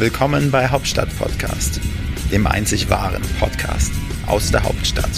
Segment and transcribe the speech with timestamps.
[0.00, 1.78] Willkommen bei Hauptstadt Podcast,
[2.32, 3.92] dem einzig wahren Podcast
[4.26, 5.10] aus der Hauptstadt.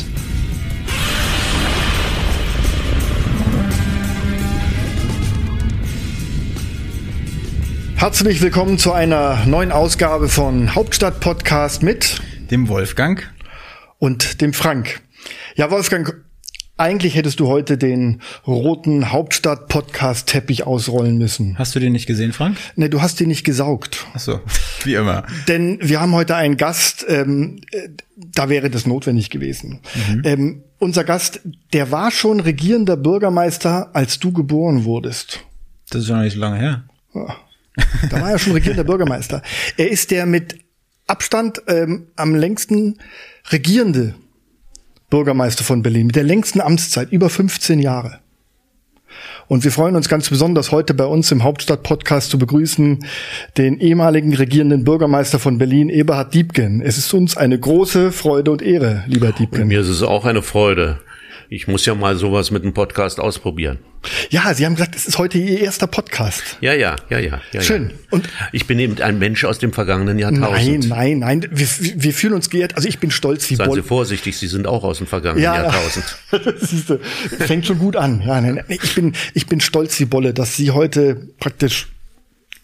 [7.94, 12.20] Herzlich willkommen zu einer neuen Ausgabe von Hauptstadt Podcast mit
[12.50, 13.32] dem Wolfgang
[14.00, 15.00] und dem Frank.
[15.54, 16.12] Ja, Wolfgang,
[16.82, 21.56] eigentlich hättest du heute den roten Hauptstadt-Podcast-Teppich ausrollen müssen.
[21.56, 22.56] Hast du den nicht gesehen, Frank?
[22.74, 24.04] Nee, du hast den nicht gesaugt.
[24.14, 24.40] Ach so,
[24.86, 25.24] wie immer.
[25.48, 29.80] Denn wir haben heute einen Gast, ähm, äh, da wäre das notwendig gewesen.
[30.08, 30.22] Mhm.
[30.24, 31.40] Ähm, unser Gast,
[31.72, 35.44] der war schon regierender Bürgermeister, als du geboren wurdest.
[35.90, 36.84] Das ist schon nicht so lange her.
[37.14, 37.36] Ja.
[38.10, 39.42] Da war er schon regierender Bürgermeister.
[39.76, 40.58] Er ist der mit
[41.06, 42.98] Abstand ähm, am längsten
[43.50, 44.14] regierende
[45.10, 48.20] Bürgermeister von Berlin mit der längsten Amtszeit, über 15 Jahre.
[49.48, 53.04] Und wir freuen uns ganz besonders heute bei uns im Hauptstadt-Podcast zu begrüßen
[53.58, 56.80] den ehemaligen regierenden Bürgermeister von Berlin, Eberhard Diebken.
[56.82, 59.62] Es ist uns eine große Freude und Ehre, lieber Diebken.
[59.62, 61.00] Und mir ist es auch eine Freude
[61.52, 63.78] ich muss ja mal sowas mit einem Podcast ausprobieren.
[64.30, 66.42] Ja, Sie haben gesagt, es ist heute Ihr erster Podcast.
[66.60, 67.40] Ja, ja, ja, ja.
[67.52, 67.90] ja Schön.
[67.90, 67.96] Ja.
[68.10, 70.88] Und ich bin eben ein Mensch aus dem vergangenen Jahrtausend.
[70.88, 71.48] Nein, nein, nein.
[71.50, 72.76] Wir, wir fühlen uns geehrt.
[72.76, 73.82] Also ich bin stolz wie Seien Boll.
[73.82, 76.04] Sie vorsichtig, Sie sind auch aus dem vergangenen ja, Jahrtausend.
[76.60, 78.22] Siehst du, fängt schon gut an.
[78.26, 81.88] Ja, nein, ich bin, ich bin stolz wie Bolle, dass Sie heute praktisch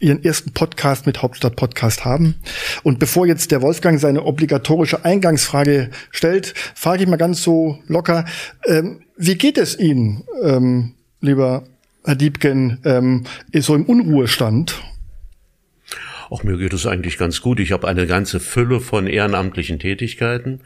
[0.00, 2.36] ihren ersten Podcast mit Hauptstadt Podcast haben.
[2.82, 8.24] Und bevor jetzt der Wolfgang seine obligatorische Eingangsfrage stellt, frage ich mal ganz so locker,
[8.66, 11.64] ähm, wie geht es Ihnen, ähm, lieber
[12.04, 13.24] Herr Diebken, ähm,
[13.54, 14.80] so im Unruhestand?
[16.30, 17.58] Auch mir geht es eigentlich ganz gut.
[17.60, 20.60] Ich habe eine ganze Fülle von ehrenamtlichen Tätigkeiten.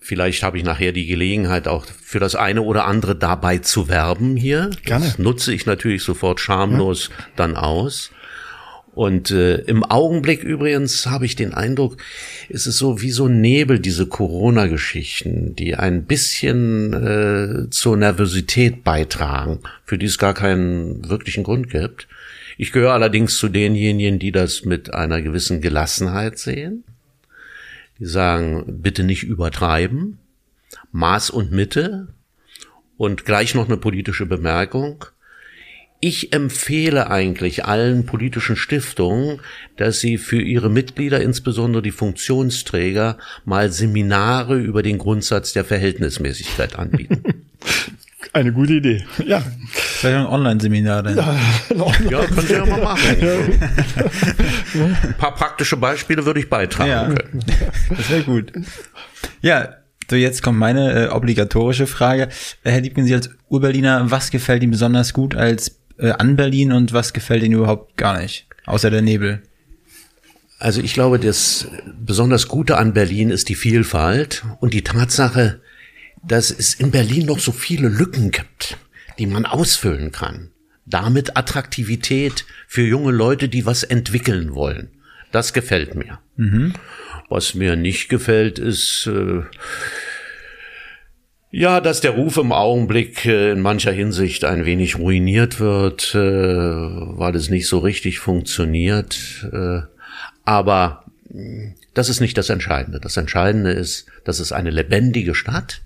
[0.00, 4.36] Vielleicht habe ich nachher die Gelegenheit, auch für das eine oder andere dabei zu werben
[4.36, 4.70] hier.
[4.84, 5.06] Gerne.
[5.06, 7.24] Das nutze ich natürlich sofort schamlos ja.
[7.36, 8.10] dann aus.
[8.98, 11.98] Und äh, im Augenblick übrigens habe ich den Eindruck,
[12.48, 19.60] ist es so wie so Nebel, diese Corona-Geschichten, die ein bisschen äh, zur Nervosität beitragen,
[19.84, 22.08] für die es gar keinen wirklichen Grund gibt.
[22.56, 26.82] Ich gehöre allerdings zu denjenigen, die das mit einer gewissen Gelassenheit sehen.
[28.00, 30.18] Die sagen, bitte nicht übertreiben,
[30.90, 32.08] Maß und Mitte
[32.96, 35.04] und gleich noch eine politische Bemerkung
[36.00, 39.40] ich empfehle eigentlich allen politischen Stiftungen,
[39.76, 46.78] dass sie für ihre Mitglieder, insbesondere die Funktionsträger, mal Seminare über den Grundsatz der Verhältnismäßigkeit
[46.78, 47.22] anbieten.
[48.32, 49.04] Eine gute Idee.
[49.26, 49.42] Ja.
[49.72, 51.16] Vielleicht ein Online-Seminar dann.
[51.16, 51.36] Ja,
[51.70, 53.16] Online ja könnt ihr ja mal machen.
[53.20, 54.84] Ja.
[55.02, 57.04] Ein paar praktische Beispiele würde ich beitragen ja.
[57.06, 57.44] können.
[57.88, 58.52] Das wäre gut.
[59.40, 59.70] Ja,
[60.10, 62.28] so jetzt kommt meine äh, obligatorische Frage.
[62.62, 66.92] Herr Liebken, Sie als Urberliner, was gefällt Ihnen besonders gut als äh, an Berlin und
[66.92, 69.42] was gefällt Ihnen überhaupt gar nicht, außer der Nebel?
[70.58, 75.60] Also ich glaube, das besonders Gute an Berlin ist die Vielfalt und die Tatsache,
[76.26, 78.76] dass es in Berlin noch so viele Lücken gibt,
[79.18, 80.50] die man ausfüllen kann.
[80.84, 84.90] Damit Attraktivität für junge Leute, die was entwickeln wollen.
[85.30, 86.18] Das gefällt mir.
[86.36, 86.72] Mhm.
[87.28, 89.42] Was mir nicht gefällt, ist äh,
[91.50, 96.18] ja, dass der Ruf im Augenblick äh, in mancher Hinsicht ein wenig ruiniert wird, äh,
[96.18, 99.48] weil es nicht so richtig funktioniert.
[99.52, 99.80] Äh,
[100.44, 103.00] aber mm, das ist nicht das Entscheidende.
[103.00, 105.82] Das Entscheidende ist, dass es eine lebendige Stadt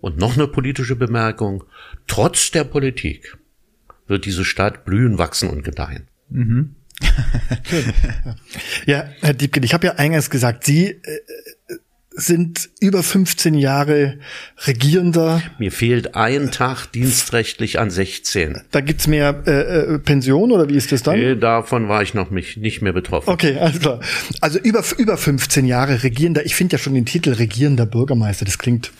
[0.00, 1.64] und noch eine politische Bemerkung.
[2.08, 3.38] Trotz der Politik
[4.08, 6.08] wird diese Stadt blühen, wachsen und gedeihen.
[6.30, 6.74] Mhm.
[8.86, 11.00] ja, Herr Diebken, ich habe ja eingangs gesagt, Sie
[12.16, 14.18] sind über 15 Jahre
[14.66, 15.42] Regierender.
[15.58, 18.62] Mir fehlt ein Tag dienstrechtlich an 16.
[18.70, 21.18] Da gibt's mehr äh, äh, Pension oder wie ist das dann?
[21.18, 23.28] Nee, davon war ich noch mich nicht mehr betroffen.
[23.28, 24.00] Okay, alles klar.
[24.40, 26.46] Also über, über 15 Jahre Regierender.
[26.46, 28.90] Ich finde ja schon den Titel Regierender Bürgermeister, das klingt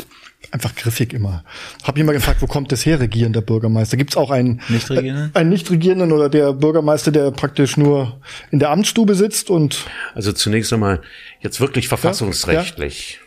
[0.50, 1.44] einfach griffig immer.
[1.82, 3.96] Hab ich immer gefragt, wo kommt das her, regierender Bürgermeister?
[3.96, 5.30] Gibt's auch einen Nicht-Regierenden?
[5.34, 8.20] Äh, einen Nicht-Regierenden oder der Bürgermeister, der praktisch nur
[8.50, 9.84] in der Amtsstube sitzt und
[10.14, 11.00] Also zunächst einmal
[11.40, 13.20] jetzt wirklich verfassungsrechtlich.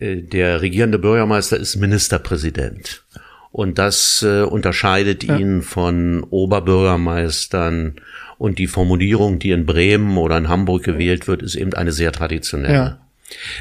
[0.00, 0.12] Ja, ja.
[0.12, 3.04] Äh, der regierende Bürgermeister ist Ministerpräsident.
[3.50, 5.36] Und das äh, unterscheidet ja.
[5.36, 7.96] ihn von Oberbürgermeistern.
[8.36, 12.12] Und die Formulierung, die in Bremen oder in Hamburg gewählt wird, ist eben eine sehr
[12.12, 13.00] traditionelle.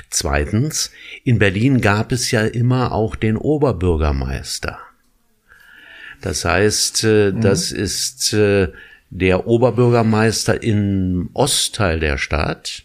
[0.10, 0.92] Zweitens,
[1.24, 4.80] in Berlin gab es ja immer auch den Oberbürgermeister.
[6.22, 7.42] Das heißt, äh, mhm.
[7.42, 8.70] das ist äh,
[9.10, 12.84] der Oberbürgermeister im Ostteil der Stadt.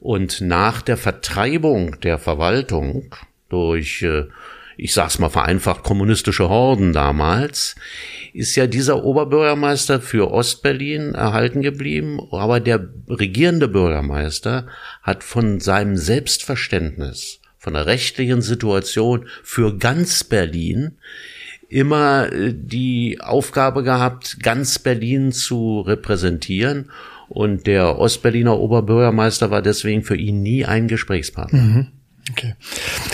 [0.00, 3.14] Und nach der Vertreibung der Verwaltung
[3.48, 4.24] durch, äh,
[4.76, 7.74] ich sag's mal vereinfacht, kommunistische Horden damals,
[8.32, 14.66] ist ja dieser Oberbürgermeister für Ostberlin erhalten geblieben, aber der regierende Bürgermeister
[15.02, 20.98] hat von seinem Selbstverständnis, von der rechtlichen Situation für ganz Berlin
[21.68, 26.90] immer äh, die Aufgabe gehabt, ganz Berlin zu repräsentieren.
[27.28, 31.60] Und der Ostberliner Oberbürgermeister war deswegen für ihn nie ein Gesprächspartner.
[31.60, 31.86] Mhm.
[32.30, 32.54] Okay.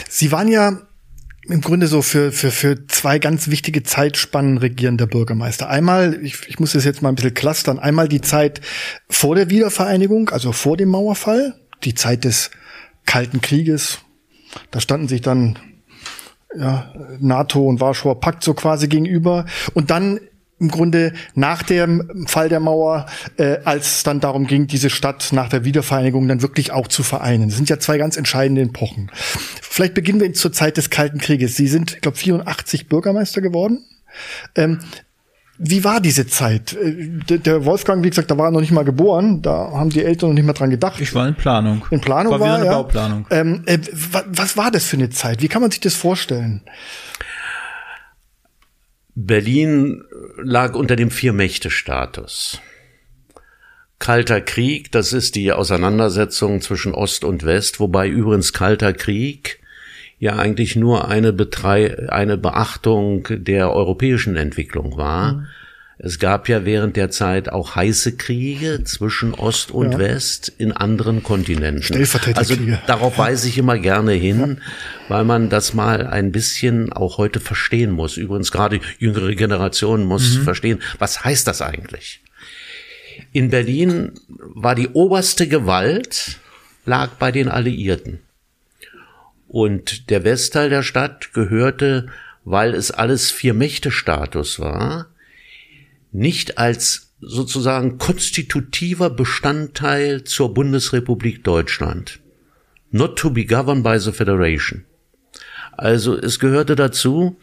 [0.08, 0.82] Sie waren ja
[1.48, 5.68] im Grunde so für, für, für zwei ganz wichtige Zeitspannen regierender Bürgermeister.
[5.68, 8.60] Einmal, ich, ich muss das jetzt mal ein bisschen clustern, einmal die Zeit
[9.08, 11.54] vor der Wiedervereinigung, also vor dem Mauerfall,
[11.84, 12.50] die Zeit des
[13.06, 13.98] Kalten Krieges.
[14.70, 15.58] Da standen sich dann
[16.56, 19.46] ja, NATO und Warschauer Pakt so quasi gegenüber.
[19.74, 20.20] Und dann
[20.62, 23.06] im Grunde nach dem Fall der Mauer,
[23.36, 27.02] äh, als es dann darum ging, diese Stadt nach der Wiedervereinigung dann wirklich auch zu
[27.02, 27.48] vereinen.
[27.48, 29.10] Das sind ja zwei ganz entscheidende Epochen.
[29.60, 31.56] Vielleicht beginnen wir zur Zeit des Kalten Krieges.
[31.56, 33.84] Sie sind, ich glaube, 84 Bürgermeister geworden.
[34.54, 34.78] Ähm,
[35.58, 36.74] wie war diese Zeit?
[36.74, 40.04] Äh, der Wolfgang, wie gesagt, da war er noch nicht mal geboren, da haben die
[40.04, 41.00] Eltern noch nicht mal dran gedacht.
[41.00, 41.84] Ich war in Planung.
[41.90, 42.72] In Planung war, war wieder eine ja.
[42.72, 43.26] Bauplanung.
[43.30, 43.78] Ähm, äh,
[44.26, 45.42] was war das für eine Zeit?
[45.42, 46.62] Wie kann man sich das vorstellen?
[49.14, 50.04] Berlin
[50.38, 52.60] lag unter dem Vier-Mächte-Status.
[53.98, 59.60] Kalter Krieg, das ist die Auseinandersetzung zwischen Ost und West, wobei übrigens Kalter Krieg
[60.18, 65.34] ja eigentlich nur eine, Betrei eine Beachtung der europäischen Entwicklung war.
[65.34, 65.46] Mhm.
[66.04, 69.98] Es gab ja während der Zeit auch heiße Kriege zwischen Ost und ja.
[70.00, 71.96] West in anderen Kontinenten.
[72.34, 72.56] Also
[72.88, 74.64] darauf weise ich immer gerne hin, ja.
[75.08, 78.16] weil man das mal ein bisschen auch heute verstehen muss.
[78.16, 80.42] Übrigens gerade jüngere Generationen muss mhm.
[80.42, 82.20] verstehen, was heißt das eigentlich?
[83.30, 86.40] In Berlin war die oberste Gewalt
[86.84, 88.18] lag bei den Alliierten.
[89.46, 92.08] Und der Westteil der Stadt gehörte,
[92.44, 95.11] weil es alles Vier-Mächte-Status war,
[96.12, 102.20] nicht als sozusagen konstitutiver Bestandteil zur Bundesrepublik Deutschland.
[102.90, 104.84] Not to be governed by the Federation.
[105.76, 107.36] Also es gehörte dazu,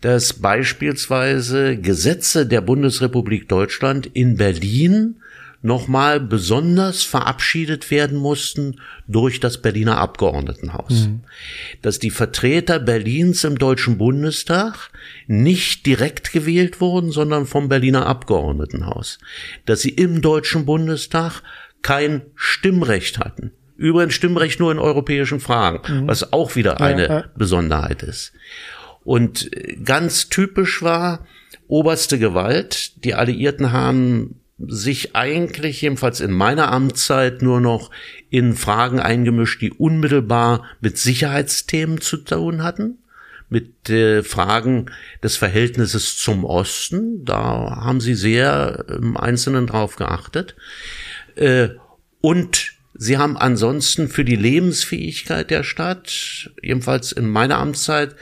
[0.00, 5.19] dass beispielsweise Gesetze der Bundesrepublik Deutschland in Berlin
[5.62, 10.90] nochmal besonders verabschiedet werden mussten durch das Berliner Abgeordnetenhaus.
[10.90, 11.20] Mhm.
[11.82, 14.90] Dass die Vertreter Berlins im Deutschen Bundestag
[15.26, 19.18] nicht direkt gewählt wurden, sondern vom Berliner Abgeordnetenhaus.
[19.66, 21.42] Dass sie im Deutschen Bundestag
[21.82, 23.52] kein Stimmrecht hatten.
[23.76, 26.08] Übrigens Stimmrecht nur in europäischen Fragen, mhm.
[26.08, 27.24] was auch wieder eine ja, ja.
[27.34, 28.32] Besonderheit ist.
[29.04, 29.50] Und
[29.84, 31.26] ganz typisch war,
[31.66, 33.04] oberste Gewalt.
[33.04, 37.90] Die Alliierten haben sich eigentlich, jedenfalls in meiner Amtszeit, nur noch
[38.28, 42.98] in Fragen eingemischt, die unmittelbar mit Sicherheitsthemen zu tun hatten,
[43.48, 44.86] mit äh, Fragen
[45.22, 47.24] des Verhältnisses zum Osten.
[47.24, 50.56] Da haben sie sehr im Einzelnen drauf geachtet.
[51.36, 51.70] Äh,
[52.20, 58.14] und sie haben ansonsten für die Lebensfähigkeit der Stadt, jedenfalls in meiner Amtszeit,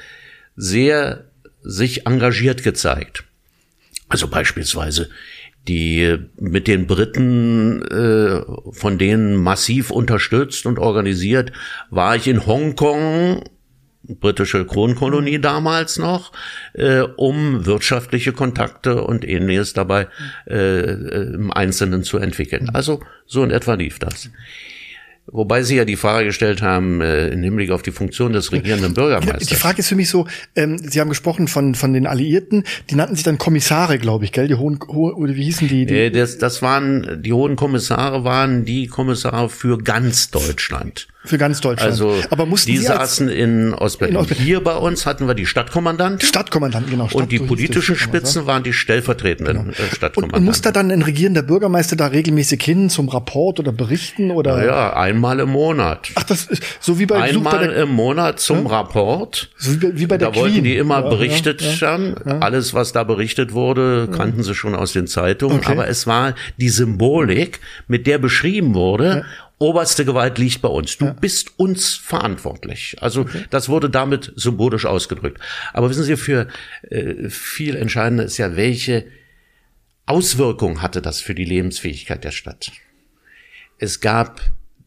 [0.56, 1.24] sehr
[1.62, 3.24] sich engagiert gezeigt.
[4.08, 5.10] Also beispielsweise
[5.68, 8.40] die mit den Briten äh,
[8.72, 11.52] von denen massiv unterstützt und organisiert,
[11.90, 13.44] war ich in Hongkong,
[14.02, 16.32] britische Kronkolonie damals noch,
[16.72, 20.08] äh, um wirtschaftliche Kontakte und ähnliches dabei
[20.46, 20.92] äh,
[21.34, 22.70] im Einzelnen zu entwickeln.
[22.70, 24.30] Also so in etwa lief das.
[25.30, 28.94] Wobei Sie ja die Frage gestellt haben äh, im Hinblick auf die Funktion des regierenden
[28.94, 29.48] Bürgermeisters.
[29.48, 32.94] Die Frage ist für mich so, ähm, Sie haben gesprochen von, von den Alliierten, die
[32.94, 34.48] nannten sich dann Kommissare, glaube ich, gell?
[34.48, 35.84] Die hohen, hohe, oder wie hießen die?
[35.84, 35.94] die?
[35.94, 41.08] Äh, das, das waren, die hohen Kommissare waren die Kommissare für ganz Deutschland.
[41.28, 41.90] Für ganz Deutschland.
[41.90, 44.14] Also Aber mussten die saßen in Ostberlin.
[44.14, 44.42] in Ostberlin.
[44.42, 46.26] Hier bei uns hatten wir die Stadtkommandanten.
[46.26, 47.08] Stadtkommandanten, genau.
[47.08, 49.70] Stadt und die politischen Spitzen waren die stellvertretenden genau.
[49.70, 50.24] Äh, Stadtkommandanten.
[50.24, 54.30] Und, und muss da dann ein regierender Bürgermeister da regelmäßig hin zum Rapport oder berichten
[54.30, 54.64] oder?
[54.64, 56.08] Ja, einmal im Monat.
[56.14, 58.70] Ach, das ist so wie bei einmal bei im Monat zum ja?
[58.70, 59.50] Rapport.
[59.58, 60.42] So wie bei, wie bei der Da Queen.
[60.42, 62.14] wollten die immer ja, berichtet ja, haben.
[62.40, 65.58] Alles, was da berichtet wurde, kannten sie schon aus den Zeitungen.
[65.58, 65.72] Okay.
[65.72, 69.26] Aber es war die Symbolik, mit der beschrieben wurde
[69.58, 70.96] oberste Gewalt liegt bei uns.
[70.98, 71.12] Du ja.
[71.12, 72.96] bist uns verantwortlich.
[73.00, 73.44] Also okay.
[73.50, 75.40] das wurde damit symbolisch ausgedrückt.
[75.72, 76.48] Aber wissen Sie, für
[76.82, 79.06] äh, viel entscheidender ist ja, welche
[80.06, 82.72] Auswirkung hatte das für die Lebensfähigkeit der Stadt?
[83.78, 84.40] Es gab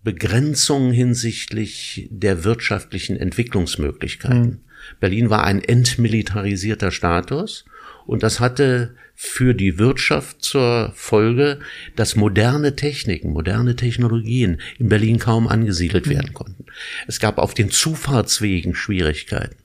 [0.04, 4.42] Begrenzungen hinsichtlich der wirtschaftlichen Entwicklungsmöglichkeiten.
[4.42, 4.60] Mhm.
[5.00, 7.66] Berlin war ein entmilitarisierter Status
[8.08, 11.60] und das hatte für die Wirtschaft zur Folge,
[11.96, 16.66] dass moderne Techniken, moderne Technologien in Berlin kaum angesiedelt werden konnten.
[17.06, 19.58] Es gab auf den Zufahrtswegen Schwierigkeiten.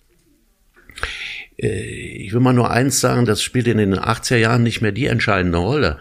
[1.57, 4.93] Äh, ich will mal nur eins sagen, das spielt in den 80er Jahren nicht mehr
[4.93, 6.01] die entscheidende Rolle.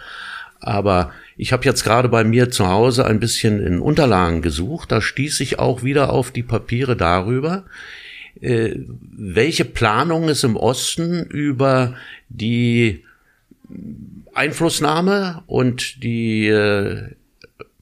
[0.60, 4.92] Aber ich habe jetzt gerade bei mir zu Hause ein bisschen in Unterlagen gesucht.
[4.92, 7.64] Da stieß ich auch wieder auf die Papiere darüber,
[8.42, 8.76] äh,
[9.16, 11.96] welche Planung es im Osten über
[12.28, 13.06] die
[14.34, 17.16] Einflussnahme und die äh,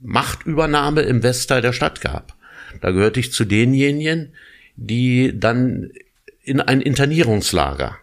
[0.01, 2.35] Machtübernahme im Westteil der Stadt gab.
[2.81, 4.33] Da gehörte ich zu denjenigen,
[4.75, 5.91] die dann
[6.41, 7.97] in ein Internierungslager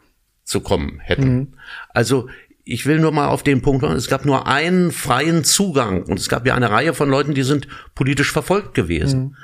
[0.45, 1.35] zu kommen hätten.
[1.35, 1.49] Mhm.
[1.91, 2.29] Also
[2.65, 6.19] ich will nur mal auf den Punkt kommen, es gab nur einen freien Zugang und
[6.19, 9.21] es gab ja eine Reihe von Leuten, die sind politisch verfolgt gewesen.
[9.21, 9.37] Mhm.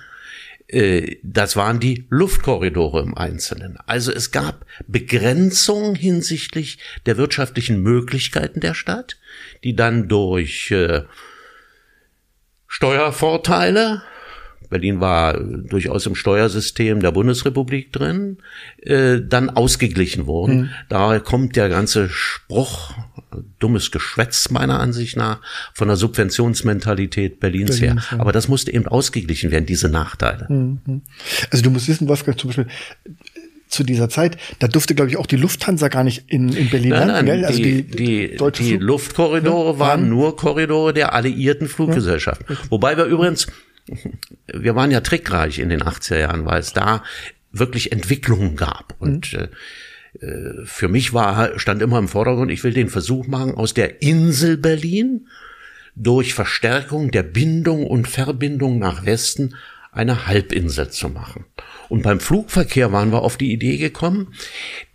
[0.68, 3.78] Äh, das waren die Luftkorridore im Einzelnen.
[3.86, 9.16] Also es gab Begrenzungen hinsichtlich der wirtschaftlichen Möglichkeiten der Stadt,
[9.64, 11.02] die dann durch äh,
[12.66, 14.02] Steuervorteile
[14.68, 18.38] Berlin war durchaus im Steuersystem der Bundesrepublik drin,
[18.82, 20.56] äh, dann ausgeglichen wurden.
[20.56, 20.70] Mhm.
[20.88, 22.94] Da kommt der ganze Spruch,
[23.58, 25.40] dummes Geschwätz meiner Ansicht nach,
[25.74, 28.16] von der Subventionsmentalität Berlins, Berlins her.
[28.16, 28.20] Ja.
[28.20, 30.46] Aber das musste eben ausgeglichen werden, diese Nachteile.
[30.48, 31.02] Mhm.
[31.50, 32.66] Also du musst wissen, Wolfgang, zum Beispiel,
[33.68, 36.90] zu dieser Zeit, da durfte, glaube ich, auch die Lufthansa gar nicht in, in Berlin
[36.90, 37.44] nein, nein, landen.
[37.44, 42.46] Also die, die, die, die Luftkorridore ja, waren nur Korridore der alliierten Fluggesellschaften.
[42.48, 42.56] Ja.
[42.70, 43.48] Wobei wir übrigens
[44.46, 47.02] wir waren ja trickreich in den 80er Jahren, weil es da
[47.52, 48.94] wirklich Entwicklungen gab.
[48.98, 50.26] Und mhm.
[50.26, 54.02] äh, für mich war, stand immer im Vordergrund, ich will den Versuch machen, aus der
[54.02, 55.28] Insel Berlin
[55.94, 59.54] durch Verstärkung der Bindung und Verbindung nach Westen
[59.92, 61.46] eine Halbinsel zu machen.
[61.88, 64.34] Und beim Flugverkehr waren wir auf die Idee gekommen,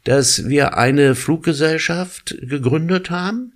[0.03, 3.53] dass wir eine Fluggesellschaft gegründet haben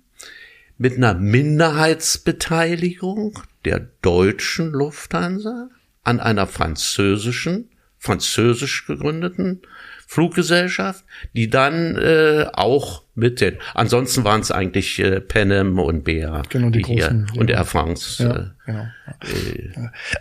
[0.78, 5.70] mit einer Minderheitsbeteiligung der deutschen Lufthansa
[6.04, 9.62] an einer französischen, französisch gegründeten
[10.06, 11.04] Fluggesellschaft,
[11.34, 16.70] die dann äh, auch mit den, ansonsten waren es eigentlich äh, Panem und BA genau,
[16.70, 18.22] die, die großen, hier, und Air France.
[18.22, 18.86] Ja, äh, genau.
[19.22, 19.72] Äh,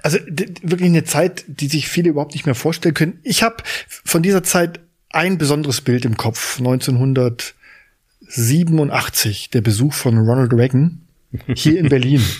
[0.01, 3.19] also wirklich eine Zeit, die sich viele überhaupt nicht mehr vorstellen können.
[3.21, 3.57] Ich habe
[3.87, 6.59] von dieser Zeit ein besonderes Bild im Kopf.
[8.27, 11.01] 1987, der Besuch von Ronald Reagan
[11.55, 12.21] hier in Berlin.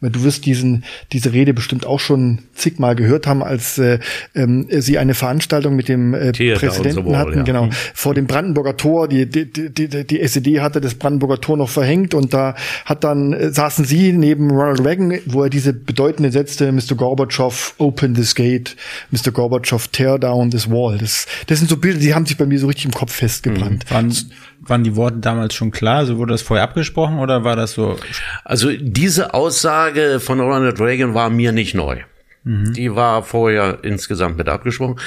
[0.00, 3.98] Du wirst diesen, diese Rede bestimmt auch schon zigmal gehört haben, als äh,
[4.34, 7.42] ähm, sie eine Veranstaltung mit dem äh, Präsidenten Wall, hatten, ja.
[7.42, 7.72] genau, mhm.
[7.94, 9.08] vor dem Brandenburger Tor.
[9.08, 12.54] Die, die, die, die SED hatte das Brandenburger Tor noch verhängt und da
[12.86, 16.94] hat dann äh, saßen sie neben Ronald Reagan, wo er diese bedeutende Sätze, Mr.
[16.96, 18.76] Gorbatschow, open this gate,
[19.10, 19.32] Mr.
[19.32, 20.96] Gorbatschow, tear down this wall.
[20.96, 23.84] Das, das sind so Bilder, die haben sich bei mir so richtig im Kopf festgebrannt.
[23.90, 24.16] Mhm
[24.60, 25.98] waren die Worte damals schon klar?
[25.98, 27.96] Also wurde das vorher abgesprochen oder war das so?
[28.44, 32.00] Also diese Aussage von Ronald Reagan war mir nicht neu.
[32.44, 32.72] Mhm.
[32.72, 34.98] Die war vorher insgesamt mit abgesprochen.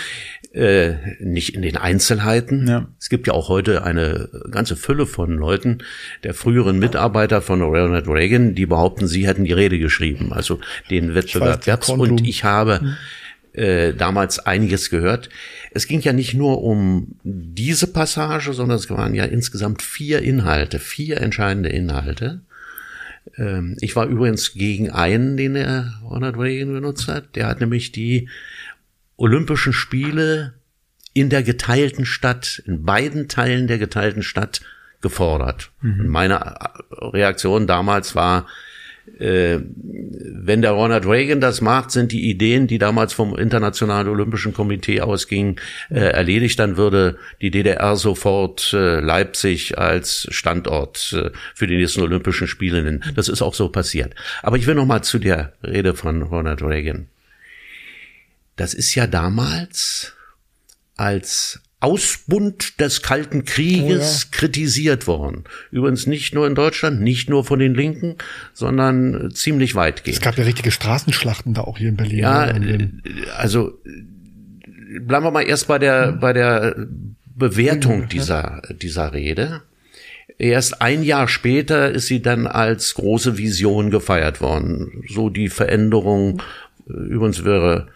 [0.54, 2.68] Äh, nicht in den Einzelheiten.
[2.68, 2.88] Ja.
[3.00, 5.80] Es gibt ja auch heute eine ganze Fülle von Leuten,
[6.24, 10.32] der früheren Mitarbeiter von Ronald Reagan, die behaupten, sie hätten die Rede geschrieben.
[10.32, 10.60] Also
[10.92, 11.90] den Wettbewerb gab's.
[11.90, 12.98] Und ich habe mhm
[13.54, 15.30] äh, damals einiges gehört.
[15.72, 20.80] Es ging ja nicht nur um diese Passage, sondern es waren ja insgesamt vier Inhalte,
[20.80, 22.42] vier entscheidende Inhalte.
[23.38, 27.36] Ähm, ich war übrigens gegen einen, den er Ronald Reagan benutzt hat.
[27.36, 28.30] Der hat nämlich die
[29.18, 30.54] Olympischen Spiele
[31.14, 34.62] in der geteilten Stadt, in beiden Teilen der geteilten Stadt
[35.02, 35.70] gefordert.
[35.82, 36.08] Mhm.
[36.08, 36.56] meine
[36.92, 38.48] Reaktion damals war,
[39.06, 45.02] wenn der Ronald Reagan das macht, sind die Ideen, die damals vom Internationalen Olympischen Komitee
[45.02, 45.58] ausgingen,
[45.90, 46.58] äh, erledigt.
[46.58, 52.82] Dann würde die DDR sofort äh, Leipzig als Standort äh, für die nächsten Olympischen Spiele
[52.82, 53.04] nennen.
[53.16, 54.16] Das ist auch so passiert.
[54.42, 57.08] Aber ich will noch mal zu der Rede von Ronald Reagan.
[58.56, 60.14] Das ist ja damals
[60.96, 64.38] als Ausbund des Kalten Krieges oh ja.
[64.38, 65.44] kritisiert worden.
[65.70, 68.16] Übrigens nicht nur in Deutschland, nicht nur von den Linken,
[68.54, 70.18] sondern ziemlich weitgehend.
[70.18, 72.18] Es gab ja richtige Straßenschlachten da auch hier in Berlin.
[72.18, 72.88] Ja, äh,
[73.38, 73.80] also
[75.02, 76.88] bleiben wir mal erst bei der, bei der
[77.36, 79.62] Bewertung dieser, dieser Rede.
[80.38, 85.04] Erst ein Jahr später ist sie dann als große Vision gefeiert worden.
[85.10, 86.42] So die Veränderung,
[86.88, 87.88] übrigens wäre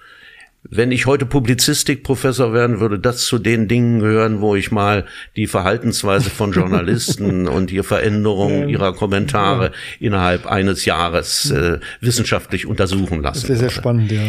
[0.69, 5.05] wenn ich heute Publizistikprofessor werden würde, das zu den Dingen gehören, wo ich mal
[5.35, 13.21] die Verhaltensweise von Journalisten und die Veränderung ihrer Kommentare innerhalb eines Jahres äh, wissenschaftlich untersuchen
[13.21, 13.47] lassen.
[13.47, 14.21] Das ist sehr spannend, ja.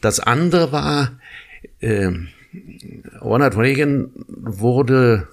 [0.00, 1.12] Das andere war,
[1.80, 2.10] äh,
[3.20, 5.28] Ronald Reagan wurde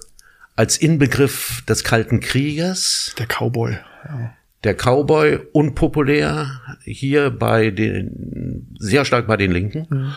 [0.54, 3.14] als Inbegriff des Kalten Krieges.
[3.18, 3.78] Der Cowboy.
[4.04, 4.32] Ja
[4.66, 10.12] der Cowboy unpopulär hier bei den sehr stark bei den Linken mhm.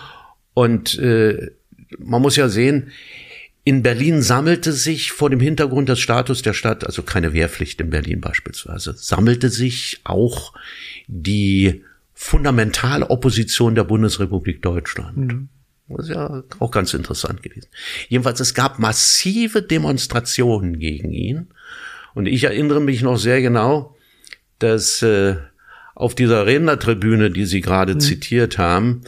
[0.54, 1.52] Und äh,
[1.98, 2.92] man muss ja sehen,
[3.64, 7.90] in Berlin sammelte sich vor dem Hintergrund des Status der Stadt, also keine Wehrpflicht in
[7.90, 10.54] Berlin beispielsweise, sammelte sich auch
[11.08, 15.18] die fundamentale Opposition der Bundesrepublik Deutschland.
[15.18, 15.50] Mhm.
[15.88, 17.68] Das ist ja auch ganz interessant gewesen.
[18.08, 21.48] Jedenfalls, es gab massive Demonstrationen gegen ihn.
[22.14, 23.96] Und ich erinnere mich noch sehr genau,
[24.60, 25.38] dass äh,
[25.96, 28.00] auf dieser Rednertribüne, die Sie gerade mhm.
[28.00, 29.02] zitiert haben,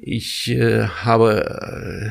[0.00, 2.10] ich äh, habe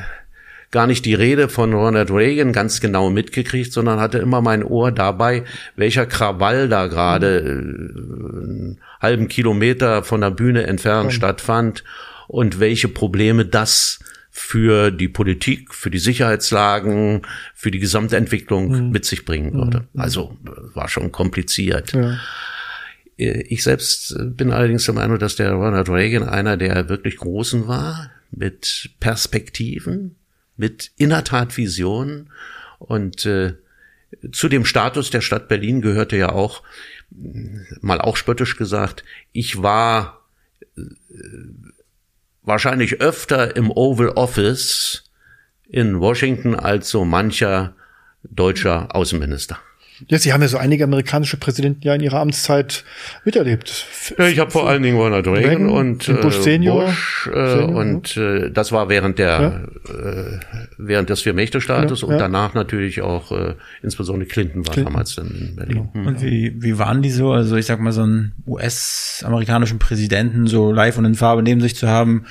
[0.70, 4.92] gar nicht die Rede von Ronald Reagan ganz genau mitgekriegt, sondern hatte immer mein Ohr
[4.92, 5.44] dabei,
[5.76, 11.84] welcher Krawall da gerade äh, einen halben Kilometer von der Bühne entfernt stattfand
[12.26, 17.22] und welche Probleme das für die Politik, für die Sicherheitslagen,
[17.54, 18.90] für die gesamte Entwicklung mhm.
[18.90, 19.88] mit sich bringen würde.
[19.92, 20.00] Mhm.
[20.00, 20.36] Also
[20.74, 21.92] war schon kompliziert.
[21.92, 22.18] Ja.
[23.18, 27.68] Äh, ich selbst bin allerdings der Meinung, dass der Ronald Reagan einer der wirklich Großen
[27.68, 30.16] war, mit Perspektiven,
[30.56, 32.30] mit in der Tat Visionen
[32.78, 33.54] und äh,
[34.32, 36.62] zu dem Status der Stadt Berlin gehörte ja auch,
[37.80, 40.22] mal auch spöttisch gesagt, ich war
[40.76, 40.82] äh,
[42.42, 45.04] wahrscheinlich öfter im Oval Office
[45.68, 47.74] in Washington als so mancher
[48.22, 49.58] deutscher Außenminister.
[50.06, 52.84] Ja, Sie haben ja so einige amerikanische Präsidenten ja in ihrer Amtszeit
[53.24, 53.86] miterlebt.
[54.16, 57.50] Ja, ich habe vor allen Dingen Ronald Reagan, Reagan und äh, Bush Senior, Bush, äh,
[57.50, 59.94] Senior und äh, das war während der ja.
[59.94, 60.40] äh,
[60.78, 64.92] während des Vier-Mächte-Staates ja, und danach natürlich auch äh, insbesondere Clinton war Clinton.
[64.92, 65.88] damals dann in Berlin.
[65.92, 66.08] Genau.
[66.08, 67.32] Und wie wie waren die so?
[67.32, 71.74] Also ich sag mal so einen US-amerikanischen Präsidenten so live und in Farbe neben sich
[71.74, 72.26] zu haben,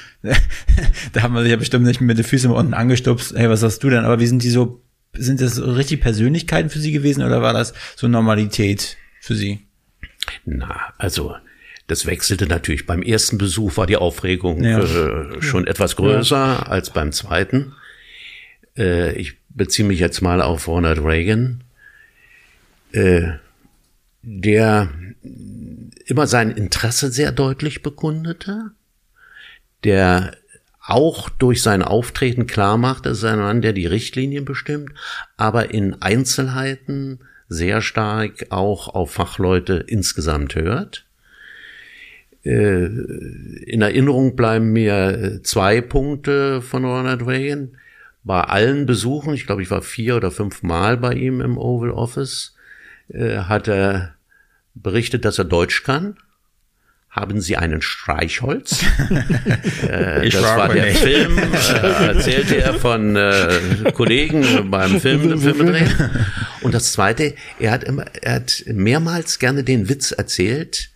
[1.14, 3.36] da haben wir sich ja bestimmt nicht mit den Füßen unten angestupst.
[3.36, 4.06] Hey, was sagst du denn?
[4.06, 4.82] Aber wie sind die so
[5.14, 9.60] sind das richtig Persönlichkeiten für Sie gewesen oder war das so Normalität für Sie?
[10.46, 11.36] Na, also
[11.88, 12.86] das wechselte natürlich.
[12.86, 14.80] Beim ersten Besuch war die Aufregung ja.
[14.80, 15.72] äh, schon ja.
[15.72, 16.60] etwas größer ja.
[16.64, 17.74] als beim zweiten.
[18.78, 21.64] Äh, ich beziehe mich jetzt mal auf Ronald Reagan,
[22.92, 23.30] äh,
[24.22, 24.90] der
[26.06, 28.72] immer sein Interesse sehr deutlich bekundete,
[29.84, 30.36] der
[30.88, 34.91] auch durch sein Auftreten klar macht, ist ein Mann, der die Richtlinien bestimmt,
[35.36, 37.19] aber in Einzelheiten
[37.50, 41.06] sehr stark auch auf Fachleute insgesamt hört.
[42.43, 47.78] Äh, in Erinnerung bleiben mir zwei Punkte von Ronald Reagan.
[48.23, 51.91] Bei allen Besuchen, ich glaube, ich war vier oder fünf Mal bei ihm im Oval
[51.91, 52.56] Office,
[53.10, 54.15] äh, hat er
[54.73, 56.15] berichtet, dass er Deutsch kann
[57.10, 58.84] haben Sie einen Streichholz?
[59.89, 61.00] äh, das war der nicht.
[61.00, 61.38] Film,
[61.74, 65.91] äh, erzählte er von äh, Kollegen beim Film, Filmdrehen.
[66.62, 70.91] Und das Zweite, er hat immer, er hat mehrmals gerne den Witz erzählt,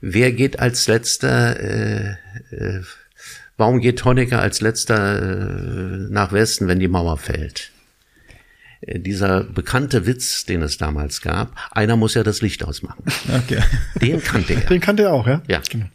[0.00, 2.10] wer geht als letzter, äh,
[2.50, 2.82] äh,
[3.56, 7.72] warum geht Honecker als letzter äh, nach Westen, wenn die Mauer fällt?
[8.86, 13.04] Äh, dieser bekannte Witz, den es damals gab, einer muss ja das Licht ausmachen.
[13.28, 13.60] Okay.
[14.00, 14.60] Den kannte er.
[14.60, 15.42] Den kannte er auch, ja?
[15.48, 15.60] Ja.
[15.68, 15.86] Genau.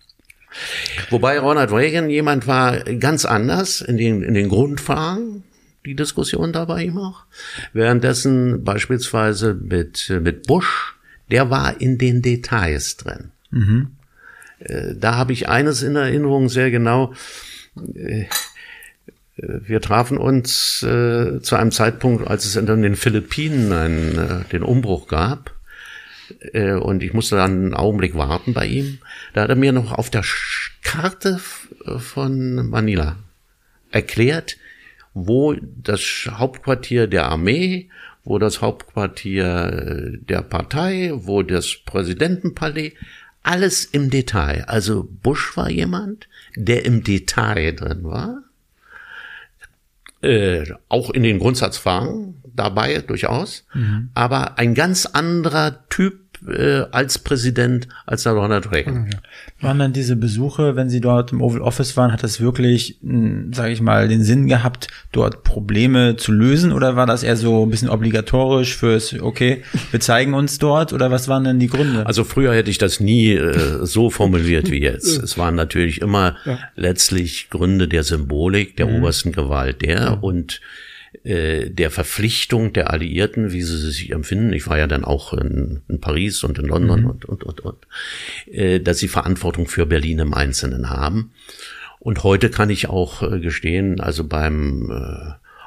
[1.10, 5.44] Wobei Ronald Reagan jemand war ganz anders in den, in den Grundfragen,
[5.86, 7.24] die Diskussion da bei ihm auch.
[7.72, 10.96] Währenddessen beispielsweise mit, mit Bush,
[11.32, 13.32] der war in den Details drin.
[13.50, 13.92] Mhm.
[14.60, 17.14] Äh, da habe ich eines in Erinnerung sehr genau.
[19.42, 24.50] Äh, wir trafen uns äh, zu einem Zeitpunkt, als es in den Philippinen einen, äh,
[24.52, 25.54] den Umbruch gab.
[26.54, 29.00] Äh, und ich musste dann einen Augenblick warten bei ihm.
[29.34, 30.24] Da hat er mir noch auf der
[30.84, 31.40] Karte
[31.98, 33.18] von Manila
[33.92, 34.58] erklärt,
[35.14, 37.90] wo das Hauptquartier der Armee,
[38.24, 42.94] wo das Hauptquartier äh, der Partei, wo das Präsidentenpalais,
[43.44, 44.66] alles im Detail.
[44.68, 48.44] Also Bush war jemand, der im Detail drin war
[50.22, 54.10] äh, auch in den Grundsatzfragen dabei durchaus, mhm.
[54.14, 59.08] aber ein ganz anderer Typ äh, als Präsident als der Ronald Reagan.
[59.08, 59.18] Okay.
[59.62, 63.54] Waren dann diese Besuche, wenn Sie dort im Oval Office waren, hat das wirklich, hm,
[63.54, 67.66] sage ich mal, den Sinn gehabt, dort Probleme zu lösen oder war das eher so
[67.66, 72.06] ein bisschen obligatorisch fürs, okay, wir zeigen uns dort oder was waren denn die Gründe?
[72.06, 75.22] Also früher hätte ich das nie äh, so formuliert wie jetzt.
[75.32, 76.58] Es waren natürlich immer ja.
[76.76, 78.96] letztlich Gründe der Symbolik, der mhm.
[78.96, 80.10] obersten Gewalt der ja.
[80.14, 80.62] und
[81.24, 84.54] äh, der Verpflichtung der Alliierten, wie sie sich empfinden.
[84.54, 87.10] Ich war ja dann auch in, in Paris und in London mhm.
[87.10, 87.88] und, und, und, und,
[88.48, 91.32] äh, dass sie Verantwortung für Berlin im Einzelnen haben.
[92.00, 94.92] Und heute kann ich auch äh, gestehen, also beim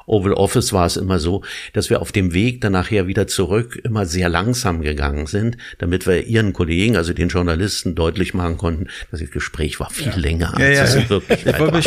[0.06, 3.80] Oval Office war es immer so, dass wir auf dem Weg dann nachher wieder zurück
[3.82, 8.88] immer sehr langsam gegangen sind, damit wir ihren Kollegen, also den Journalisten, deutlich machen konnten,
[9.10, 10.16] dass das Gespräch war viel ja.
[10.16, 10.84] länger, als ja, ja.
[10.84, 11.82] es wirklich war.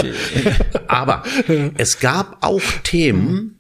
[0.87, 1.23] Aber
[1.77, 3.59] es gab auch Themen,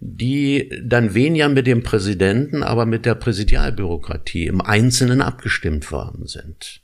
[0.00, 6.80] die dann weniger mit dem Präsidenten, aber mit der Präsidialbürokratie im Einzelnen abgestimmt worden sind.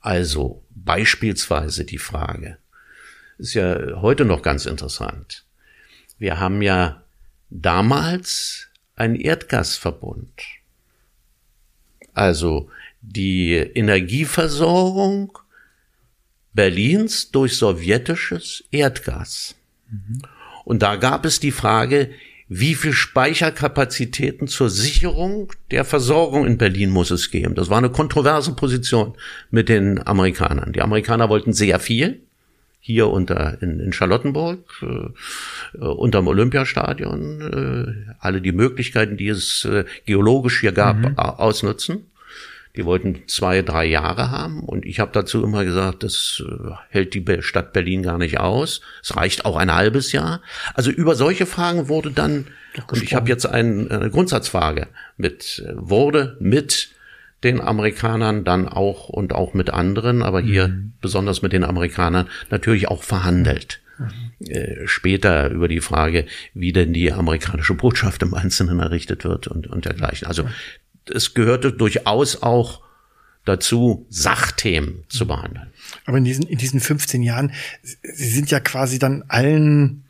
[0.00, 2.58] Also beispielsweise die Frage,
[3.38, 5.43] ist ja heute noch ganz interessant.
[6.24, 7.02] Wir haben ja
[7.50, 10.40] damals einen Erdgasverbund.
[12.14, 12.70] Also
[13.02, 15.38] die Energieversorgung
[16.54, 19.54] Berlins durch sowjetisches Erdgas.
[19.90, 20.22] Mhm.
[20.64, 22.10] Und da gab es die Frage,
[22.48, 27.54] wie viel Speicherkapazitäten zur Sicherung der Versorgung in Berlin muss es geben.
[27.54, 29.14] Das war eine kontroverse Position
[29.50, 30.72] mit den Amerikanern.
[30.72, 32.23] Die Amerikaner wollten sehr viel.
[32.86, 39.64] Hier unter in, in Charlottenburg, äh, äh, unterm Olympiastadion, äh, alle die Möglichkeiten, die es
[39.64, 41.18] äh, geologisch hier gab, mhm.
[41.18, 42.04] ausnutzen.
[42.76, 47.14] Die wollten zwei, drei Jahre haben und ich habe dazu immer gesagt, das äh, hält
[47.14, 48.82] die Stadt Berlin gar nicht aus.
[49.02, 50.42] Es reicht auch ein halbes Jahr.
[50.74, 52.48] Also über solche Fragen wurde dann,
[52.90, 56.90] und ich habe jetzt ein, eine Grundsatzfrage mit, äh, wurde mit
[57.44, 60.92] den Amerikanern dann auch und auch mit anderen, aber hier mhm.
[61.00, 63.80] besonders mit den Amerikanern natürlich auch verhandelt.
[63.98, 64.46] Mhm.
[64.48, 69.66] Äh, später über die Frage, wie denn die amerikanische Botschaft im Einzelnen errichtet wird und,
[69.68, 70.26] und dergleichen.
[70.26, 70.48] Also
[71.12, 72.82] es gehörte durchaus auch
[73.44, 75.68] dazu, Sachthemen zu behandeln.
[76.06, 77.52] Aber in diesen, in diesen 15 Jahren,
[77.82, 80.03] Sie sind ja quasi dann allen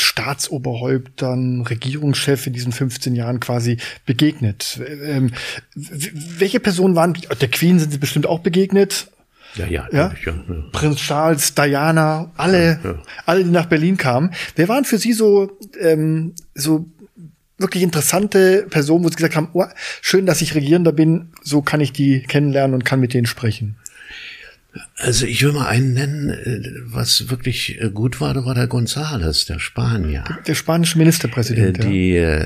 [0.00, 4.80] Staatsoberhäuptern, Regierungschef in diesen 15 Jahren quasi begegnet.
[5.04, 5.32] Ähm,
[5.74, 9.08] welche Personen waren, der Queen sind Sie bestimmt auch begegnet?
[9.56, 10.12] Ja, ja, ja?
[10.16, 10.54] Ich, ja, ja.
[10.72, 14.32] Prinz Charles, Diana, alle, ja, alle, die nach Berlin kamen.
[14.56, 16.88] Wer waren für Sie so, ähm, so
[17.58, 19.64] wirklich interessante Personen, wo sie gesagt haben, oh,
[20.00, 23.76] schön, dass ich Regierender bin, so kann ich die kennenlernen und kann mit denen sprechen.
[24.96, 28.68] Also ich will mal einen nennen, äh, was wirklich äh, gut war, da war der
[28.68, 30.24] González, der Spanier.
[30.46, 31.78] Der spanische Ministerpräsident.
[31.78, 32.38] Äh, die ja.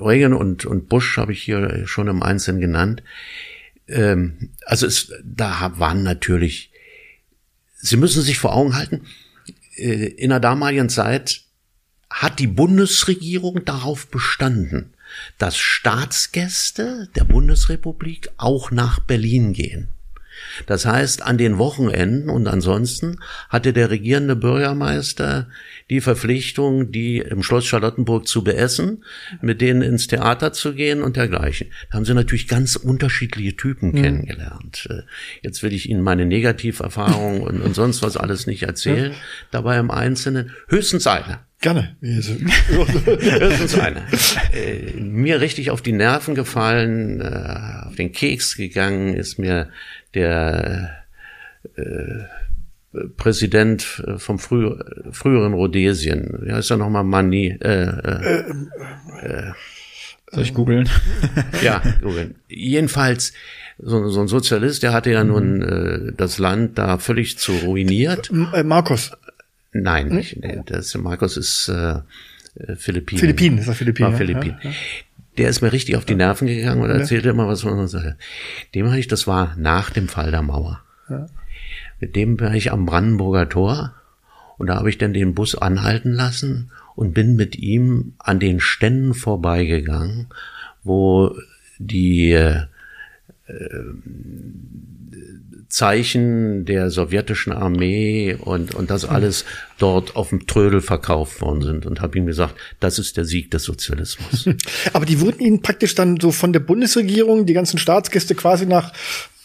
[0.00, 3.02] Reagan und, und Bush habe ich hier schon im Einzelnen genannt.
[3.88, 6.70] Ähm, also es, da waren natürlich,
[7.76, 9.02] Sie müssen sich vor Augen halten,
[9.74, 11.42] in der damaligen Zeit
[12.10, 14.92] hat die Bundesregierung darauf bestanden,
[15.38, 19.88] dass Staatsgäste der Bundesrepublik auch nach Berlin gehen.
[20.66, 25.48] Das heißt, an den Wochenenden und ansonsten hatte der regierende Bürgermeister
[25.90, 29.04] die Verpflichtung, die im Schloss Charlottenburg zu beessen,
[29.40, 31.68] mit denen ins Theater zu gehen und dergleichen.
[31.90, 34.02] Da haben sie natürlich ganz unterschiedliche Typen mhm.
[34.02, 34.88] kennengelernt.
[34.90, 35.02] Äh,
[35.42, 39.12] jetzt will ich Ihnen meine Negativerfahrungen und, und sonst was alles nicht erzählen.
[39.12, 39.18] Ja.
[39.50, 41.40] Dabei im Einzelnen höchstens eine.
[41.62, 41.96] Gerne.
[42.00, 44.02] Höchstens eine.
[44.52, 49.70] Äh, mir richtig auf die Nerven gefallen, äh, auf den Keks gegangen ist mir
[50.14, 51.04] der
[51.76, 52.24] äh,
[53.16, 54.70] Präsident vom früh,
[55.12, 56.40] früheren Rhodesien.
[56.42, 57.04] Wie heißt er nochmal?
[57.04, 57.56] Mani.
[57.60, 58.44] Äh, äh,
[59.22, 59.52] äh,
[60.30, 60.88] Soll ich googeln?
[61.62, 62.34] ja, googeln.
[62.48, 63.32] Jedenfalls
[63.78, 68.30] so, so ein Sozialist, der hatte ja nun äh, das Land da völlig zu ruiniert.
[68.52, 69.12] Äh, Markus.
[69.72, 70.42] Nein, nicht.
[70.42, 72.00] Nee, das Markus ist äh,
[72.76, 73.20] Philippinen.
[73.20, 74.12] Philippinen, ist er Philippinen.
[74.12, 74.58] War Philippinen.
[74.62, 74.76] Ja, ja.
[75.38, 77.96] Der ist mir richtig auf die Nerven gegangen und erzählte immer was von uns.
[78.74, 80.82] Dem habe ich, das war nach dem Fall der Mauer.
[81.08, 81.26] Ja.
[82.00, 83.94] Mit dem war ich am Brandenburger Tor
[84.58, 88.60] und da habe ich dann den Bus anhalten lassen und bin mit ihm an den
[88.60, 90.26] Ständen vorbeigegangen,
[90.82, 91.34] wo
[91.78, 92.64] die äh,
[95.68, 99.46] Zeichen der sowjetischen Armee und, und das alles
[99.78, 103.50] dort auf dem Trödel verkauft worden sind und habe ihm gesagt, das ist der Sieg
[103.50, 104.48] des Sozialismus.
[104.92, 108.92] Aber die wurden ihnen praktisch dann so von der Bundesregierung, die ganzen Staatsgäste quasi nach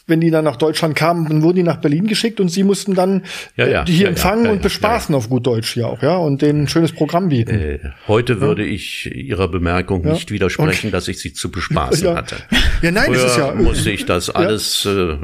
[0.07, 2.95] wenn die dann nach Deutschland kamen, dann wurden die nach Berlin geschickt und sie mussten
[2.95, 3.23] dann
[3.57, 6.41] ja, ja, die hier ja, empfangen und bespaßen auf gut Deutsch ja auch, ja, und
[6.41, 7.51] denen ein schönes Programm bieten.
[7.53, 12.37] Äh, heute würde ich Ihrer Bemerkung nicht widersprechen, und, dass ich sie zu bespaßen hatte.
[12.83, 13.55] Ja, nein, Früher das ist ja.
[13.55, 14.85] musste ich das alles.
[14.85, 15.17] Äh.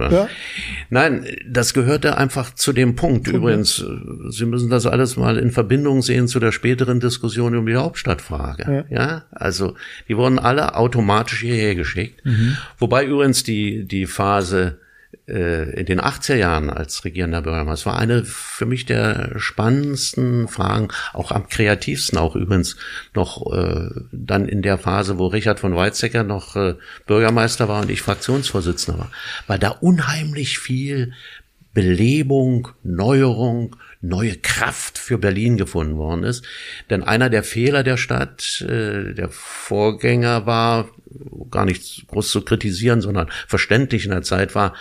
[0.90, 3.28] Nein, das gehörte einfach zu dem Punkt.
[3.28, 7.70] Übrigens, äh, Sie müssen das alles mal in Verbindung sehen zu der späteren Diskussion über
[7.70, 8.86] die Hauptstadtfrage.
[8.90, 9.76] Ja, also
[10.08, 12.26] die wurden alle automatisch hierher geschickt.
[12.26, 12.58] Mhm.
[12.80, 14.73] Wobei übrigens die die Phase äh,
[15.26, 17.92] in den 80er Jahren als regierender Bürgermeister.
[17.92, 22.76] war eine für mich der spannendsten Fragen, auch am kreativsten, auch übrigens
[23.14, 27.90] noch äh, dann in der Phase, wo Richard von Weizsäcker noch äh, Bürgermeister war und
[27.90, 29.12] ich Fraktionsvorsitzender war,
[29.48, 31.14] weil da unheimlich viel
[31.74, 36.46] Belebung, Neuerung, neue Kraft für Berlin gefunden worden ist.
[36.90, 40.90] Denn einer der Fehler der Stadt, äh, der Vorgänger war,
[41.50, 44.76] gar nicht groß zu kritisieren, sondern verständlich in der Zeit war,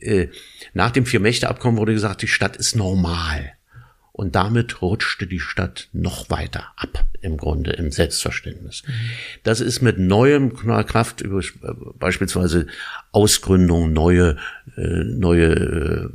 [0.00, 0.28] äh,
[0.72, 3.52] nach dem Vier-Mächte-Abkommen wurde gesagt, die Stadt ist normal.
[4.16, 8.84] Und damit rutschte die Stadt noch weiter ab, im Grunde, im Selbstverständnis.
[8.86, 8.92] Mhm.
[9.42, 11.42] Das ist mit neuem Kraft, über,
[11.98, 12.68] beispielsweise
[13.10, 14.36] Ausgründung, neue,
[14.76, 16.08] äh, neue, äh,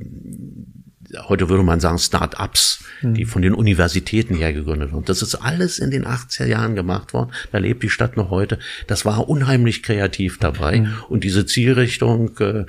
[1.27, 3.13] heute würde man sagen Start-ups, mhm.
[3.13, 5.05] die von den Universitäten her gegründet wurden.
[5.05, 7.31] Das ist alles in den 80er Jahren gemacht worden.
[7.51, 8.59] Da lebt die Stadt noch heute.
[8.87, 10.81] Das war unheimlich kreativ dabei.
[10.81, 10.93] Mhm.
[11.09, 12.65] Und diese Zielrichtung, äh,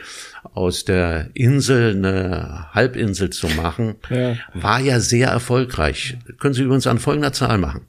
[0.54, 4.36] aus der Insel eine Halbinsel zu machen, ja.
[4.54, 6.16] war ja sehr erfolgreich.
[6.38, 7.82] Können Sie übrigens an folgender Zahl machen.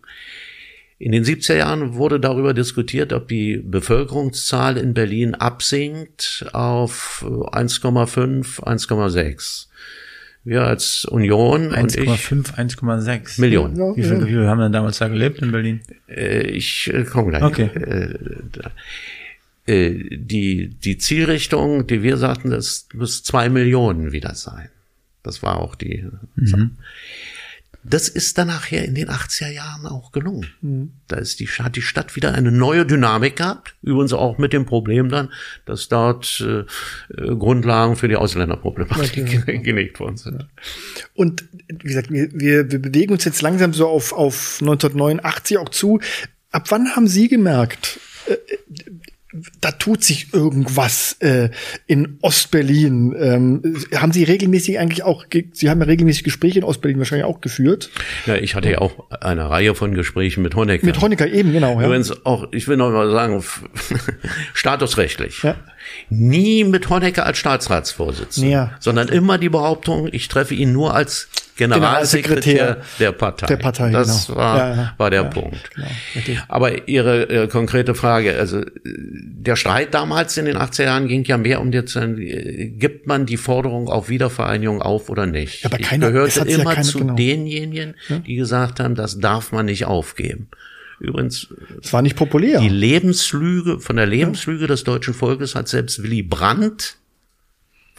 [1.02, 8.60] In den 70er Jahren wurde darüber diskutiert, ob die Bevölkerungszahl in Berlin absinkt auf 1,5,
[8.60, 9.66] 1,6.
[10.44, 13.96] Wir als Union 1,5, 1,6 Millionen.
[13.96, 15.82] Wie viel, wie viel haben denn damals da gelebt in Berlin?
[16.08, 17.44] Äh, ich äh, komme gleich.
[17.44, 17.70] Okay.
[17.76, 24.70] Äh, äh, die, die Zielrichtung, die wir sagten, das muss zwei Millionen wieder sein.
[25.22, 26.06] Das war auch die.
[26.36, 26.78] Mhm.
[27.84, 30.48] Das ist dann nachher in den 80er Jahren auch gelungen.
[30.62, 30.92] Mhm.
[31.08, 33.76] Da ist die, hat die Stadt wieder eine neue Dynamik gehabt.
[33.82, 35.32] Übrigens auch mit dem Problem dann,
[35.66, 36.66] dass dort äh,
[37.36, 40.48] Grundlagen für die Ausländerproblematik ja, gelegt worden sind.
[41.16, 46.00] Und wie gesagt, wir, wir bewegen uns jetzt langsam so auf, auf 1989 auch zu.
[46.52, 48.36] Ab wann haben Sie gemerkt, äh,
[49.62, 51.50] da tut sich irgendwas äh,
[51.88, 53.16] in Ostberlin.
[53.18, 57.40] Ähm, haben Sie regelmäßig eigentlich auch, Sie haben ja regelmäßig Gespräche in Ostberlin wahrscheinlich auch
[57.40, 57.90] geführt.
[58.26, 60.86] Ja, ich hatte ja auch eine Reihe von Gesprächen mit Honecker.
[60.86, 61.80] Mit Honecker eben, genau.
[61.80, 61.88] Ja.
[61.88, 63.44] Übrigens auch, ich will noch mal sagen,
[64.54, 65.44] statusrechtlich.
[65.44, 65.56] Ja.
[66.10, 68.72] Nie mit Honecker als Staatsratsvorsitzender, ja.
[68.80, 73.48] sondern immer die Behauptung, ich treffe ihn nur als Generalsekretär der Partei.
[73.48, 74.40] Der Partei das genau.
[74.40, 75.70] war, ja, ja, war der ja, Punkt.
[75.76, 81.24] Genau, Aber Ihre äh, konkrete Frage, also der Streit damals in den 80er Jahren ging
[81.26, 85.66] ja mehr um die, äh, gibt man die Forderung auf Wiedervereinigung auf oder nicht?
[85.66, 87.16] aber keiner, ich gehörte immer keine, zu genau.
[87.16, 90.48] denjenigen, die gesagt haben, das darf man nicht aufgeben.
[91.00, 91.48] Übrigens.
[91.82, 92.60] Es war nicht populär.
[92.60, 96.98] Die Lebenslüge, von der Lebenslüge des deutschen Volkes hat selbst Willy Brandt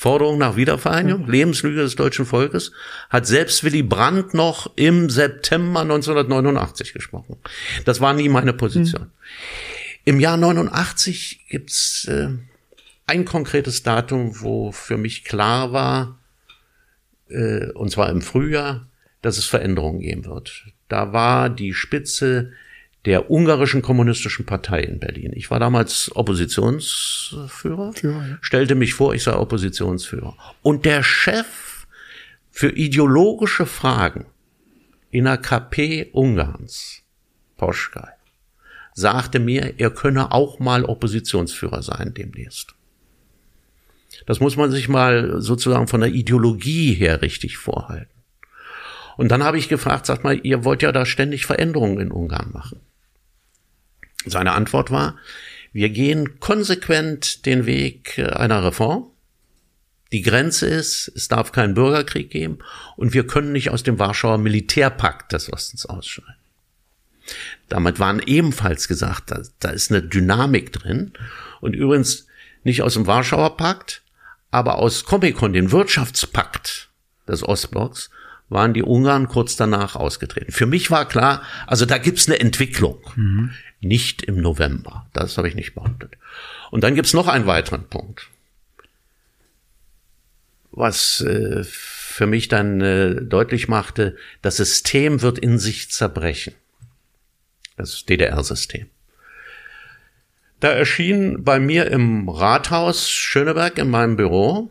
[0.03, 1.31] Forderung nach Wiedervereinigung, mhm.
[1.31, 2.73] Lebenslüge des deutschen Volkes,
[3.09, 7.37] hat selbst Willy Brandt noch im September 1989 gesprochen.
[7.85, 9.03] Das war nie meine Position.
[9.03, 9.11] Mhm.
[10.05, 12.31] Im Jahr 89 gibt's äh,
[13.07, 16.19] ein konkretes Datum, wo für mich klar war,
[17.29, 18.89] äh, und zwar im Frühjahr,
[19.21, 20.65] dass es Veränderungen geben wird.
[20.89, 22.51] Da war die Spitze
[23.05, 25.33] der ungarischen kommunistischen Partei in Berlin.
[25.35, 28.39] Ich war damals Oppositionsführer, ja, ja.
[28.41, 30.37] stellte mich vor, ich sei Oppositionsführer.
[30.63, 31.87] Und der Chef
[32.51, 34.27] für ideologische Fragen
[35.11, 37.03] in der KP Ungarns,
[37.57, 38.09] Poschkei,
[38.95, 42.75] sagte mir, er könne auch mal Oppositionsführer sein demnächst.
[44.27, 48.13] Das muss man sich mal sozusagen von der Ideologie her richtig vorhalten.
[49.17, 52.51] Und dann habe ich gefragt, sagt mal, ihr wollt ja da ständig Veränderungen in Ungarn
[52.53, 52.81] machen.
[54.27, 55.17] Seine Antwort war,
[55.73, 59.07] wir gehen konsequent den Weg äh, einer Reform.
[60.13, 62.59] Die Grenze ist, es darf keinen Bürgerkrieg geben
[62.97, 66.35] und wir können nicht aus dem Warschauer Militärpakt des Ostens ausscheiden.
[67.71, 71.13] Damit waren ebenfalls gesagt, da, da ist eine Dynamik drin
[71.63, 72.27] und übrigens
[72.63, 74.03] nicht aus dem Warschauer Pakt,
[74.51, 76.91] aber aus Comecon, dem Wirtschaftspakt
[77.27, 78.11] des Ostblocks,
[78.51, 80.53] waren die Ungarn kurz danach ausgetreten.
[80.53, 83.01] Für mich war klar, also da gibt's eine Entwicklung.
[83.17, 83.51] Mhm
[83.83, 85.07] nicht im November.
[85.13, 86.17] Das habe ich nicht behauptet.
[86.71, 88.29] Und dann gibt's noch einen weiteren Punkt,
[90.71, 96.55] was äh, für mich dann äh, deutlich machte, das System wird in sich zerbrechen.
[97.77, 98.87] Das DDR-System.
[100.61, 104.71] Da erschien bei mir im Rathaus Schöneberg in meinem Büro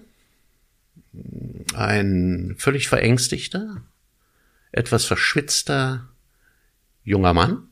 [1.73, 3.83] ein völlig verängstigter,
[4.71, 6.07] etwas verschwitzter
[7.03, 7.70] junger Mann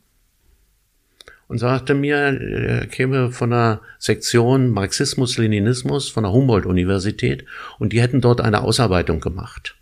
[1.49, 7.43] und sagte mir, er käme von der Sektion Marxismus, Leninismus von der Humboldt-Universität
[7.79, 9.75] und die hätten dort eine Ausarbeitung gemacht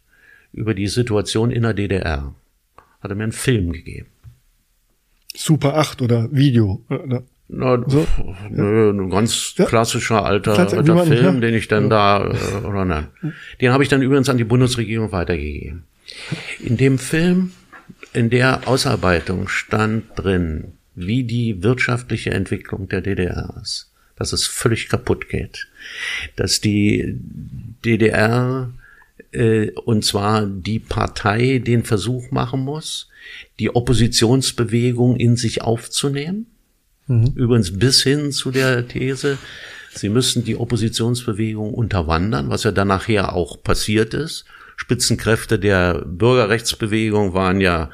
[0.54, 2.34] über die Situation in der DDR.
[3.02, 4.08] Hat er mir einen Film gegeben.
[5.36, 6.82] Super 8 oder Video?
[6.90, 7.24] Oder?
[7.50, 8.08] Na, so?
[8.50, 9.66] nö, ein ganz ja.
[9.66, 11.40] klassischer alter, alter man, Film, ja.
[11.42, 11.90] den ich dann ja.
[11.90, 13.08] da, äh, oder nein.
[13.62, 15.84] Den habe ich dann übrigens an die Bundesregierung weitergegeben.
[16.60, 17.52] In dem Film,
[18.14, 23.92] in der Ausarbeitung stand drin, wie die wirtschaftliche Entwicklung der DDR ist.
[24.16, 25.68] Dass es völlig kaputt geht.
[26.36, 27.20] Dass die
[27.86, 28.74] DDR
[29.32, 33.10] äh, und zwar die Partei den Versuch machen muss,
[33.60, 36.48] die Oppositionsbewegung in sich aufzunehmen.
[37.06, 37.34] Mhm.
[37.36, 39.38] Übrigens bis hin zu der These,
[39.94, 44.46] sie müssen die Oppositionsbewegung unterwandern, was ja dann nachher auch passiert ist.
[44.78, 47.92] Spitzenkräfte der Bürgerrechtsbewegung waren ja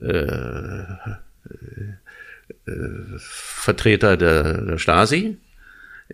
[0.00, 1.16] äh, äh,
[3.18, 5.38] Vertreter der, der Stasi,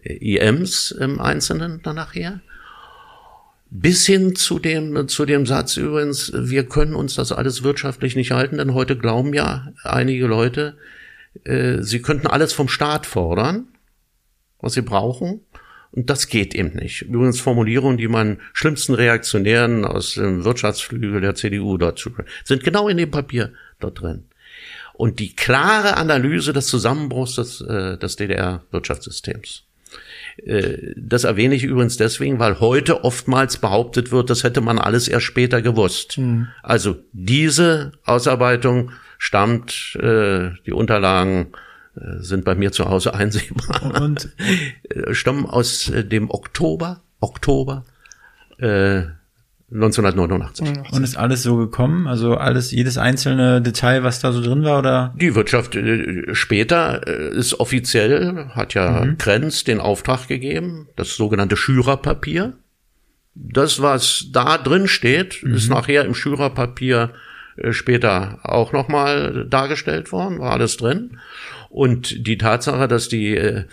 [0.02, 2.40] IMs im Einzelnen dann nachher.
[3.70, 8.30] Bis hin zu dem, zu dem Satz übrigens, wir können uns das alles wirtschaftlich nicht
[8.30, 10.76] halten, denn heute glauben ja einige Leute,
[11.44, 13.66] äh, sie könnten alles vom Staat fordern,
[14.60, 15.40] was sie brauchen.
[15.90, 17.02] Und das geht eben nicht.
[17.02, 22.10] Übrigens Formulierungen, die man schlimmsten Reaktionären aus dem Wirtschaftsflügel der CDU dazu
[22.42, 24.24] sind genau in dem Papier dort drin.
[24.94, 29.64] Und die klare Analyse des Zusammenbruchs des, äh, des DDR-Wirtschaftssystems.
[30.36, 35.08] Äh, das erwähne ich übrigens deswegen, weil heute oftmals behauptet wird, das hätte man alles
[35.08, 36.18] erst später gewusst.
[36.18, 36.48] Mhm.
[36.62, 41.52] Also diese Ausarbeitung stammt, äh, die Unterlagen
[41.96, 44.00] äh, sind bei mir zu Hause einsehbar.
[44.00, 44.30] Und
[44.88, 47.84] äh, stammen aus dem Oktober, Oktober
[48.58, 49.02] äh,
[49.74, 50.68] 1989.
[50.92, 52.06] Und ist alles so gekommen?
[52.06, 55.14] Also alles, jedes einzelne Detail, was da so drin war, oder?
[55.16, 59.18] Die Wirtschaft äh, später äh, ist offiziell, hat ja mhm.
[59.18, 62.54] Krenz den Auftrag gegeben, das sogenannte Schürerpapier.
[63.34, 65.54] Das, was da drin steht, mhm.
[65.54, 67.12] ist nachher im Schürerpapier
[67.56, 71.18] äh, später auch nochmal dargestellt worden, war alles drin.
[71.68, 73.64] Und die Tatsache, dass die, äh,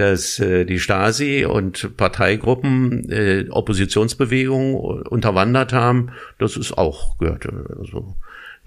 [0.00, 7.46] dass äh, die Stasi und Parteigruppen äh, Oppositionsbewegungen unterwandert haben, das ist auch gehört.
[7.78, 8.16] Also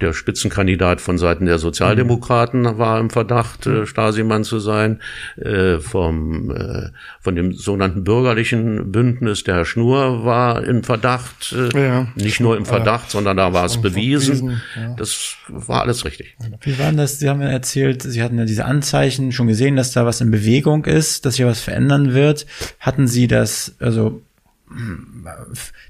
[0.03, 2.77] der Spitzenkandidat von Seiten der Sozialdemokraten mhm.
[2.77, 4.99] war im Verdacht, äh, Stasimann zu sein.
[5.37, 6.89] Äh, vom, äh,
[7.21, 11.55] von dem sogenannten bürgerlichen Bündnis, der Herr Schnur, war im Verdacht.
[11.73, 12.07] Äh, ja.
[12.15, 14.61] Nicht nur im Verdacht, sondern da war es bewiesen.
[14.75, 14.95] Ja.
[14.97, 16.35] Das war alles richtig.
[16.61, 17.19] Wie waren das?
[17.19, 20.31] Sie haben ja erzählt, Sie hatten ja diese Anzeichen schon gesehen, dass da was in
[20.31, 22.45] Bewegung ist, dass sich was verändern wird.
[22.79, 24.21] Hatten Sie das, also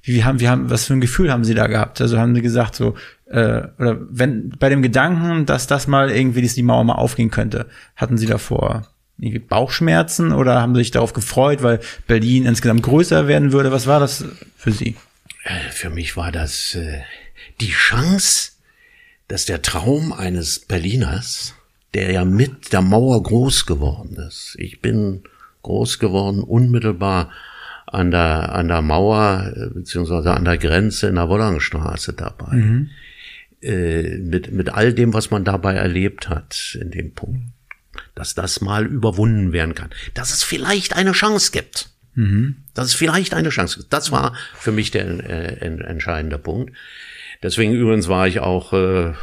[0.04, 2.02] wie haben, wie haben, was für ein Gefühl haben Sie da gehabt?
[2.02, 2.96] Also haben Sie gesagt, so,
[3.34, 7.32] äh, oder wenn bei dem Gedanken, dass das mal irgendwie dass die Mauer mal aufgehen
[7.32, 7.66] könnte,
[7.96, 13.28] hatten Sie davor irgendwie Bauchschmerzen oder haben Sie sich darauf gefreut, weil Berlin insgesamt größer
[13.28, 13.72] werden würde?
[13.72, 14.96] Was war das für Sie?
[15.44, 17.02] Äh, für mich war das äh,
[17.60, 18.52] die Chance,
[19.28, 21.56] dass der Traum eines Berliners,
[21.94, 24.56] der ja mit der Mauer groß geworden ist.
[24.60, 25.24] Ich bin
[25.64, 27.32] groß geworden unmittelbar
[27.88, 32.56] an der, an der Mauer, äh, beziehungsweise an der Grenze in der Wollangstraße dabei.
[32.56, 32.90] Mhm.
[33.64, 37.46] Äh, mit, mit all dem, was man dabei erlebt hat in dem Punkt,
[38.14, 41.90] dass das mal überwunden werden kann, dass es vielleicht eine Chance gibt.
[42.16, 42.58] Mhm.
[42.74, 43.94] Dass es vielleicht eine Chance gibt.
[43.94, 46.74] Das war für mich der äh, entscheidende Punkt.
[47.42, 49.14] Deswegen übrigens war ich auch äh,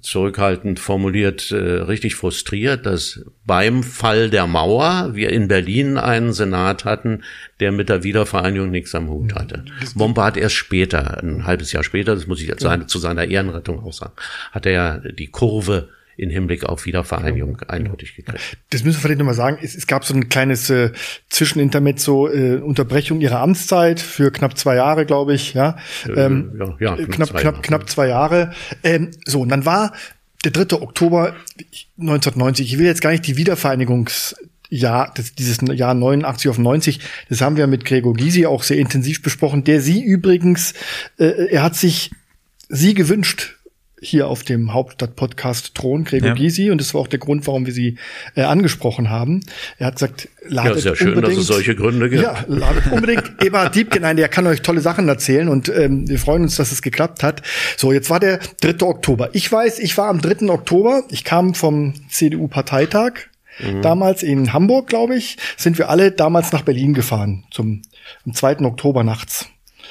[0.00, 6.84] zurückhaltend formuliert, äh, richtig frustriert, dass beim Fall der Mauer wir in Berlin einen Senat
[6.84, 7.22] hatten,
[7.60, 9.64] der mit der Wiedervereinigung nichts am Hut hatte.
[9.94, 12.86] Bombe hat erst später, ein halbes Jahr später, das muss ich jetzt ja.
[12.86, 14.12] zu seiner Ehrenrettung auch sagen,
[14.52, 15.88] hat er die Kurve
[16.20, 17.72] in Hinblick auf Wiedervereinigung genau.
[17.72, 18.58] eindeutig gekriegt.
[18.68, 19.58] Das müssen wir vielleicht nochmal sagen.
[19.62, 20.92] Es, es, gab so ein kleines äh,
[21.30, 25.54] Zwischenintermezzo, äh, Unterbrechung ihrer Amtszeit für knapp zwei Jahre, glaube ich.
[25.54, 28.52] Ja, äh, ähm, ja, ja knapp, knapp, zwei knapp, knapp zwei Jahre.
[28.84, 29.94] Ähm, so, und dann war
[30.44, 30.76] der 3.
[30.82, 31.34] Oktober
[31.98, 32.70] 1990.
[32.70, 34.36] Ich will jetzt gar nicht die Wiedervereinigungs
[34.68, 38.78] Jahr, das, dieses Jahr 89 auf 90, das haben wir mit Gregor Gysi auch sehr
[38.78, 40.74] intensiv besprochen, der sie übrigens,
[41.18, 42.12] äh, er hat sich
[42.68, 43.56] sie gewünscht
[44.00, 46.34] hier auf dem Hauptstadt-Podcast Thron, Gregor ja.
[46.34, 47.96] Gysi, und das war auch der Grund, warum wir sie
[48.34, 49.40] äh, angesprochen haben.
[49.78, 52.22] Er hat gesagt, ladet ja, sehr schön, unbedingt, dass es solche Gründe gibt.
[52.22, 56.18] Ja, ladet unbedingt Eberhard Diebken ein, der kann euch tolle Sachen erzählen und ähm, wir
[56.18, 57.42] freuen uns, dass es geklappt hat.
[57.76, 58.86] So, jetzt war der 3.
[58.86, 59.30] Oktober.
[59.34, 60.48] Ich weiß, ich war am 3.
[60.48, 63.12] Oktober, ich kam vom CDU-Parteitag,
[63.58, 63.82] mhm.
[63.82, 67.82] damals in Hamburg, glaube ich, sind wir alle damals nach Berlin gefahren, zum
[68.24, 68.60] am 2.
[68.60, 69.46] Oktober nachts.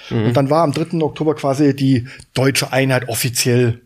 [0.09, 0.25] Mhm.
[0.25, 0.99] Und dann war am 3.
[1.01, 3.81] Oktober quasi die deutsche Einheit offiziell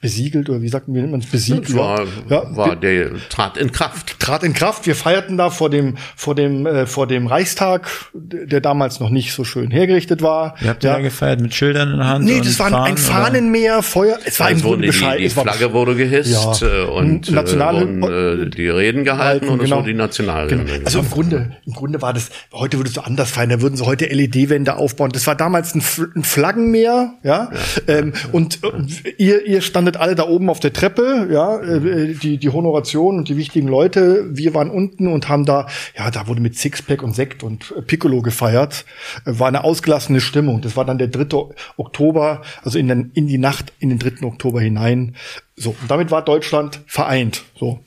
[0.00, 1.74] besiegelt oder wie sagt man, wie nennt man es besiegelt?
[1.76, 4.18] War, ja, war der trat in Kraft.
[4.18, 4.86] Trat in Kraft.
[4.86, 9.34] Wir feierten da vor dem vor dem äh, vor dem Reichstag, der damals noch nicht
[9.34, 10.54] so schön hergerichtet war.
[10.62, 12.24] Ihr habt ja, ja gefeiert mit Schildern in der Hand.
[12.24, 14.18] Nee, das war Fahnen, ein Fahnenmeer, Feuer.
[14.24, 15.18] Es war ein Grunde Bescheid.
[15.18, 16.66] Die, die Flagge wurde gehisst ja.
[16.66, 19.76] Äh, und, National und äh, die Reden gehalten und genau.
[19.76, 20.64] es wurde die Nationalhymne.
[20.64, 20.84] Genau.
[20.86, 23.50] Also im Grunde im Grunde war das heute würde es so anders feiern.
[23.50, 25.10] Da würden sie heute LED-Wände aufbauen.
[25.12, 25.82] Das war damals ein,
[26.16, 27.50] ein Flaggenmeer, ja.
[27.50, 27.50] ja.
[27.86, 32.14] Ähm, und äh, ihr ihr standet standet alle da oben auf der Treppe, ja, äh,
[32.14, 34.26] die, die Honoration und die wichtigen Leute.
[34.30, 35.66] Wir waren unten und haben da,
[35.96, 38.84] ja, da wurde mit Sixpack und Sekt und Piccolo gefeiert.
[39.24, 40.60] Äh, war eine ausgelassene Stimmung.
[40.60, 41.54] Das war dann der 3.
[41.76, 44.26] Oktober, also in, den, in die Nacht in den 3.
[44.26, 45.16] Oktober hinein.
[45.56, 47.42] So, und damit war Deutschland vereint.
[47.58, 47.80] So.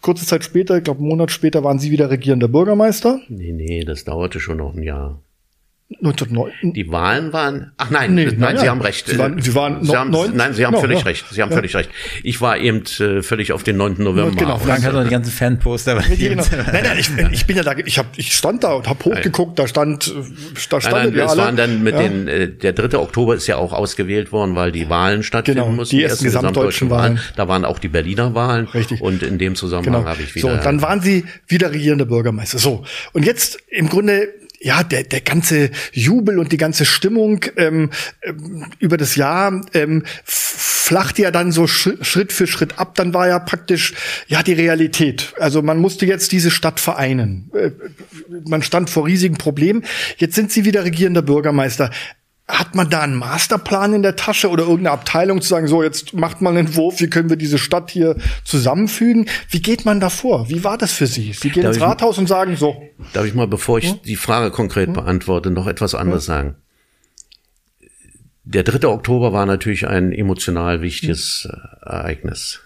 [0.00, 3.20] Kurze Zeit später, ich glaube einen Monat später, waren Sie wieder regierender Bürgermeister.
[3.28, 5.20] Nee, nee, das dauerte schon noch ein Jahr.
[5.88, 6.72] 1909.
[6.72, 8.70] Die Wahlen waren, ach nein, Nee, nein, nein, Sie nein.
[8.70, 9.06] haben recht.
[9.06, 11.04] Sie waren- Sie waren Sie haben, neun- nein, Sie haben ja, völlig ja.
[11.04, 11.24] recht.
[11.30, 11.56] Sie haben Ja.
[11.56, 11.90] völlig recht.
[12.24, 14.02] Ich war eben äh, völlig auf den 9.
[14.02, 14.32] November.
[14.34, 14.62] Genau, aus.
[14.62, 16.42] Frank hat doch die ganzen Fanposter Ja, genau.
[16.72, 19.58] Nein, nein, ich, ich bin ja da, ich, hab, ich stand da und habe hochgeguckt,
[19.60, 21.42] da stand, da Nein, standen nein, wir es alle.
[21.42, 22.02] waren dann mit ja.
[22.02, 22.98] den, äh, der 3.
[22.98, 25.96] Oktober ist ja auch ausgewählt worden, weil die Wahlen stattfinden Genau, mussten.
[25.96, 27.20] die ersten gesamtdeutschen Wahlen.
[27.36, 28.66] Da waren auch die Berliner Wahlen.
[28.66, 29.00] Richtig.
[29.02, 30.08] Und in dem Zusammenhang Genau.
[30.08, 30.54] habe ich so, wieder.
[30.54, 32.58] und dann waren sie wieder regierende Bürgermeister.
[32.58, 32.82] So,
[33.12, 34.28] und jetzt im Grunde
[34.60, 37.90] ja, der, der ganze Jubel und die ganze Stimmung ähm,
[38.22, 42.94] ähm, über das Jahr ähm, flacht ja dann so Sch Schritt für Schritt ab.
[42.94, 43.94] Dann war ja praktisch
[44.28, 45.34] ja die Realität.
[45.38, 47.50] Also man musste jetzt diese Stadt vereinen.
[47.54, 47.70] Äh,
[48.46, 49.84] man stand vor riesigen Problemen.
[50.18, 51.90] Jetzt sind sie wieder regierender Bürgermeister.
[52.48, 56.14] Hat man da einen Masterplan in der Tasche oder irgendeine Abteilung zu sagen, so jetzt
[56.14, 59.28] macht mal einen Entwurf, wie können wir diese Stadt hier zusammenfügen?
[59.50, 60.48] Wie geht man da vor?
[60.48, 61.32] Wie war das für Sie?
[61.32, 62.80] Sie gehen Darf ins Rathaus und sagen so,
[63.12, 66.54] Darf ich mal, bevor ich die Frage konkret beantworte, noch etwas anderes sagen?
[68.44, 68.86] Der 3.
[68.86, 72.60] Oktober war natürlich ein emotional wichtiges äh, Ereignis.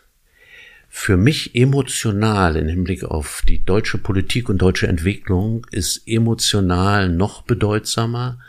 [0.91, 7.43] Für mich emotional im Hinblick auf die deutsche Politik und deutsche Entwicklung ist emotional noch
[7.43, 8.41] bedeutsamer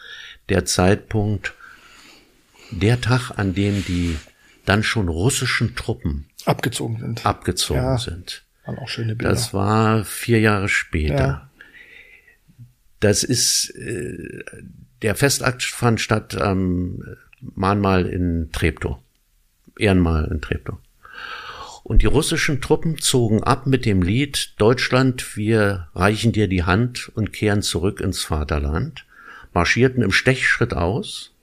[0.49, 1.53] der Zeitpunkt,
[2.71, 4.17] der Tag, an dem die
[4.65, 7.25] dann schon russischen Truppen abgezogen sind.
[7.25, 7.97] abgezogen Ja.
[7.97, 8.43] sind.
[8.65, 9.31] Waren auch schöne Bilder.
[9.33, 11.15] Das war vier Jahre später.
[11.17, 11.49] Ja.
[12.99, 14.43] Das ist, äh,
[15.01, 17.03] der Festakt fand statt am
[17.41, 18.99] Mahnmal in Treptow.
[19.79, 20.77] Ehrenmal in Treptow.
[21.83, 27.09] Und die russischen Truppen zogen ab mit dem Lied Deutschland, wir reichen dir die Hand
[27.15, 29.05] und kehren zurück ins Vaterland,
[29.53, 31.33] marschierten im Stechschritt aus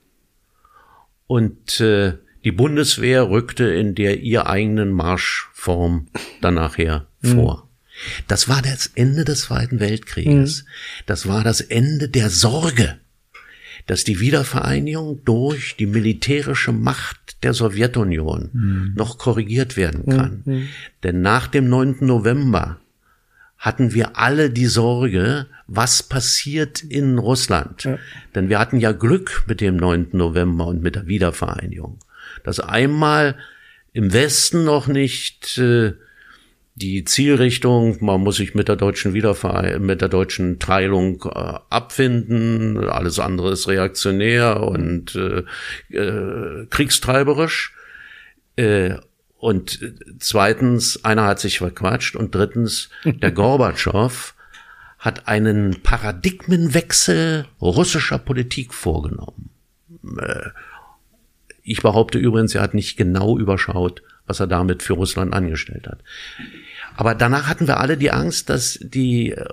[1.26, 6.09] und äh, die Bundeswehr rückte in der ihr eigenen Marschform
[6.40, 7.68] dann nachher vor.
[8.28, 10.64] Das war das Ende des Zweiten Weltkrieges.
[11.06, 12.98] Das war das Ende der Sorge,
[13.86, 18.50] dass die Wiedervereinigung durch die militärische Macht der Sowjetunion
[18.96, 20.68] noch korrigiert werden kann.
[21.02, 21.98] Denn nach dem 9.
[22.00, 22.80] November
[23.59, 27.88] hatten wir alle die Sorge, was passiert in Russland.
[28.34, 30.11] Denn wir hatten ja Glück mit dem 9.
[30.12, 31.98] November und mit der Wiedervereinigung.
[32.44, 33.36] Dass einmal
[33.92, 35.94] im Westen noch nicht äh,
[36.76, 42.88] die Zielrichtung, man muss sich mit der deutschen Wiedervereinigung, mit der deutschen Teilung äh, abfinden,
[42.88, 45.42] alles andere ist reaktionär und äh,
[45.96, 47.74] äh, kriegstreiberisch.
[49.41, 49.80] Äh, und
[50.18, 54.34] zweitens, einer hat sich verquatscht und drittens, der Gorbatschow
[54.99, 59.51] hat einen Paradigmenwechsel russischer Politik vorgenommen.
[60.18, 60.51] Äh,
[61.62, 66.01] Ich behaupte übrigens, er hat nicht genau überschaut, was er damit für Russland angestellt hat.
[66.97, 69.45] Aber danach hatten wir alle die Angst, dass die äh,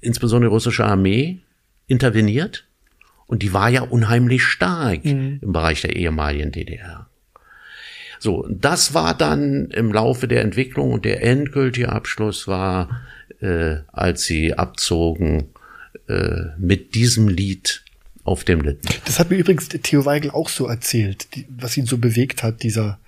[0.00, 1.40] insbesondere die russische Armee
[1.86, 2.66] interveniert
[3.26, 7.08] und die war ja unheimlich stark im Bereich der ehemaligen DDR.
[8.24, 13.02] So, das war dann im Laufe der Entwicklung und der endgültige Abschluss war,
[13.42, 15.50] äh, als sie abzogen
[16.08, 17.84] äh, mit diesem Lied
[18.24, 18.88] auf dem Lippen.
[19.04, 22.62] Das hat mir übrigens Theo Weigel auch so erzählt, die, was ihn so bewegt hat,
[22.62, 22.98] dieser,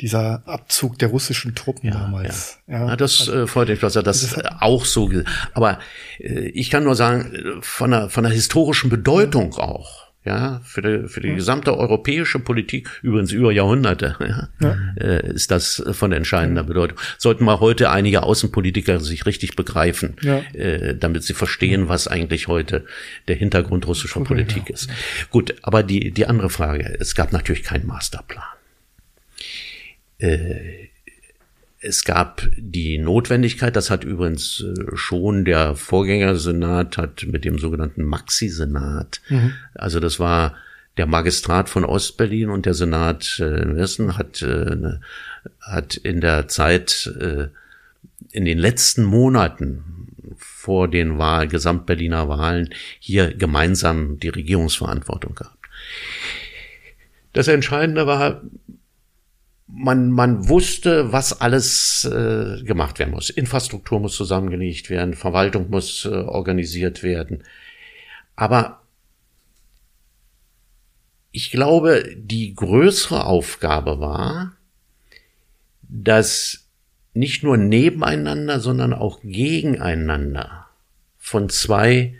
[0.00, 2.58] dieser Abzug der russischen Truppen damals.
[2.66, 5.12] Ja, ja das äh, freut mich, dass er das auch so.
[5.54, 5.78] Aber
[6.18, 10.05] äh, ich kann nur sagen, äh, von der von der historischen Bedeutung auch.
[10.26, 14.16] Ja, für die, für die gesamte europäische Politik, übrigens über Jahrhunderte,
[14.60, 16.98] ja, Äh, ist das äh, von entscheidender Bedeutung.
[17.16, 20.38] Sollten mal heute einige Außenpolitiker sich richtig begreifen, Ja.
[20.52, 22.84] äh, damit sie verstehen, was eigentlich heute
[23.28, 24.90] der Hintergrund russischer Politik ist.
[25.30, 28.42] Gut, aber die, die andere Frage, es gab natürlich keinen Masterplan.
[31.88, 38.02] Es gab die Notwendigkeit, das hat übrigens äh, schon der Vorgängersenat, hat mit dem sogenannten
[38.02, 39.20] Maxi-Senat,
[39.74, 40.56] also das war
[40.96, 44.98] der Magistrat von Ostberlin und der Senat äh, im Westen, hat, äh,
[45.60, 47.48] hat in der Zeit, äh,
[48.32, 50.08] in den letzten Monaten
[50.38, 55.56] vor den Wahl, Gesamtberliner Wahlen hier gemeinsam die Regierungsverantwortung gehabt.
[57.32, 58.42] Das Entscheidende war,
[59.66, 63.30] man, man wusste, was alles äh, gemacht werden muss.
[63.30, 67.42] Infrastruktur muss zusammengelegt werden, Verwaltung muss äh, organisiert werden.
[68.36, 68.82] Aber
[71.32, 74.56] ich glaube, die größere Aufgabe war,
[75.82, 76.68] dass
[77.12, 80.66] nicht nur nebeneinander, sondern auch gegeneinander
[81.18, 82.14] von zwei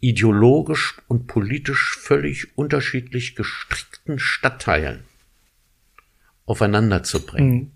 [0.00, 5.04] ideologisch und politisch völlig unterschiedlich gestrickten Stadtteilen
[6.46, 7.72] aufeinander zu bringen.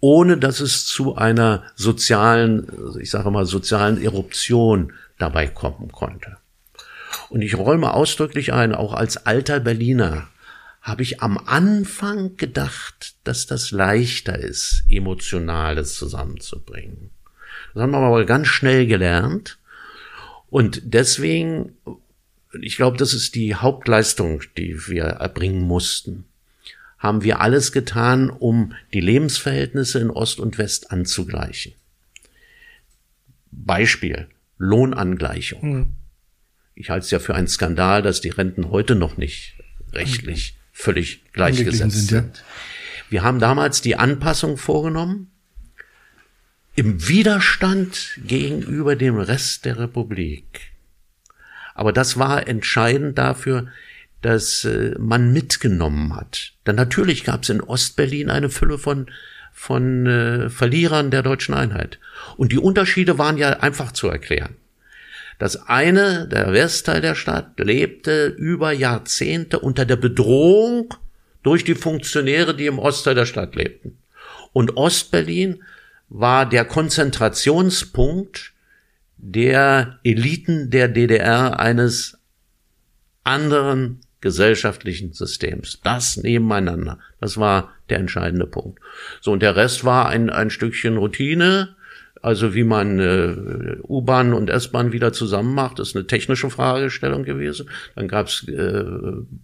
[0.00, 2.66] Ohne dass es zu einer sozialen,
[3.00, 6.36] ich sage mal, sozialen Eruption dabei kommen konnte.
[7.30, 10.28] Und ich räume ausdrücklich ein, auch als alter Berliner
[10.82, 17.10] habe ich am Anfang gedacht, dass das leichter ist, Emotionales zusammenzubringen.
[17.72, 19.58] Das haben wir aber ganz schnell gelernt.
[20.50, 21.72] Und deswegen,
[22.60, 26.26] ich glaube, das ist die Hauptleistung, die wir erbringen mussten
[27.04, 31.74] haben wir alles getan, um die Lebensverhältnisse in Ost und West anzugleichen.
[33.50, 35.60] Beispiel Lohnangleichung.
[35.60, 35.86] Hm.
[36.74, 39.54] Ich halte es ja für einen Skandal, dass die Renten heute noch nicht
[39.92, 42.08] rechtlich völlig gleichgesetzt sind.
[42.08, 42.36] sind.
[42.38, 42.44] Ja.
[43.10, 45.30] Wir haben damals die Anpassung vorgenommen
[46.74, 50.72] im Widerstand gegenüber dem Rest der Republik.
[51.74, 53.68] Aber das war entscheidend dafür,
[54.24, 56.52] dass äh, man mitgenommen hat.
[56.66, 59.06] Denn natürlich gab es in Ostberlin eine Fülle von
[59.52, 62.00] von äh, Verlierern der deutschen Einheit.
[62.36, 64.56] Und die Unterschiede waren ja einfach zu erklären.
[65.38, 70.94] Das eine, der Westteil der Stadt, lebte über Jahrzehnte unter der Bedrohung
[71.42, 73.98] durch die Funktionäre, die im Ostteil der Stadt lebten.
[74.52, 75.62] Und Ostberlin
[76.08, 78.52] war der Konzentrationspunkt
[79.16, 82.18] der Eliten der DDR eines
[83.22, 85.78] anderen gesellschaftlichen Systems.
[85.84, 86.98] Das nebeneinander.
[87.20, 88.80] Das war der entscheidende Punkt.
[89.20, 91.76] So, und der Rest war ein, ein Stückchen Routine,
[92.22, 97.68] also wie man äh, U-Bahn und S-Bahn wieder zusammen macht, ist eine technische Fragestellung gewesen.
[97.96, 98.82] Dann gab es äh,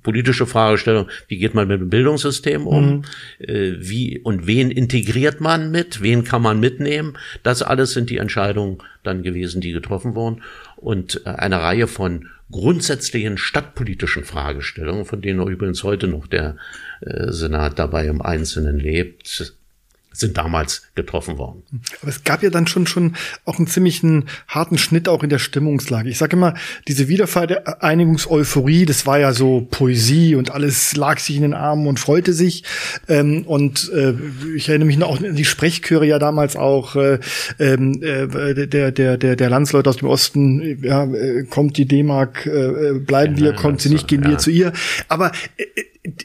[0.03, 3.03] politische Fragestellung, wie geht man mit dem Bildungssystem um, mhm.
[3.39, 7.19] äh, wie und wen integriert man mit, wen kann man mitnehmen.
[7.43, 10.41] Das alles sind die Entscheidungen dann gewesen, die getroffen wurden.
[10.77, 16.57] Und äh, eine Reihe von grundsätzlichen stadtpolitischen Fragestellungen, von denen übrigens heute noch der
[17.01, 19.60] äh, Senat dabei im Einzelnen lebt,
[20.13, 21.63] sind damals getroffen worden.
[22.03, 25.39] Aber es gab ja dann schon schon auch einen ziemlichen harten Schnitt auch in der
[25.39, 26.09] Stimmungslage.
[26.09, 26.55] Ich sage immer,
[26.89, 32.01] diese Wiedervereinigungseuphorie, das war ja so Poesie und alles lag sich in den Armen und
[32.01, 32.65] freute sich.
[33.09, 34.15] Ähm, und äh,
[34.57, 37.19] ich erinnere mich noch an die Sprechchöre ja damals auch äh,
[37.59, 40.83] ähm, äh, der der der der Landsleute aus dem Osten.
[40.83, 44.31] Ja, äh, kommt die D-Mark, äh, bleiben ja, wir, kommt sie nicht, gehen ja.
[44.31, 44.73] wir zu ihr.
[45.09, 45.65] Aber äh,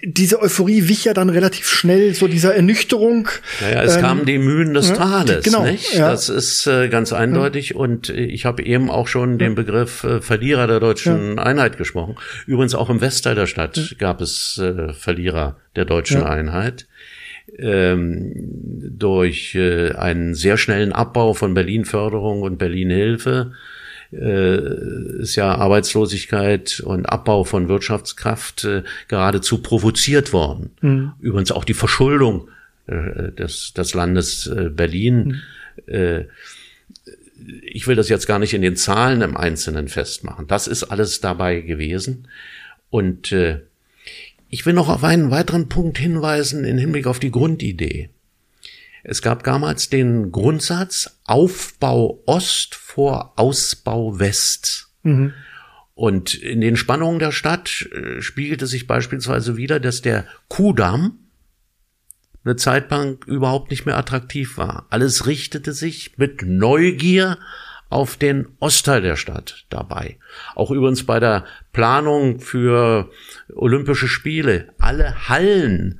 [0.03, 3.27] diese Euphorie wich ja dann relativ schnell so dieser Ernüchterung.
[3.75, 5.93] Naja, es ähm, kamen die Mühen des ja, Tales, genau, nicht?
[5.93, 6.09] Ja.
[6.09, 7.75] Das ist äh, ganz eindeutig ja.
[7.75, 12.15] und äh, ich habe eben auch schon den Begriff äh, Verlierer der deutschen Einheit gesprochen.
[12.47, 16.87] Übrigens auch im Westteil der Stadt gab es äh, Verlierer der deutschen Einheit.
[17.57, 18.33] Ähm,
[18.97, 23.51] durch äh, einen sehr schnellen Abbau von Berlin-Förderung und Berlin-Hilfe
[24.11, 28.67] äh, ist ja Arbeitslosigkeit und Abbau von Wirtschaftskraft
[29.07, 30.71] geradezu provoziert worden.
[30.81, 31.11] Mhm.
[31.19, 32.47] Übrigens auch die Verschuldung
[32.87, 35.41] äh, des, des Landes äh, Berlin.
[35.87, 35.93] Mhm.
[35.93, 36.25] Äh,
[37.61, 40.47] ich will das jetzt gar nicht in den Zahlen im Einzelnen festmachen.
[40.47, 42.27] Das ist alles dabei gewesen.
[42.89, 43.61] Und äh,
[44.49, 48.09] ich will noch auf einen weiteren Punkt hinweisen in Hinblick auf die Grundidee.
[49.03, 54.89] Es gab damals den Grundsatz Aufbau Ost vor Ausbau West.
[55.03, 55.33] Mhm.
[55.93, 61.19] Und in den Spannungen der Stadt äh, spiegelte sich beispielsweise wieder, dass der Kudamm
[62.45, 62.91] eine Zeit
[63.25, 64.85] überhaupt nicht mehr attraktiv war.
[64.89, 67.37] Alles richtete sich mit Neugier
[67.89, 70.17] auf den Ostteil der Stadt dabei.
[70.53, 73.09] Auch übrigens bei der Planung für
[73.53, 74.69] Olympische Spiele.
[74.79, 75.99] Alle Hallen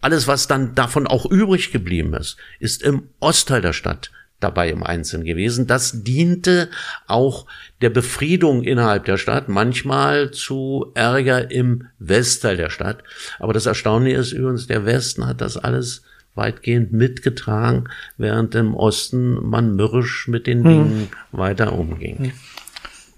[0.00, 4.10] alles, was dann davon auch übrig geblieben ist, ist im Ostteil der Stadt
[4.40, 5.66] dabei im Einzelnen gewesen.
[5.66, 6.68] Das diente
[7.06, 7.46] auch
[7.80, 13.02] der Befriedung innerhalb der Stadt, manchmal zu Ärger im Westteil der Stadt.
[13.38, 16.02] Aber das Erstaunliche ist übrigens, der Westen hat das alles
[16.34, 20.70] weitgehend mitgetragen, während im Osten man mürrisch mit den hm.
[20.70, 22.32] Dingen weiter umging.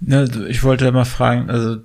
[0.01, 1.77] Ja, ich wollte mal fragen, also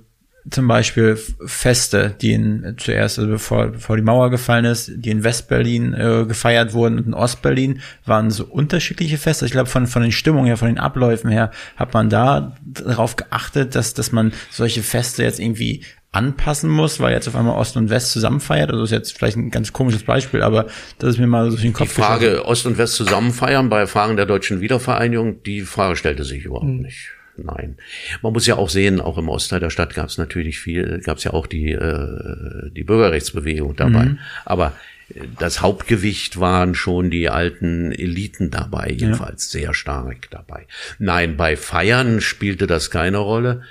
[0.50, 5.24] zum Beispiel Feste, die in, zuerst, also bevor, bevor die Mauer gefallen ist, die in
[5.24, 9.46] Westberlin äh, gefeiert wurden und in Ostberlin, waren so unterschiedliche Feste.
[9.46, 13.16] Ich glaube, von, von den Stimmungen her, von den Abläufen her, hat man da darauf
[13.16, 17.76] geachtet, dass, dass man solche Feste jetzt irgendwie anpassen muss, weil jetzt auf einmal Ost
[17.76, 18.70] und West zusammenfeiert.
[18.70, 20.66] Also ist jetzt vielleicht ein ganz komisches Beispiel, aber
[20.98, 22.48] das ist mir mal so durch den Kopf Die Frage geschossen.
[22.48, 26.82] Ost und West zusammenfeiern bei Fragen der deutschen Wiedervereinigung, die Frage stellte sich überhaupt hm.
[26.82, 27.15] nicht.
[27.38, 27.76] Nein.
[28.22, 31.18] Man muss ja auch sehen, auch im Ostteil der Stadt gab es natürlich viel, gab
[31.18, 34.06] es ja auch die, äh, die Bürgerrechtsbewegung dabei.
[34.06, 34.18] Mhm.
[34.44, 34.74] Aber
[35.14, 39.60] äh, das Hauptgewicht waren schon die alten Eliten dabei, jedenfalls ja.
[39.60, 40.66] sehr stark dabei.
[40.98, 43.62] Nein, bei Feiern spielte das keine Rolle.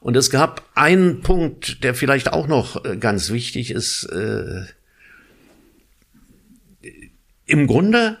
[0.00, 4.04] Und es gab einen Punkt, der vielleicht auch noch äh, ganz wichtig ist.
[4.04, 4.64] Äh,
[7.46, 8.18] Im Grunde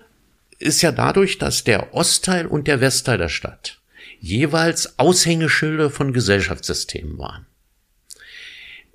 [0.58, 3.77] ist ja dadurch, dass der Ostteil und der Westteil der Stadt
[4.20, 7.46] jeweils Aushängeschilder von Gesellschaftssystemen waren.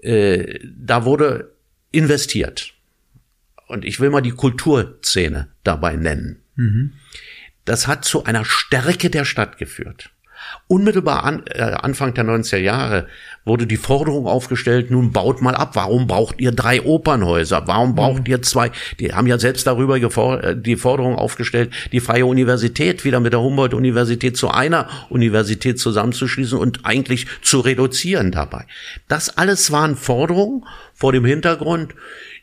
[0.02, 1.56] Äh, da wurde
[1.92, 2.74] investiert.
[3.68, 6.44] Und ich will mal die Kulturszene dabei nennen.
[6.56, 6.94] Mhm.
[7.66, 10.13] Das hat zu einer Stärke der Stadt geführt.
[10.68, 13.08] Unmittelbar an, äh, Anfang der 90er Jahre
[13.46, 15.76] wurde die Forderung aufgestellt, nun baut mal ab.
[15.76, 17.64] Warum braucht ihr drei Opernhäuser?
[17.68, 18.32] Warum braucht mhm.
[18.32, 18.72] ihr zwei?
[19.00, 23.42] Die haben ja selbst darüber äh, die Forderung aufgestellt, die Freie Universität wieder mit der
[23.42, 28.66] Humboldt-Universität zu einer Universität zusammenzuschließen und eigentlich zu reduzieren dabei.
[29.08, 31.94] Das alles waren Forderungen vor dem Hintergrund,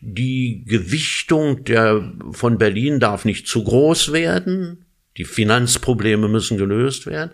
[0.00, 4.84] die Gewichtung der, von Berlin darf nicht zu groß werden.
[5.16, 7.30] Die Finanzprobleme müssen gelöst werden.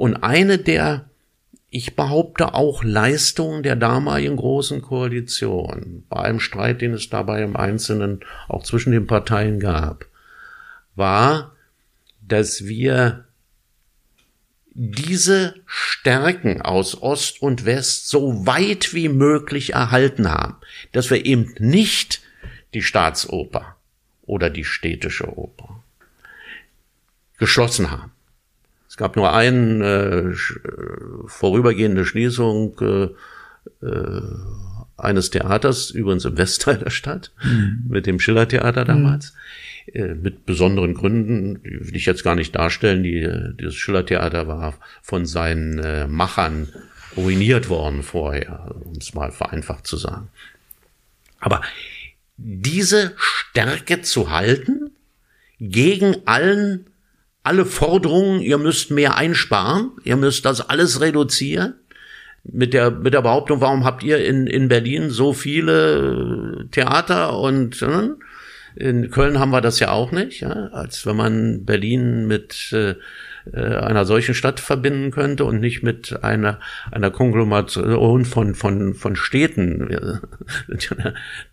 [0.00, 1.10] Und eine der,
[1.68, 7.54] ich behaupte auch Leistungen der damaligen großen Koalition, bei einem Streit, den es dabei im
[7.54, 10.06] Einzelnen auch zwischen den Parteien gab,
[10.94, 11.54] war,
[12.22, 13.26] dass wir
[14.70, 20.56] diese Stärken aus Ost und West so weit wie möglich erhalten haben,
[20.92, 22.22] dass wir eben nicht
[22.72, 23.76] die Staatsoper
[24.22, 25.84] oder die städtische Oper
[27.36, 28.12] geschlossen haben
[29.00, 30.34] gab nur eine äh,
[31.26, 33.08] vorübergehende Schließung äh,
[33.82, 34.22] äh,
[34.98, 37.86] eines Theaters, übrigens im Westteil der Stadt, mhm.
[37.88, 39.32] mit dem Schillertheater damals,
[39.86, 40.00] mhm.
[40.00, 43.02] äh, mit besonderen Gründen, die will ich jetzt gar nicht darstellen.
[43.02, 43.26] Die,
[43.58, 46.68] dieses Schillertheater war von seinen äh, Machern
[47.16, 50.28] ruiniert worden vorher, um es mal vereinfacht zu sagen.
[51.38, 51.62] Aber
[52.36, 54.90] diese Stärke zu halten
[55.58, 56.90] gegen allen
[57.42, 61.74] alle Forderungen, ihr müsst mehr einsparen, ihr müsst das alles reduzieren.
[62.42, 67.82] Mit der, mit der Behauptung, warum habt ihr in, in Berlin so viele Theater und
[67.82, 68.08] äh,
[68.76, 70.68] in Köln haben wir das ja auch nicht, ja?
[70.72, 72.94] als wenn man Berlin mit äh,
[73.52, 76.60] äh einer solchen Stadt verbinden könnte und nicht mit einer
[76.90, 79.88] einer Konglomeration von von von Städten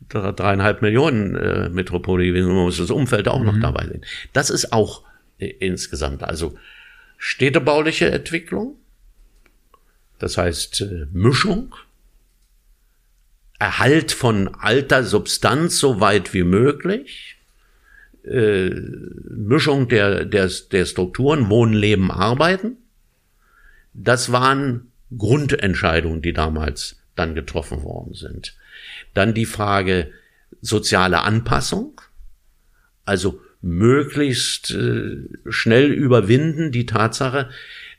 [0.10, 3.46] dreieinhalb Millionen äh, Metropole gewesen man muss das Umfeld auch mhm.
[3.46, 5.04] noch dabei sehen das ist auch
[5.38, 6.24] insgesamt.
[6.24, 6.58] Also
[7.18, 8.78] städtebauliche Entwicklung,
[10.20, 11.76] das heißt äh, Mischung,
[13.60, 17.38] Erhalt von alter Substanz so weit wie möglich,
[18.24, 22.78] äh, Mischung der, der, der Strukturen, Wohnen, Leben, Arbeiten.
[23.94, 28.56] Das waren Grundentscheidungen, die damals dann getroffen worden sind.
[29.16, 30.12] Dann die Frage
[30.62, 32.00] soziale Anpassung,
[33.06, 35.18] also möglichst äh,
[35.50, 37.50] schnell überwinden, die Tatsache,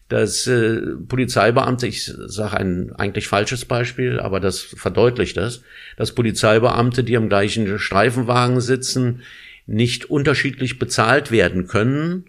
[0.08, 5.62] dass äh, Polizeibeamte, ich sage ein eigentlich falsches Beispiel, aber das verdeutlicht das,
[5.96, 9.22] dass Polizeibeamte, die im gleichen Streifenwagen sitzen,
[9.66, 12.24] nicht unterschiedlich bezahlt werden können,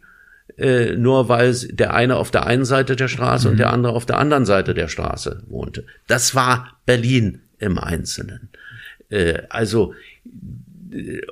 [0.58, 3.52] äh, nur weil der eine auf der einen Seite der Straße mhm.
[3.52, 5.86] und der andere auf der anderen Seite der Straße wohnte.
[6.08, 8.50] Das war Berlin im Einzelnen.
[9.10, 9.94] Äh, also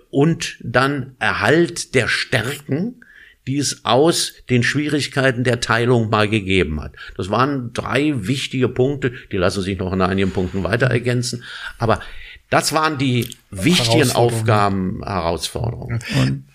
[0.09, 3.01] und dann Erhalt der Stärken,
[3.47, 6.93] die es aus den Schwierigkeiten der Teilung mal gegeben hat.
[7.15, 11.43] Das waren drei wichtige Punkte, die lassen sich noch in einigen Punkten weiter ergänzen,
[11.77, 12.01] aber
[12.49, 15.99] das waren die wichtigen Aufgaben, Herausforderungen.
[16.17, 16.45] Und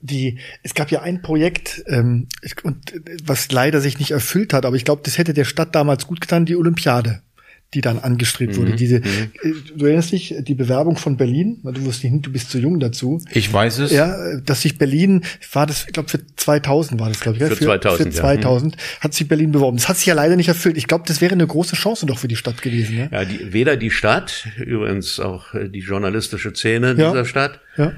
[0.00, 2.26] die, es gab ja ein Projekt, ähm,
[2.62, 2.92] und
[3.22, 6.20] was leider sich nicht erfüllt hat, aber ich glaube, das hätte der Stadt damals gut
[6.20, 7.22] getan, die Olympiade
[7.74, 8.72] die dann angestrebt wurde.
[8.72, 8.76] Mhm.
[8.76, 9.04] Diese, mhm.
[9.42, 12.58] Äh, du erinnerst dich, die Bewerbung von Berlin, weil du wusstest nicht, du bist zu
[12.58, 13.22] jung dazu.
[13.32, 13.92] Ich weiß es.
[13.92, 17.44] Ja, dass sich Berlin, war das, ich glaube für 2000 war das, glaube ich.
[17.44, 18.82] Für, für 2000, Für 2000 ja.
[19.00, 19.78] hat sich Berlin beworben.
[19.78, 20.76] Das hat sich ja leider nicht erfüllt.
[20.76, 22.98] Ich glaube, das wäre eine große Chance doch für die Stadt gewesen.
[22.98, 27.10] Ja, ja die, weder die Stadt, übrigens auch äh, die journalistische Szene ja.
[27.10, 27.92] dieser Stadt, ja.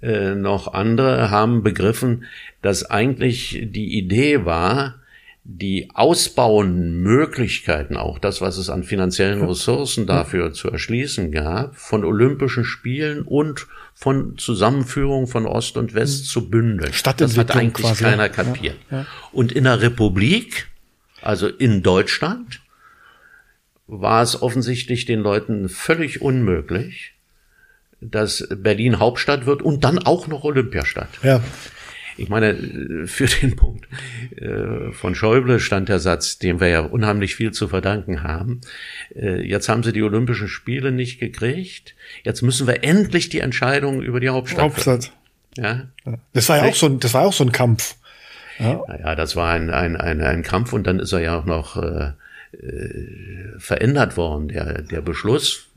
[0.00, 2.24] äh, noch andere haben begriffen,
[2.62, 4.96] dass eigentlich die Idee war,
[5.44, 12.64] die Ausbauenmöglichkeiten, auch das, was es an finanziellen Ressourcen dafür zu erschließen gab, von Olympischen
[12.64, 16.26] Spielen und von Zusammenführung von Ost und West mhm.
[16.26, 16.92] zu bündeln.
[17.16, 18.04] Das hat eigentlich quasi.
[18.04, 18.76] keiner kapiert.
[18.90, 19.06] Ja, ja.
[19.32, 20.68] Und in der Republik,
[21.22, 22.60] also in Deutschland,
[23.86, 27.14] war es offensichtlich den Leuten völlig unmöglich,
[28.00, 31.08] dass Berlin Hauptstadt wird und dann auch noch Olympiastadt.
[31.22, 31.42] Ja.
[32.18, 33.86] Ich meine, für den Punkt
[34.36, 38.60] äh, von Schäuble stand der Satz, dem wir ja unheimlich viel zu verdanken haben.
[39.14, 41.94] Äh, jetzt haben sie die Olympischen Spiele nicht gekriegt.
[42.24, 44.64] Jetzt müssen wir endlich die Entscheidung über die Hauptstadt.
[44.64, 45.12] Hauptstadt.
[45.56, 45.86] Ja.
[46.32, 47.96] Das war ja auch so ein, das war auch so ein Kampf.
[48.58, 48.82] Ja.
[48.88, 51.76] Naja, das war ein, ein, ein, ein Kampf und dann ist er ja auch noch
[51.76, 52.12] äh,
[52.52, 54.48] äh verändert worden.
[54.48, 55.68] Der, der Beschluss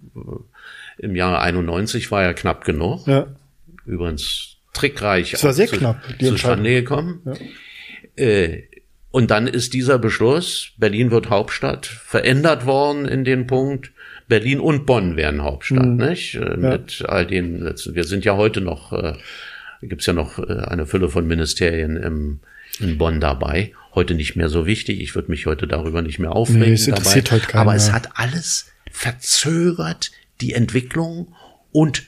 [0.97, 3.07] im Jahre 91 war ja knapp genug.
[3.07, 3.27] Ja.
[3.85, 7.21] Übrigens trickreich das war sehr zu, knapp, die zustande gekommen.
[7.25, 8.23] Ja.
[8.23, 8.67] Äh,
[9.11, 13.91] Und dann ist dieser Beschluss, Berlin wird Hauptstadt, verändert worden in den Punkt,
[14.29, 15.97] Berlin und Bonn werden Hauptstadt, mhm.
[15.97, 16.35] nicht?
[16.35, 16.55] Äh, ja.
[16.55, 19.15] Mit all den, wir sind ja heute noch, äh,
[19.81, 22.39] gibt es ja noch äh, eine Fülle von Ministerien im,
[22.79, 23.73] in Bonn dabei.
[23.93, 25.01] Heute nicht mehr so wichtig.
[25.01, 26.61] Ich würde mich heute darüber nicht mehr aufregen.
[26.61, 27.41] Nee, es interessiert dabei.
[27.41, 31.35] Heute keinen, Aber es hat alles verzögert die Entwicklung
[31.73, 32.03] und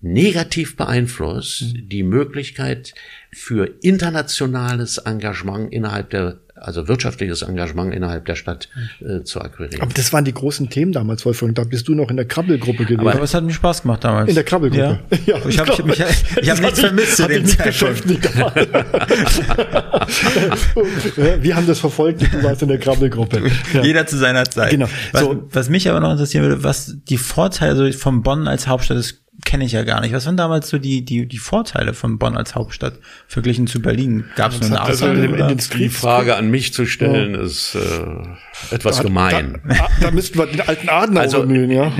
[0.00, 1.88] negativ beeinflusst mhm.
[1.88, 2.94] die Möglichkeit
[3.36, 8.70] für internationales Engagement innerhalb der also wirtschaftliches Engagement innerhalb der Stadt
[9.00, 9.82] äh, zu akquirieren.
[9.82, 11.54] Aber das waren die großen Themen damals, Wolfgang.
[11.54, 13.06] Da bist du noch in der Krabbelgruppe gewesen.
[13.06, 14.30] Aber es hat mir Spaß gemacht damals.
[14.30, 15.00] In der Krabbelgruppe.
[15.26, 15.26] Ja.
[15.36, 16.02] ja ich habe mich,
[16.40, 18.06] ich hab nichts vermisst zu dem Zeitpunkt.
[21.42, 23.42] Wir haben das verfolgt, du warst in der Krabbelgruppe.
[23.74, 23.82] Ja.
[23.82, 24.70] Jeder zu seiner Zeit.
[24.70, 24.88] Genau.
[25.12, 25.46] Was, so.
[25.52, 29.64] was mich aber noch interessieren würde, was die Vorteile von Bonn als Hauptstadt ist, kenne
[29.64, 30.12] ich ja gar nicht.
[30.12, 34.24] Was waren damals so die, die, die Vorteile von Bonn als Hauptstadt verglichen zu Berlin?
[34.36, 35.76] Gab es nur eine also?
[35.76, 37.40] Die Frage an mich zu stellen ja.
[37.42, 39.60] ist äh, etwas da, gemein.
[39.66, 41.92] Da, da, müssten wir den alten Adenauer also, bemühen, ja.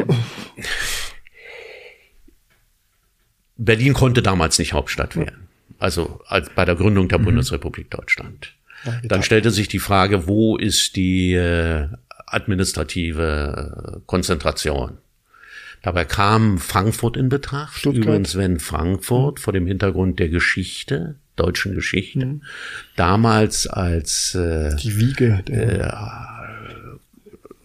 [3.57, 5.49] Berlin konnte damals nicht Hauptstadt werden.
[5.79, 7.25] Also als bei der Gründung der mhm.
[7.25, 8.53] Bundesrepublik Deutschland.
[9.03, 11.89] Dann stellte sich die Frage, wo ist die äh,
[12.27, 14.99] administrative Konzentration?
[15.83, 17.79] Dabei kam Frankfurt in Betracht.
[17.79, 18.05] Stuttgart.
[18.05, 22.43] Übrigens, wenn Frankfurt vor dem Hintergrund der Geschichte, deutschen Geschichte, mhm.
[22.97, 26.99] damals als äh, die Wiege der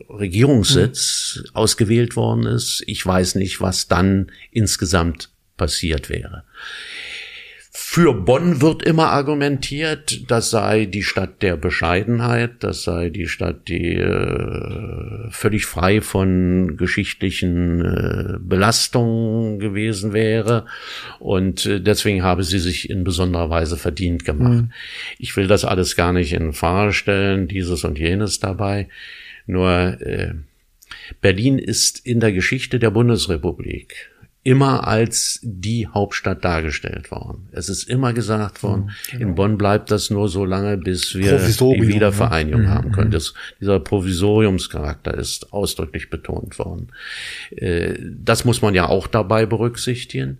[0.09, 1.49] äh, Regierungssitz mhm.
[1.55, 2.83] ausgewählt worden ist.
[2.85, 6.43] Ich weiß nicht, was dann insgesamt passiert wäre.
[7.73, 13.69] Für Bonn wird immer argumentiert, das sei die Stadt der Bescheidenheit, das sei die Stadt,
[13.69, 20.65] die äh, völlig frei von geschichtlichen äh, Belastungen gewesen wäre
[21.19, 24.63] und äh, deswegen habe sie sich in besonderer Weise verdient gemacht.
[24.63, 24.71] Mhm.
[25.17, 28.89] Ich will das alles gar nicht in Frage stellen, dieses und jenes dabei,
[29.45, 29.69] nur
[30.01, 30.33] äh,
[31.21, 34.10] Berlin ist in der Geschichte der Bundesrepublik
[34.43, 37.47] immer als die Hauptstadt dargestellt worden.
[37.51, 39.23] Es ist immer gesagt worden, mhm, genau.
[39.23, 42.69] in Bonn bleibt das nur so lange, bis wir die Wiedervereinigung ne?
[42.69, 43.09] haben können.
[43.09, 43.13] Mhm.
[43.13, 46.87] Das, dieser Provisoriumscharakter ist ausdrücklich betont worden.
[47.55, 50.39] Äh, das muss man ja auch dabei berücksichtigen.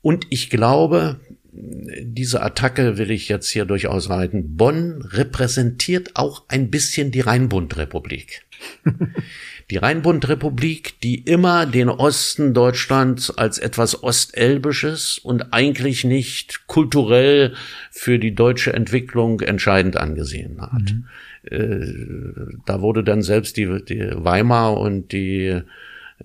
[0.00, 1.20] Und ich glaube,
[1.52, 4.56] diese Attacke will ich jetzt hier durchaus reiten.
[4.56, 8.46] Bonn repräsentiert auch ein bisschen die Rheinbundrepublik.
[9.72, 17.54] Die Rheinbundrepublik, die immer den Osten Deutschlands als etwas Ostelbisches und eigentlich nicht kulturell
[17.90, 20.92] für die deutsche Entwicklung entscheidend angesehen hat.
[20.92, 21.06] Mhm.
[21.44, 25.62] Äh, da wurde dann selbst die, die Weimar und die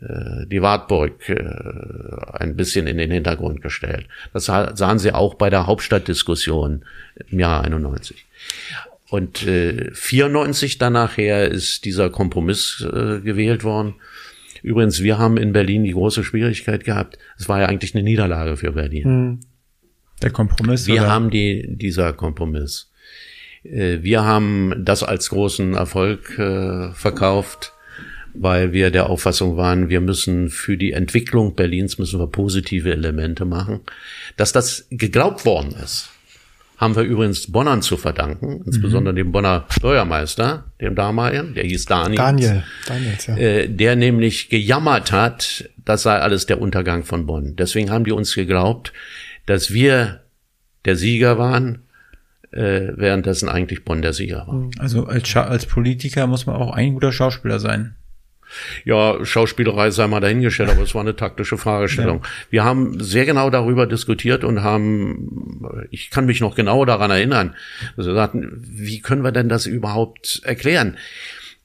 [0.01, 1.39] äh, die Wartburg äh,
[2.33, 4.07] ein bisschen in den Hintergrund gestellt.
[4.33, 6.83] Das sahen Sie auch bei der Hauptstadtdiskussion
[7.29, 8.25] im Jahr 91.
[9.09, 13.95] Und äh, 94 dann nachher ist dieser Kompromiss äh, gewählt worden.
[14.63, 17.17] Übrigens, wir haben in Berlin die große Schwierigkeit gehabt.
[17.37, 19.03] Es war ja eigentlich eine Niederlage für Berlin.
[19.03, 19.39] Hm.
[20.21, 20.87] Der Kompromiss.
[20.87, 21.11] Wir oder?
[21.11, 22.91] haben die, dieser Kompromiss.
[23.63, 27.73] Äh, wir haben das als großen Erfolg äh, verkauft,
[28.33, 33.45] weil wir der Auffassung waren, wir müssen für die Entwicklung Berlins müssen wir positive Elemente
[33.45, 33.81] machen.
[34.35, 36.09] Dass das geglaubt worden ist,
[36.78, 39.17] haben wir übrigens Bonnern zu verdanken, insbesondere mhm.
[39.17, 42.17] dem Bonner Steuermeister, dem damaligen, der hieß Daniel.
[42.17, 43.36] Daniel, Daniels, ja.
[43.36, 47.55] Äh, der nämlich gejammert hat, das sei alles der Untergang von Bonn.
[47.55, 48.93] Deswegen haben die uns geglaubt,
[49.47, 50.21] dass wir
[50.86, 51.80] der Sieger waren,
[52.51, 54.69] äh, währenddessen eigentlich Bonn der Sieger war.
[54.78, 57.95] Also als, Scha als Politiker muss man auch ein guter Schauspieler sein.
[58.85, 62.21] Ja, Schauspielerei sei mal dahingestellt, aber es war eine taktische Fragestellung.
[62.23, 62.29] Ja.
[62.49, 67.55] Wir haben sehr genau darüber diskutiert und haben, ich kann mich noch genau daran erinnern,
[67.95, 70.97] also sagten, wie können wir denn das überhaupt erklären?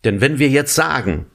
[0.04, 1.26] Denn wenn wir jetzt sagen,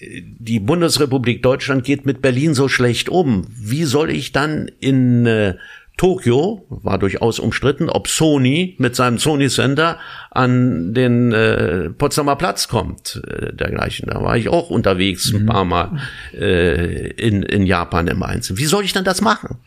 [0.00, 5.54] die Bundesrepublik Deutschland geht mit Berlin so schlecht um, wie soll ich dann in äh,
[6.02, 10.00] Tokio war durchaus umstritten, ob Sony mit seinem Sony Center
[10.32, 14.10] an den äh, Potsdamer Platz kommt, äh, dergleichen.
[14.10, 15.38] Da war ich auch unterwegs mhm.
[15.38, 16.00] ein paar Mal
[16.34, 18.58] äh, in, in Japan im Einzelnen.
[18.58, 19.58] Wie soll ich denn das machen?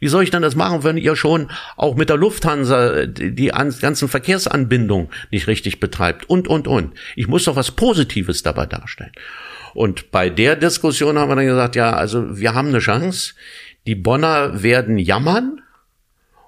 [0.00, 3.48] Wie soll ich denn das machen, wenn ihr schon auch mit der Lufthansa die, die
[3.48, 6.94] ganzen Verkehrsanbindungen nicht richtig betreibt und, und, und.
[7.14, 9.12] Ich muss doch was Positives dabei darstellen.
[9.74, 13.34] Und bei der Diskussion haben wir dann gesagt, ja, also wir haben eine Chance.
[13.86, 15.60] Die Bonner werden jammern,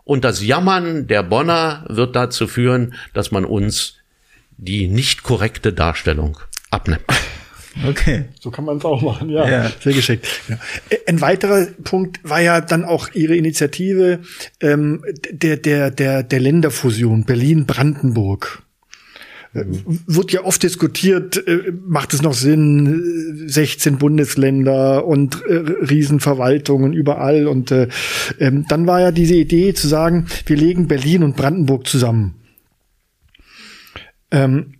[0.06, 3.96] und das Jammern der Bonner wird dazu führen, dass man uns
[4.56, 6.38] die nicht korrekte Darstellung
[6.70, 7.04] abnimmt.
[7.86, 8.24] Okay.
[8.40, 9.46] So kann man es auch machen, ja.
[9.46, 9.72] ja.
[9.80, 10.26] Sehr geschickt.
[10.48, 10.58] Ja.
[11.06, 14.20] Ein weiterer Punkt war ja dann auch Ihre Initiative
[14.62, 18.62] ähm, der, der, der, der Länderfusion Berlin-Brandenburg.
[19.64, 20.00] Mhm.
[20.06, 27.46] Wird ja oft diskutiert, äh, macht es noch Sinn, 16 Bundesländer und äh, Riesenverwaltungen überall.
[27.46, 27.88] Und äh,
[28.38, 32.34] ähm, dann war ja diese Idee zu sagen, wir legen Berlin und Brandenburg zusammen.
[34.30, 34.74] Ähm,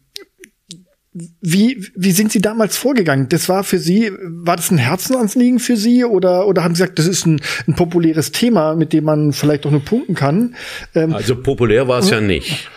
[1.41, 3.29] wie, wie sind Sie damals vorgegangen?
[3.31, 6.99] Das war für Sie, war das ein Herzensanliegen für Sie oder, oder haben Sie gesagt,
[6.99, 10.57] das ist ein, ein populäres Thema, mit dem man vielleicht auch nur punkten kann?
[10.95, 12.69] Ähm, also populär war es ja nicht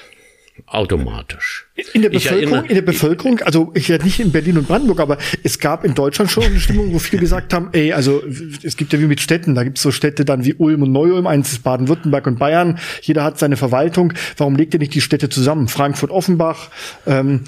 [0.68, 1.68] automatisch.
[1.94, 5.18] In der Bevölkerung, in der Bevölkerung, also ich werde nicht in Berlin und Brandenburg, aber
[5.44, 8.24] es gab in Deutschland schon eine Stimmung, wo viele gesagt haben, ey, also
[8.64, 10.92] es gibt ja wie mit Städten, da gibt es so Städte dann wie Ulm und
[10.92, 15.02] Neu-Ulm, eins ist Baden-Württemberg und Bayern, jeder hat seine Verwaltung, warum legt ihr nicht die
[15.02, 15.68] Städte zusammen?
[15.68, 16.70] Frankfurt-Offenbach.
[17.06, 17.42] Ähm,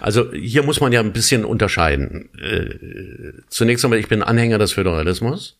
[0.00, 2.28] also hier muss man ja ein bisschen unterscheiden.
[2.40, 5.58] Äh, zunächst einmal, ich bin Anhänger des Föderalismus.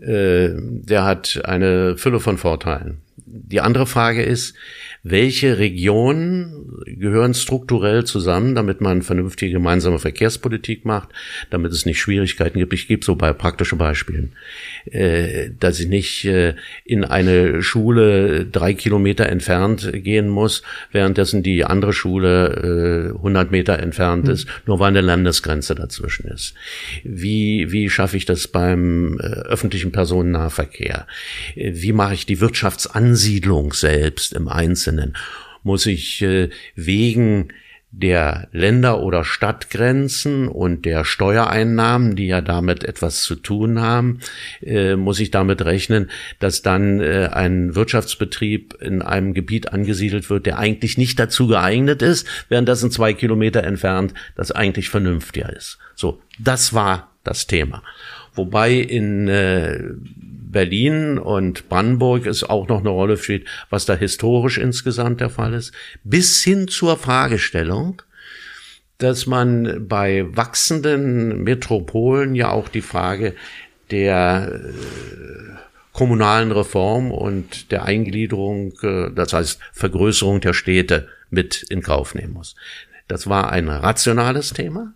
[0.00, 2.98] Äh, der hat eine Fülle von Vorteilen.
[3.26, 4.54] Die andere Frage ist,
[5.02, 11.10] welche Regionen gehören strukturell zusammen, damit man vernünftige gemeinsame Verkehrspolitik macht,
[11.50, 12.72] damit es nicht Schwierigkeiten gibt.
[12.72, 14.34] Ich gebe so bei praktischen Beispielen,
[14.90, 16.54] äh, dass ich nicht äh,
[16.84, 23.78] in eine Schule drei Kilometer entfernt gehen muss, währenddessen die andere Schule äh, 100 Meter
[23.78, 24.30] entfernt mhm.
[24.30, 26.54] ist, nur weil eine Landesgrenze dazwischen ist.
[27.04, 31.06] Wie, wie schaffe ich das beim äh, öffentlichen Personennahverkehr?
[31.54, 34.72] Äh, wie mache ich die Wirtschaftsansiedlung selbst im Einzelnen?
[34.72, 35.14] Einzelnen
[35.62, 37.48] muss ich äh, wegen
[37.92, 44.20] der Länder- oder Stadtgrenzen und der Steuereinnahmen, die ja damit etwas zu tun haben,
[44.62, 50.46] äh, muss ich damit rechnen, dass dann äh, ein Wirtschaftsbetrieb in einem Gebiet angesiedelt wird,
[50.46, 55.54] der eigentlich nicht dazu geeignet ist, während das in zwei Kilometer entfernt das eigentlich vernünftiger
[55.54, 55.78] ist.
[55.94, 57.82] So, das war das Thema.
[58.34, 59.78] Wobei in äh,
[60.52, 65.54] Berlin und Brandenburg es auch noch eine Rolle spielt, was da historisch insgesamt der Fall
[65.54, 65.72] ist,
[66.04, 68.02] bis hin zur Fragestellung,
[68.98, 73.34] dass man bei wachsenden Metropolen ja auch die Frage
[73.90, 74.72] der äh,
[75.92, 82.34] kommunalen Reform und der Eingliederung, äh, das heißt Vergrößerung der Städte mit in Kauf nehmen
[82.34, 82.54] muss.
[83.08, 84.94] Das war ein rationales Thema,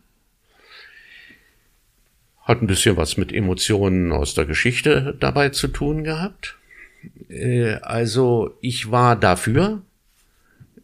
[2.47, 6.57] hat ein bisschen was mit Emotionen aus der Geschichte dabei zu tun gehabt.
[7.29, 9.83] Äh, also ich war dafür,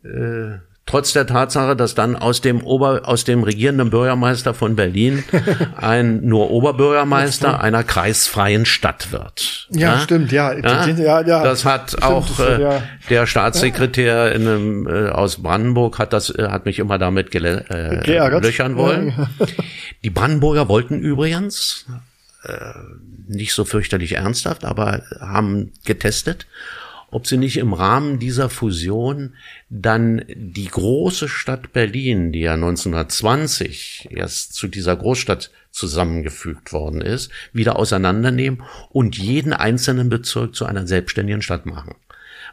[0.03, 5.25] äh, trotz der Tatsache, dass dann aus dem Ober, aus dem regierenden Bürgermeister von Berlin
[5.77, 9.69] ein nur Oberbürgermeister einer kreisfreien Stadt wird.
[9.71, 9.99] Ja, ja?
[10.01, 10.53] stimmt, ja.
[10.53, 10.87] ja.
[10.87, 11.43] ja, ja.
[11.43, 12.81] Das hat stimmt, auch äh,
[13.11, 18.39] der Staatssekretär in einem, äh, aus Brandenburg hat das, äh, hat mich immer damit äh,
[18.41, 19.29] löchern wollen.
[20.05, 21.87] Die Brandenburger wollten übrigens,
[22.45, 22.57] äh,
[23.29, 26.47] nicht so fürchterlich ernsthaft, aber haben getestet
[27.13, 29.35] ob sie nicht im Rahmen dieser Fusion
[29.69, 37.31] dann die große Stadt Berlin, die ja 1920 erst zu dieser Großstadt zusammengefügt worden ist,
[37.53, 41.95] wieder auseinandernehmen und jeden einzelnen Bezirk zu einer selbstständigen Stadt machen.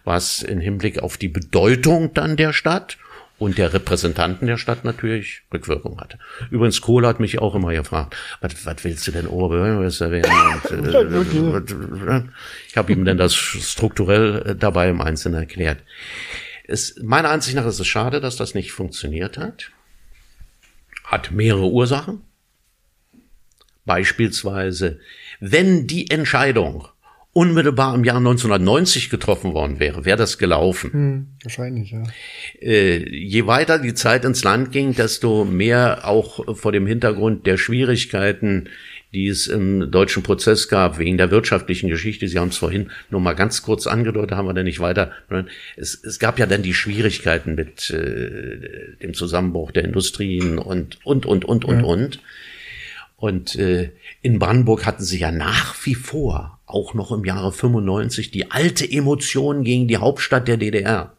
[0.04, 2.98] Was im Hinblick auf die Bedeutung dann der Stadt
[3.40, 6.20] und der Repräsentanten der Stadt natürlich Rückwirkung hatte.
[6.52, 10.32] Übrigens, Kohl hat mich auch immer gefragt, was, was willst du denn Oberbürgermeister werden?
[11.54, 12.24] Und, äh,
[12.68, 15.80] ich habe ihm dann das strukturell äh, dabei im Einzelnen erklärt.
[16.68, 19.72] Es, meiner Ansicht nach ist es schade, dass das nicht funktioniert hat.
[21.06, 22.22] Hat mehrere Ursachen.
[23.86, 25.00] Beispielsweise,
[25.40, 26.88] wenn die Entscheidung
[27.40, 30.92] unmittelbar im Jahr 1990 getroffen worden wäre, wäre das gelaufen.
[30.92, 32.04] Hm, wahrscheinlich, ja.
[32.62, 37.56] Äh, je weiter die Zeit ins Land ging, desto mehr auch vor dem Hintergrund der
[37.56, 38.68] Schwierigkeiten,
[39.14, 42.28] die es im deutschen Prozess gab, wegen der wirtschaftlichen Geschichte.
[42.28, 45.14] Sie haben es vorhin nur mal ganz kurz angedeutet, haben wir dann nicht weiter.
[45.78, 51.26] Es, es gab ja dann die Schwierigkeiten mit äh, dem Zusammenbruch der Industrien und, und,
[51.26, 51.86] und, und, und, ja.
[51.86, 52.20] und.
[53.16, 58.32] Und äh, in Brandenburg hatten sie ja nach wie vor auch noch im Jahre 95
[58.32, 61.14] die alte Emotion gegen die Hauptstadt der DDR.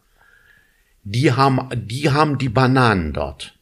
[1.03, 3.55] Die haben, die haben die Bananen dort.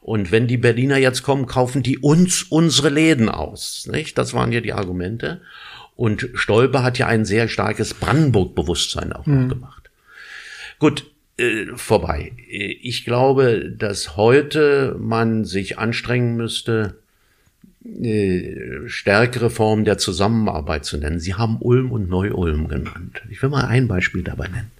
[0.00, 3.88] Und wenn die Berliner jetzt kommen, kaufen die uns unsere Läden aus.
[3.90, 4.18] Nicht?
[4.18, 5.40] Das waren ja die Argumente.
[5.96, 9.42] Und Stolpe hat ja ein sehr starkes Brandenburg-Bewusstsein auch mhm.
[9.42, 9.90] noch gemacht.
[10.78, 12.32] Gut, äh, vorbei.
[12.48, 17.03] Ich glaube, dass heute man sich anstrengen müsste, äh,
[18.86, 21.20] stärkere Form der Zusammenarbeit zu nennen.
[21.20, 23.22] Sie haben Ulm und Neu-Ulm genannt.
[23.30, 24.70] Ich will mal ein Beispiel dabei nennen.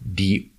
[0.00, 0.50] Die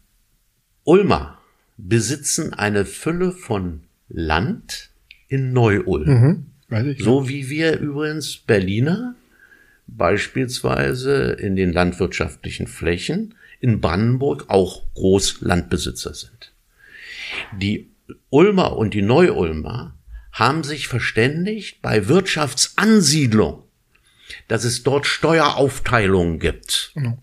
[0.83, 1.37] Ulmer
[1.77, 4.89] besitzen eine Fülle von Land
[5.27, 6.45] in Neu-Ulm.
[6.69, 9.15] Mhm, so wie wir übrigens Berliner
[9.87, 16.51] beispielsweise in den landwirtschaftlichen Flächen in Brandenburg auch Großlandbesitzer sind.
[17.57, 17.87] Die
[18.29, 19.93] Ulmer und die Neu-Ulmer
[20.39, 23.63] haben sich verständigt bei Wirtschaftsansiedlung,
[24.47, 26.91] dass es dort Steueraufteilungen gibt.
[26.95, 27.21] Genau.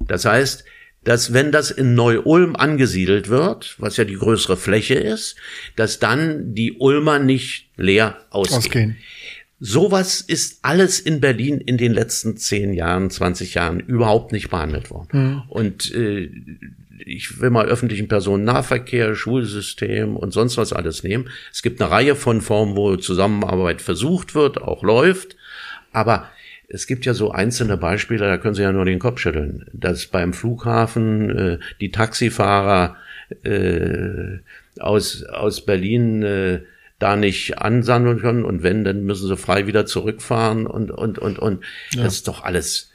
[0.00, 0.64] Das heißt,
[1.04, 5.36] dass wenn das in Neu-Ulm angesiedelt wird, was ja die größere Fläche ist,
[5.76, 8.58] dass dann die Ulmer nicht leer ausgehen.
[8.58, 8.96] ausgehen.
[9.60, 14.90] Sowas ist alles in Berlin in den letzten zehn Jahren, 20 Jahren überhaupt nicht behandelt
[14.90, 15.08] worden.
[15.12, 15.42] Mhm.
[15.48, 16.30] Und äh,
[17.04, 21.28] ich will mal öffentlichen Personennahverkehr, Schulsystem und sonst was alles nehmen.
[21.52, 25.36] Es gibt eine Reihe von Formen, wo Zusammenarbeit versucht wird, auch läuft.
[25.92, 26.28] Aber
[26.68, 30.06] es gibt ja so einzelne Beispiele, da können Sie ja nur den Kopf schütteln, dass
[30.06, 32.96] beim Flughafen äh, die Taxifahrer
[33.42, 34.38] äh,
[34.78, 36.60] aus, aus Berlin äh,
[36.98, 41.38] da nicht ansammeln können und wenn, dann müssen sie frei wieder zurückfahren und, und, und,
[41.38, 41.64] und.
[41.92, 42.04] Ja.
[42.04, 42.90] Das ist doch alles,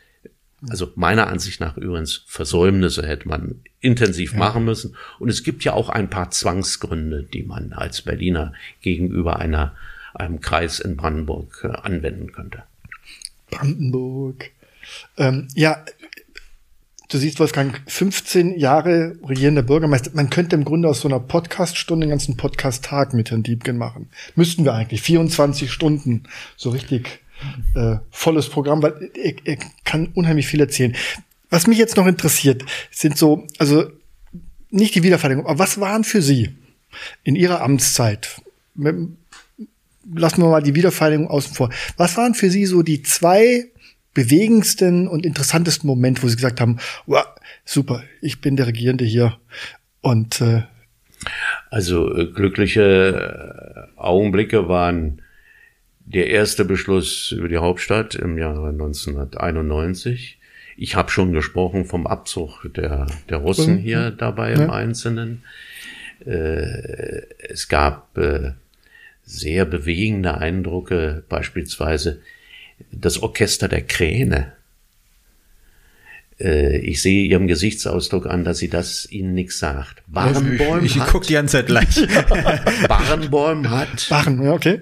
[0.70, 4.40] also meiner Ansicht nach übrigens Versäumnisse hätte man intensiv ja.
[4.40, 4.96] machen müssen.
[5.20, 9.76] Und es gibt ja auch ein paar Zwangsgründe, die man als Berliner gegenüber einer,
[10.14, 12.64] einem Kreis in Brandenburg äh, anwenden könnte.
[13.50, 14.52] Brandenburg.
[15.18, 15.84] Ähm, ja,
[17.10, 20.12] du siehst, Wolfgang, 15 Jahre regierender Bürgermeister.
[20.14, 24.10] Man könnte im Grunde aus so einer Podcast-Stunde den ganzen Podcast-Tag mit Herrn Diebken machen.
[24.36, 25.02] Müssten wir eigentlich.
[25.02, 26.24] 24 Stunden.
[26.56, 27.23] So richtig
[27.76, 30.96] äh, volles Programm, weil er, er kann unheimlich viel erzählen.
[31.50, 33.92] Was mich jetzt noch interessiert, sind so, also
[34.70, 36.50] nicht die Wiedervereinigung, aber was waren für Sie
[37.24, 38.42] in Ihrer Amtszeit?
[38.76, 41.70] Lassen wir mal die Wiedervereinigung außen vor.
[41.98, 43.66] Was waren für Sie so die zwei
[44.14, 47.26] bewegendsten und interessantesten Moment, wo Sie gesagt haben, wow,
[47.66, 49.38] super, ich bin der Regierende hier
[50.02, 50.64] und äh,
[51.70, 55.22] also äh, glückliche äh, Augenblicke waren
[56.14, 60.38] der erste Beschluss über die Hauptstadt im Jahre 1991.
[60.78, 63.80] Ich habe schon gesprochen vom Abzug der, der Russen mhm.
[63.80, 64.64] hier dabei ja.
[64.64, 65.44] im Einzelnen.
[66.26, 68.52] Äh, es gab äh,
[69.24, 72.22] sehr bewegende Eindrücke, beispielsweise
[72.92, 74.54] das Orchester der Kräne.
[76.40, 80.04] Äh, ich sehe ihrem Gesichtsausdruck an, dass sie das ihnen nichts sagt.
[80.08, 82.08] Barenbäum ich, ich, ich guck die ganze Zeit gleich.
[82.88, 84.82] Barenbäum hat Barren, okay.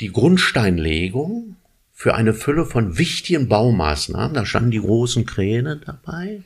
[0.00, 1.56] Die Grundsteinlegung
[1.92, 6.42] für eine Fülle von wichtigen Baumaßnahmen, da standen die großen Kräne dabei,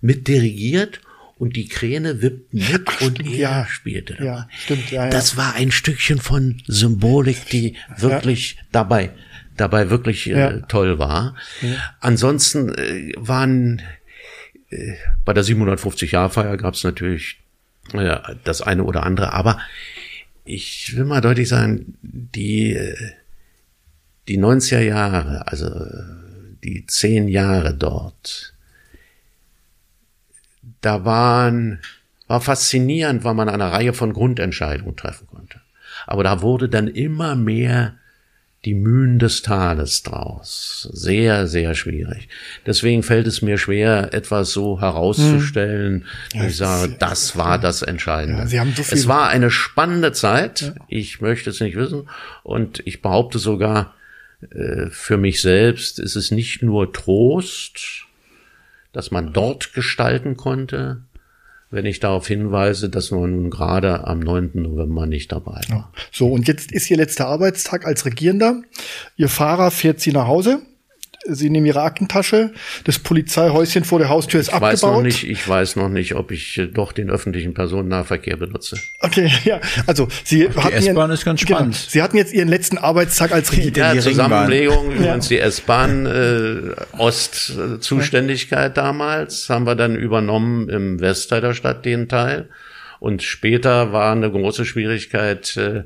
[0.00, 1.00] mit dirigiert
[1.38, 3.66] und die Kräne wippten mit Ach, und stimmt, er ja.
[3.66, 4.26] spielte dabei.
[4.26, 5.08] Ja, stimmt, ja.
[5.08, 9.10] Das war ein Stückchen von Symbolik, die wirklich dabei
[9.60, 11.34] dabei wirklich äh, toll war.
[12.00, 13.82] Ansonsten äh, waren
[14.70, 14.94] äh,
[15.24, 17.38] bei der 750-Jahr-Feier gab es natürlich
[17.92, 19.60] äh, das eine oder andere, aber
[20.44, 22.78] ich will mal deutlich sagen, die,
[24.28, 25.70] die 90er Jahre, also
[26.62, 28.54] die zehn Jahre dort,
[30.80, 31.80] da waren,
[32.26, 35.60] war faszinierend, weil man eine Reihe von Grundentscheidungen treffen konnte.
[36.06, 37.96] Aber da wurde dann immer mehr
[38.64, 40.88] die Mühen des Tales draus.
[40.92, 42.28] Sehr, sehr schwierig.
[42.66, 46.04] Deswegen fällt es mir schwer, etwas so herauszustellen.
[46.32, 46.40] Hm.
[46.40, 48.42] Ja, ich sage, das war das Entscheidende.
[48.42, 50.60] Ja, Sie haben so viel es war eine spannende Zeit.
[50.60, 50.74] Ja.
[50.88, 52.08] Ich möchte es nicht wissen.
[52.42, 53.94] Und ich behaupte sogar,
[54.50, 58.06] äh, für mich selbst ist es nicht nur Trost,
[58.92, 61.02] dass man dort gestalten konnte,
[61.70, 64.50] wenn ich darauf hinweise, dass man gerade am 9.
[64.54, 65.92] November nicht dabei war.
[66.10, 68.62] So, und jetzt ist Ihr letzter Arbeitstag als Regierender.
[69.16, 70.60] Ihr Fahrer fährt Sie nach Hause.
[71.26, 72.52] Sie nehmen ihre Aktentasche,
[72.84, 74.72] das Polizeihäuschen vor der Haustür ist ich abgebaut.
[74.72, 78.78] Weiß noch nicht, ich weiß noch nicht, ob ich äh, doch den öffentlichen Personennahverkehr benutze.
[79.00, 81.74] Okay, ja, also Sie die hatten S-Bahn ist ganz genau, spannend.
[81.74, 83.94] Genau, Sie hatten jetzt Ihren letzten Arbeitstag als Regierender.
[83.94, 85.36] Ja, Zusammenlegung, übrigens ja.
[85.36, 88.82] die S-Bahn äh, Ostzuständigkeit ja.
[88.82, 92.48] damals, haben wir dann übernommen im Westteil der Stadt den Teil.
[92.98, 95.84] Und später war eine große Schwierigkeit, äh,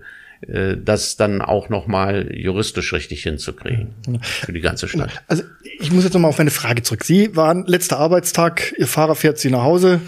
[0.49, 5.22] äh, das dann auch nochmal juristisch richtig hinzukriegen für die ganze Stadt.
[5.26, 5.42] Also
[5.78, 7.05] ich muss jetzt nochmal auf meine Frage zurück.
[7.05, 10.01] Sie waren letzter Arbeitstag, Ihr Fahrer fährt Sie nach Hause.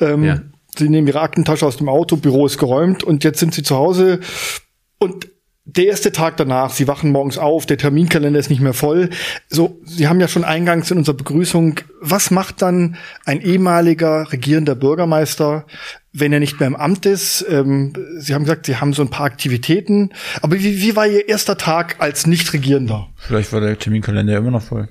[0.00, 0.40] Ähm, ja.
[0.76, 3.76] Sie nehmen Ihre Aktentasche aus dem Auto, Büro ist geräumt und jetzt sind Sie zu
[3.76, 4.20] Hause
[4.98, 5.28] und
[5.66, 9.10] der erste Tag danach, Sie wachen morgens auf, der Terminkalender ist nicht mehr voll.
[9.48, 14.76] So, Sie haben ja schon eingangs in unserer Begrüßung, was macht dann ein ehemaliger regierender
[14.76, 15.66] Bürgermeister,
[16.12, 17.44] wenn er nicht mehr im Amt ist?
[17.50, 20.10] Ähm, Sie haben gesagt, Sie haben so ein paar Aktivitäten.
[20.40, 23.08] Aber wie, wie war Ihr erster Tag als Nicht-Regierender?
[23.16, 24.88] Vielleicht war der Terminkalender immer noch voll.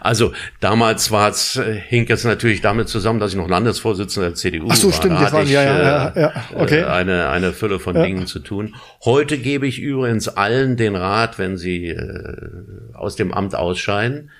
[0.00, 4.34] Also damals war es, äh, hing es natürlich damit zusammen, dass ich noch Landesvorsitzender der
[4.34, 4.94] CDU Ach so, war.
[4.94, 6.80] stimmt, Da hatte waren- ich ja, ja, äh, ja, ja, okay.
[6.80, 8.02] äh, eine, eine Fülle von Ja.
[8.02, 8.74] Dingen zu tun.
[9.04, 12.50] Heute gebe ich übrigens allen den Rat, wenn sie äh,
[12.94, 14.30] aus dem Amt ausscheiden,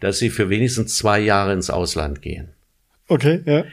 [0.00, 2.48] dass sie für wenigstens zwei Jahre ins Ausland gehen.
[3.08, 3.64] Okay, ja.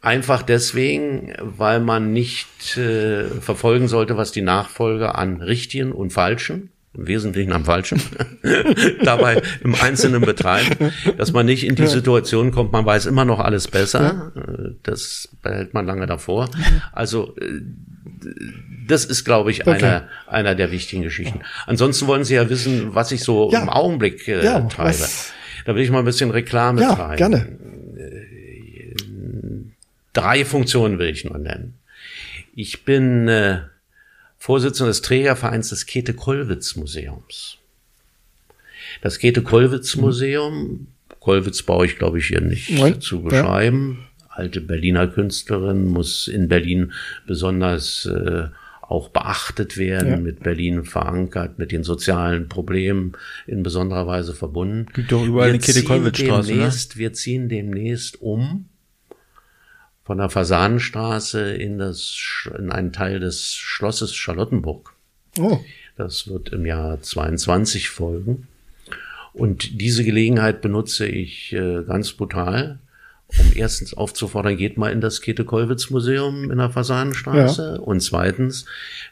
[0.00, 6.70] Einfach deswegen, weil man nicht äh, verfolgen sollte, was die Nachfolger an richtigen und falschen,
[6.96, 8.00] im Wesentlichen am falschen,
[9.04, 13.40] dabei im Einzelnen betreiben, dass man nicht in die Situation kommt, man weiß immer noch
[13.40, 16.48] alles besser, äh, das behält man lange davor.
[16.92, 17.60] Also äh,
[18.88, 19.76] das ist, glaube ich, Okay.
[19.84, 21.40] einer, einer der wichtigen Geschichten.
[21.66, 23.62] Ansonsten wollen Sie ja wissen, was ich so Ja.
[23.62, 24.90] im Augenblick äh, Ja, treibe.
[24.90, 25.32] was-
[25.64, 27.58] Da will ich mal ein bisschen Reklame Ja, treiben gerne.
[30.12, 31.74] drei Funktionen will ich nur nennen.
[32.54, 33.60] Ich bin äh,
[34.46, 37.58] Vorsitzender des Trägervereins des Käthe-Kollwitz-Museums.
[39.02, 40.86] Das Käthe-Kollwitz-Museum,
[41.18, 43.22] Kollwitz brauche ich, glaube ich, hier nicht Nein, zu ja.
[43.22, 44.06] beschreiben.
[44.28, 46.92] Alte Berliner Künstlerin muss in Berlin
[47.26, 48.44] besonders äh,
[48.82, 50.16] auch beachtet werden, Ja.
[50.16, 53.14] mit Berlin verankert, mit den sozialen Problemen
[53.48, 54.86] in besonderer Weise verbunden.
[54.94, 56.72] Gibt doch überall eine Käthe-Kollwitz-Straße, ne?
[56.94, 58.66] Wir ziehen demnächst um
[60.06, 62.16] von der Fasanenstraße in das,
[62.56, 64.94] in einen Teil des Schlosses Charlottenburg.
[65.38, 65.58] Oh,
[65.96, 68.46] Das wird im Jahr 22 folgen.
[69.32, 72.78] Und diese Gelegenheit benutze ich äh, ganz brutal,
[73.28, 77.80] um erstens aufzufordern, geht mal in das Käthe-Kollwitz-Museum in der Fasanenstraße.
[77.80, 78.66] Und zweitens,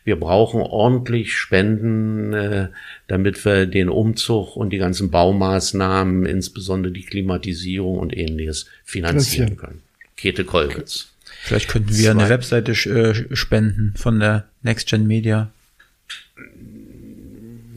[0.05, 2.69] wir brauchen ordentlich Spenden, äh,
[3.09, 9.57] damit wir den Umzug und die ganzen Baumaßnahmen, insbesondere die Klimatisierung und ähnliches, Finanzieren.
[9.57, 9.83] können.
[10.17, 11.09] Käthe Kollwitz.
[11.43, 12.29] Vielleicht könnten wir eine Zwei.
[12.31, 15.51] Webseite äh, spenden von der Next Gen Media.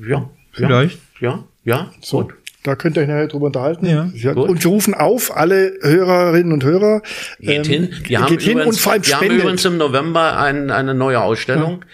[0.08, 0.30] Ja.
[0.52, 1.00] Vielleicht.
[1.20, 1.94] Ja, ja, ja.
[2.02, 2.24] so.
[2.24, 2.34] gut.
[2.64, 3.86] Da könnt ihr euch nachher drüber unterhalten.
[3.86, 4.50] Ja, gut.
[4.50, 7.02] und wir rufen auf, alle Hörerinnen und Hörer.
[7.40, 7.96] Geht ähm, hin.
[8.04, 11.22] Wir haben hin übrigens, und vor allem wir haben übrigens im November ein, eine neue
[11.22, 11.86] Ausstellung.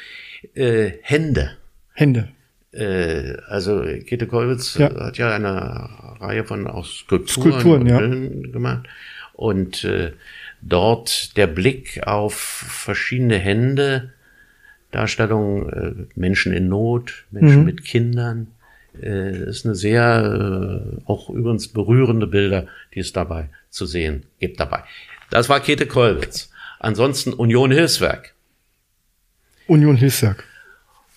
[0.56, 1.58] Äh, Hände.
[1.94, 2.30] Hände.
[2.72, 4.92] Äh, also Käthe Kollwitz Ja.
[4.96, 5.90] hat ja eine
[6.20, 8.52] Reihe von auch Skulpturen, Skulpturen, und ja.
[8.52, 8.88] Gemacht.
[9.44, 10.14] Und äh,
[10.62, 14.14] dort der Blick auf verschiedene Hände,
[14.92, 17.66] Darstellung äh, Menschen in Not, Menschen Mhm.
[17.66, 18.48] mit Kindern,
[19.02, 20.06] äh, ist eine sehr
[20.96, 24.84] äh, auch übrigens berührende Bilder, die es dabei zu sehen gibt dabei.
[25.30, 26.50] Das war Käthe Kollwitz.
[26.80, 28.34] Ansonsten Union Hilfswerk.
[29.68, 30.46] Union Hilfswerk.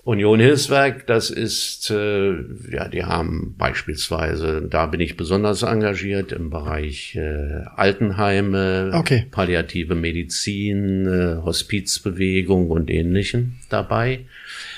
[0.07, 2.35] Union Hilfswerk, das ist, äh,
[2.71, 9.27] ja, die haben beispielsweise, da bin ich besonders engagiert im Bereich äh, Altenheime, Okay.
[9.33, 14.27] palliative Medizin, äh, Hospizbewegung und ähnlichem dabei.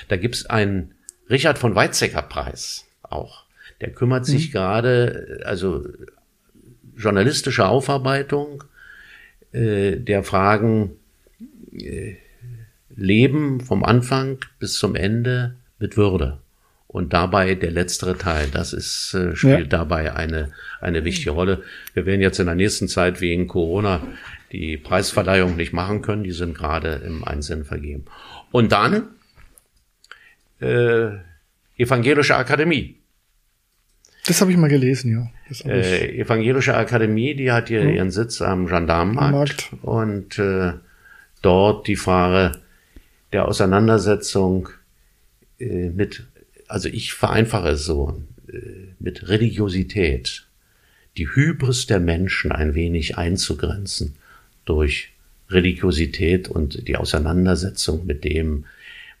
[0.07, 0.95] Da gibt's einen
[1.29, 3.43] Richard von Weizsäcker Preis auch.
[3.81, 5.85] Der kümmert sich gerade, äh, also
[6.97, 8.63] journalistische Aufarbeitung
[9.51, 10.95] äh, der Fragen
[12.99, 16.39] Leben vom Anfang bis zum Ende mit Würde.
[16.87, 21.63] Und dabei der letztere Teil, das ist, äh, spielt dabei eine, eine wichtige Rolle.
[21.93, 24.01] Wir werden jetzt in der nächsten Zeit wegen Corona
[24.51, 26.23] die Preisverleihung nicht machen können.
[26.23, 28.05] Die sind gerade im Einsinn vergeben.
[28.51, 29.09] Und dann
[30.59, 31.11] äh,
[31.77, 32.97] Evangelische Akademie.
[34.27, 35.69] Das habe ich mal gelesen, ja.
[35.69, 39.69] Äh, Evangelische Akademie, die hat hier ihren Sitz am Gendarmenmarkt Markt.
[39.81, 40.73] und äh,
[41.41, 42.58] dort die Frage
[43.31, 44.69] der Auseinandersetzung
[45.59, 46.27] äh, mit,
[46.67, 48.21] also ich vereinfache es so,
[48.51, 50.47] äh, mit Religiosität,
[51.17, 54.15] die Hybris der Menschen ein wenig einzugrenzen
[54.65, 55.09] durch
[55.49, 58.65] Religiosität und die Auseinandersetzung mit dem,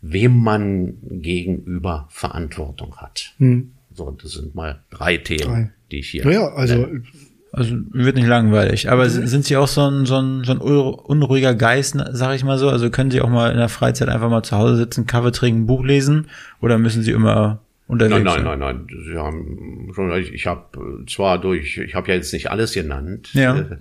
[0.01, 3.33] wem man gegenüber Verantwortung hat.
[3.37, 3.71] Hm.
[3.93, 5.71] So, das sind mal drei Themen, Drei.
[5.91, 6.25] die ich hier.
[6.25, 7.03] Naja, also nenne.
[7.51, 8.91] Also wird nicht langweilig.
[8.91, 12.43] Aber sind sind Sie auch so ein, so ein, so ein unruhiger Geist, sag ich
[12.43, 12.69] mal so?
[12.69, 15.65] Also können Sie auch mal in der Freizeit einfach mal zu Hause sitzen, Kaffee trinken,
[15.65, 16.27] Buch lesen?
[16.61, 18.59] Oder müssen Sie immer unterwegs Nein, nein, sein?
[18.59, 19.03] nein, nein.
[19.03, 23.29] Sie haben schon, ich, ich habe zwar durch, ich habe ja jetzt nicht alles genannt.
[23.33, 23.57] Ja.
[23.57, 23.77] Äh,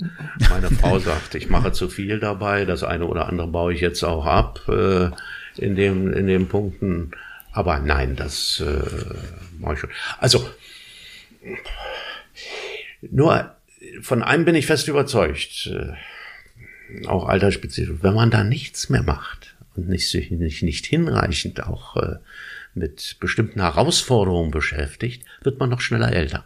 [0.48, 2.64] Meine Frau sagt, ich mache zu viel dabei.
[2.64, 5.10] Das eine oder andere baue ich jetzt auch ab äh,
[5.58, 7.10] in dem in den Punkten.
[7.52, 9.90] Aber nein, das äh, mache ich schon.
[10.18, 10.48] Also
[13.02, 13.57] nur
[14.02, 19.56] von einem bin ich fest überzeugt, äh, auch altersspezifisch, wenn man da nichts mehr macht
[19.76, 22.16] und nicht, sich nicht, nicht hinreichend auch äh,
[22.74, 26.44] mit bestimmten Herausforderungen beschäftigt, wird man noch schneller älter.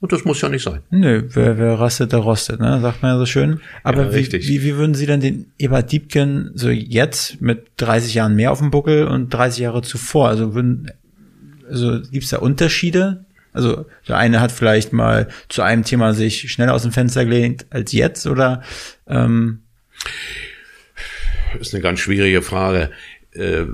[0.00, 0.80] Und das muss ja nicht sein.
[0.90, 2.80] Nö, wer, wer rastet, der rostet, ne?
[2.80, 3.60] Sagt man ja so schön.
[3.82, 8.14] Aber Ja, wie, wie, wie würden Sie denn den Ebert Diebken so jetzt mit 30
[8.14, 10.90] Jahren mehr auf dem Buckel und 30 Jahre zuvor, also würden,
[11.68, 16.74] also gibt's da Unterschiede Also der eine hat vielleicht mal zu einem Thema sich schneller
[16.74, 18.62] aus dem Fenster gelehnt als jetzt oder
[19.08, 19.62] ähm
[21.58, 22.90] ist eine ganz schwierige Frage.
[23.32, 23.64] Äh,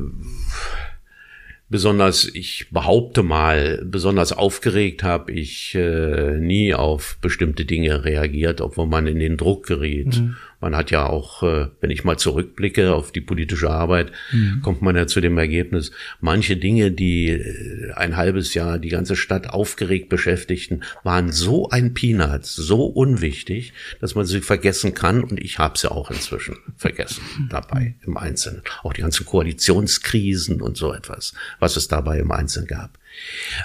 [1.69, 8.87] besonders, ich behaupte mal, besonders aufgeregt habe ich äh, nie auf bestimmte Dinge reagiert, obwohl
[8.87, 10.19] man in den Druck geriet.
[10.19, 10.37] Mhm.
[10.61, 14.61] Man hat ja auch, äh, wenn ich mal zurückblicke auf die politische Arbeit, mhm.
[14.63, 19.17] kommt man ja zu dem Ergebnis, manche Dinge, die äh, ein halbes Jahr die ganze
[19.17, 25.23] Stadt aufgeregt beschäftigten, waren so ein Peanuts, so unwichtig, dass man sie vergessen kann.
[25.23, 28.63] Und ich habe sie auch inzwischen vergessen dabei im Einzelnen.
[28.83, 32.99] Auch die ganzen Koalitionskrisen und so etwas, was es dabei im Einzelnen gab.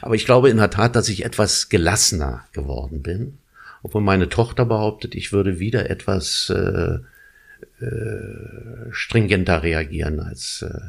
[0.02, 3.38] Aber ich glaube in der Tat, dass ich etwas gelassener geworden bin
[3.84, 7.00] obwohl meine Tochter behauptet, ich würde wieder etwas äh,
[7.84, 10.80] äh, stringenter reagieren als äh,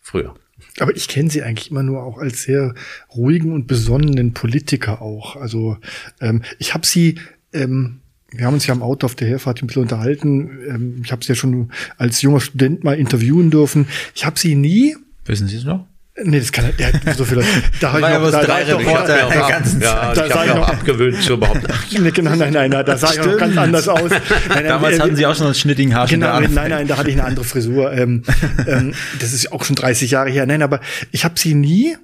[0.00, 0.34] früher.
[0.80, 2.74] Aber ich kenne sie eigentlich immer nur auch als sehr
[3.14, 5.36] ruhigen und besonnenen Politiker auch.
[5.36, 5.78] Also
[6.20, 7.20] ähm, ich habe sie,
[7.52, 8.00] ähm,
[8.30, 10.50] wir haben uns ja am Auto auf der Herfahrt ein bisschen unterhalten.
[10.68, 13.86] Ähm, ich habe sie ja schon als junger Student mal interviewen dürfen.
[14.14, 14.96] Ich habe sie nie.
[15.24, 15.86] Wissen Sie es noch?
[16.24, 17.42] Nee, das kann er, ja, so viel.
[17.80, 20.16] Da habe ich noch, da, drei Reporter der ganzen ja, Zeit.
[20.16, 21.62] Da sah ich noch abgewöhnt zu überhaupt.
[21.92, 24.10] nee, genau, nein, nein, nein, da sah ich noch ganz anders aus.
[24.10, 26.06] Nein, nein, Damals äh, hatten Sie auch schon einen schnittigen Haar.
[26.06, 27.92] Genau, nein, nein, da hatte ich eine andere Frisur.
[27.92, 28.22] Ähm,
[28.66, 30.46] ähm, das ist auch schon 30 Jahre her.
[30.46, 30.80] Nein, aber
[31.12, 31.96] ich habe sie nie,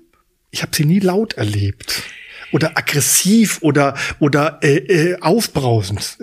[0.50, 2.02] ich habe sie nie laut erlebt
[2.54, 6.18] oder aggressiv oder oder äh, äh, aufbrausend.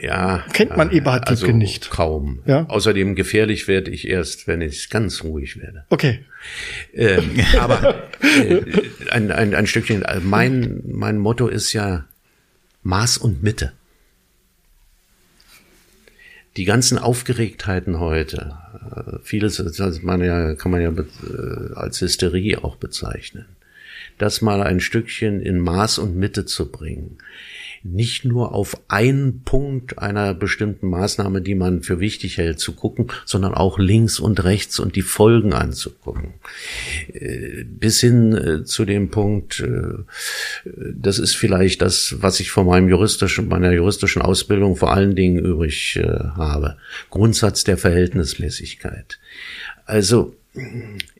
[0.00, 1.90] Ja, kennt man Eberhard also nicht.
[1.90, 2.40] Kaum.
[2.46, 2.66] Ja?
[2.68, 5.84] Außerdem gefährlich werde ich erst, wenn ich ganz ruhig werde.
[5.90, 6.20] Okay.
[6.94, 8.62] Ähm, aber äh,
[9.10, 10.02] ein, ein, ein Stückchen.
[10.02, 12.04] Äh, mein mein Motto ist ja
[12.84, 13.72] Maß und Mitte.
[16.56, 18.56] Die ganzen Aufgeregtheiten heute,
[18.94, 23.46] äh, vieles das man ja, kann man ja äh, als Hysterie auch bezeichnen
[24.18, 27.18] das mal ein Stückchen in Maß und Mitte zu bringen.
[27.84, 33.08] Nicht nur auf einen Punkt einer bestimmten Maßnahme, die man für wichtig hält, zu gucken,
[33.24, 36.34] sondern auch links und rechts und die Folgen anzugucken.
[37.12, 40.04] Äh, bis hin äh, zu dem Punkt, äh,
[40.94, 45.44] das ist vielleicht das, was ich von meinem juristischen, meiner juristischen Ausbildung vor allen Dingen
[45.44, 45.98] übrig
[46.36, 46.76] habe.
[47.10, 49.18] Grundsatz der Verhältnismäßigkeit.
[49.84, 50.36] Also,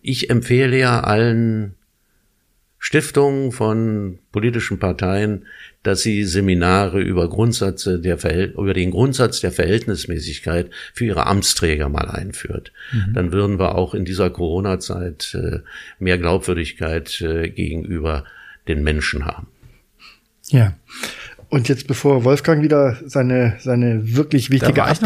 [0.00, 1.74] ich empfehle ja allen
[2.84, 5.46] Stiftungen von politischen Parteien,
[5.84, 11.88] dass sie Seminare über Grundsätze der Verhält über den Grundsatz der Verhältnismäßigkeit für ihre Amtsträger
[11.88, 12.72] mal einführt.
[12.92, 13.14] Mhm.
[13.14, 15.60] Dann würden wir auch in dieser Corona-Zeit äh,
[16.00, 18.24] mehr Glaubwürdigkeit äh, gegenüber
[18.66, 19.46] den Menschen haben.
[20.48, 20.76] Ja.
[21.52, 24.96] Und jetzt, bevor Wolfgang wieder seine, seine wirklich wichtige Ab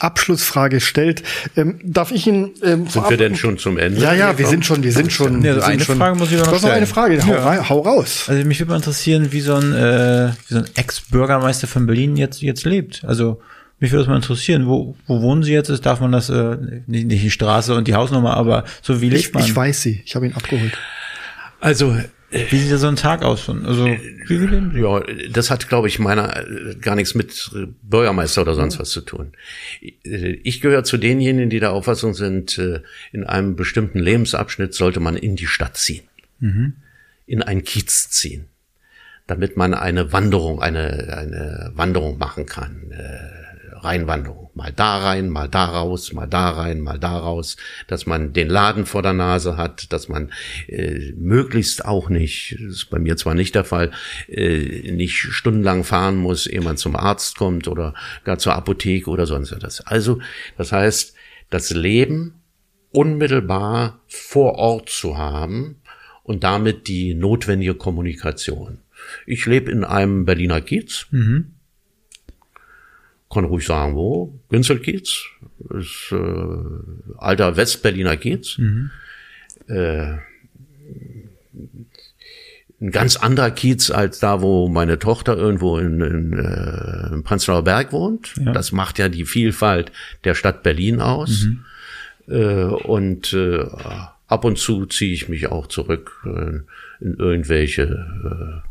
[0.00, 1.22] Abschlussfrage stellt,
[1.56, 4.00] ähm, darf ich ihn ähm, Sind wir denn schon zum Ende?
[4.00, 5.40] Ja, ja, wir sind schon, wir sind schon.
[5.44, 6.72] Ja, also wir eine schon, Frage muss ich noch, noch stellen.
[6.72, 7.68] noch eine Frage, hau, ja.
[7.68, 8.24] hau, raus.
[8.26, 12.16] Also mich würde mal interessieren, wie so ein, äh, wie so ein Ex-Bürgermeister von Berlin
[12.16, 13.04] jetzt, jetzt lebt.
[13.04, 13.40] Also
[13.78, 15.70] mich würde das mal interessieren, wo, wo wohnen Sie jetzt?
[15.86, 16.56] Darf man das, äh,
[16.88, 19.44] nicht, nicht die Straße und die Hausnummer, aber so wie lebt ich, man?
[19.44, 20.76] Ich weiß sie, ich habe ihn abgeholt.
[21.60, 21.96] Also
[22.50, 23.48] wie sieht so ein Tag aus?
[23.48, 24.80] Also, wie leben Sie?
[24.80, 26.44] Ja, das hat, glaube ich, meiner
[26.80, 27.50] gar nichts mit
[27.82, 29.32] Bürgermeister oder sonst was zu tun.
[30.02, 32.80] Ich gehöre zu denjenigen, die der Auffassung sind, äh,
[33.12, 36.04] in einem bestimmten Lebensabschnitt sollte man in die Stadt ziehen.
[36.40, 36.74] Mhm.
[37.26, 38.46] In ein Kiez ziehen.
[39.26, 42.92] Damit man eine Wanderung, eine, eine Wanderung machen kann.
[43.84, 44.50] Reinwanderung.
[44.54, 47.56] Mal da rein, mal da raus, mal da rein, mal da raus,
[47.86, 50.32] dass man den Laden vor der Nase hat, dass man
[50.68, 53.90] äh, möglichst auch nicht, ist bei mir zwar nicht der Fall,
[54.28, 57.94] äh, nicht stundenlang fahren muss, ehe man zum Arzt kommt oder
[58.24, 59.80] gar zur Apotheke oder sonst etwas.
[59.86, 60.20] Also,
[60.56, 61.14] das heißt,
[61.50, 62.34] das Leben
[62.90, 65.76] unmittelbar vor Ort zu haben
[66.22, 68.78] und damit die notwendige Kommunikation.
[69.26, 71.06] Ich lebe in einem Berliner Kiez.
[71.10, 71.53] Mhm
[73.34, 74.40] kann ruhig sagen, wo?
[74.48, 75.24] Günzelkiez,
[75.78, 78.58] ist äh, alter Westberliner Kiez.
[78.58, 78.90] Mhm.
[79.66, 80.18] Äh,
[82.80, 87.64] ein ganz anderer Kiez als da, wo meine Tochter irgendwo in, in, äh, in Prenzlauer
[87.64, 88.34] Berg wohnt.
[88.36, 88.52] Ja.
[88.52, 89.92] Das macht ja die Vielfalt
[90.24, 91.44] der Stadt Berlin aus.
[91.44, 91.64] Mhm.
[92.28, 93.64] Äh, und äh,
[94.26, 96.60] ab und zu ziehe ich mich auch zurück äh,
[97.04, 98.68] in irgendwelche äh,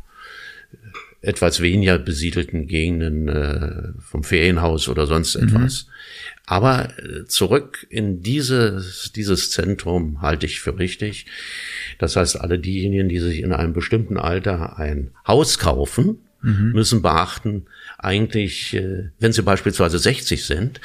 [1.24, 5.48] etwas weniger besiedelten Gegenden äh, vom Ferienhaus oder sonst mhm.
[5.48, 5.86] etwas.
[5.86, 5.92] Mhm.
[6.46, 11.26] Aber äh, zurück in dieses, dieses Zentrum halte ich für richtig.
[11.98, 16.74] Das heißt, alle diejenigen, die sich in einem bestimmten Alter ein Haus kaufen, mhm.
[16.74, 17.68] müssen beachten,
[17.98, 20.82] eigentlich, äh, wenn sie beispielsweise 60 sind,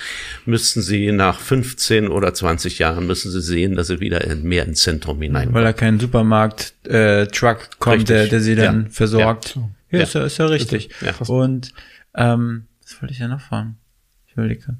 [0.47, 4.83] müssten sie nach 15 oder 20 Jahren müssen sie sehen, dass sie wieder mehr ins
[4.83, 5.55] Zentrum hineinkommen.
[5.57, 8.91] Weil da kein Supermarkt-Truck äh, kommt, der, der sie dann ja.
[8.91, 9.57] versorgt.
[9.57, 10.91] Ja, ja, Ist, ja, ist ja richtig.
[11.01, 11.15] Ja.
[11.27, 11.73] Und
[12.15, 13.79] ähm, was wollte ich ja noch fragen?
[14.27, 14.79] Ich überlege.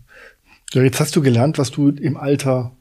[0.73, 2.77] Ja, jetzt hast du gelernt, was du im Alter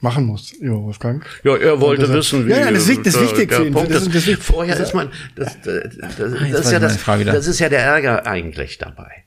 [0.00, 1.24] machen muss, ja, Wolfgang.
[1.42, 2.50] Ja, er wollte wissen, wie.
[2.50, 3.72] Ja, ja das, ist, das ist wichtig für ihn.
[3.72, 7.04] Punkt das, das, das, vorher ist man, das, das, das, ah, das ist ja das,
[7.04, 9.24] das ist ja der Ärger eigentlich dabei.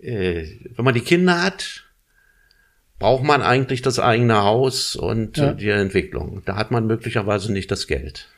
[0.00, 0.46] Äh,
[0.76, 1.84] wenn man die Kinder hat,
[2.98, 5.52] braucht man eigentlich das eigene Haus und ja.
[5.52, 6.42] die Entwicklung.
[6.44, 8.28] Da hat man möglicherweise nicht das Geld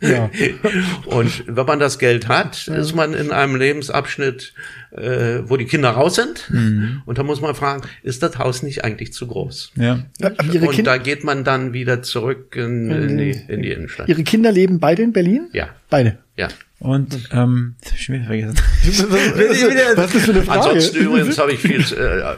[0.00, 0.30] ja.
[1.06, 2.74] Und wenn man das Geld hat, ja.
[2.74, 4.54] ist man in einem Lebensabschnitt,
[4.90, 6.50] äh, wo die Kinder raus sind.
[6.50, 7.02] Mhm.
[7.06, 9.72] Und da muss man fragen, ist das Haus nicht eigentlich zu groß?
[9.76, 10.04] Ja.
[10.20, 14.08] Und kind da geht man dann wieder zurück in, in, die, in die Innenstadt.
[14.08, 15.48] Ihre Kinder leben beide in Berlin?
[15.52, 15.68] Ja.
[15.90, 16.18] Beide?
[16.36, 16.48] Ja.
[16.80, 18.56] Und ähm, das hab ich wieder vergessen.
[19.96, 20.60] was, ist für eine Frage?
[20.60, 21.80] Ansonsten übrigens habe ich viel.
[21.80, 22.36] Äh,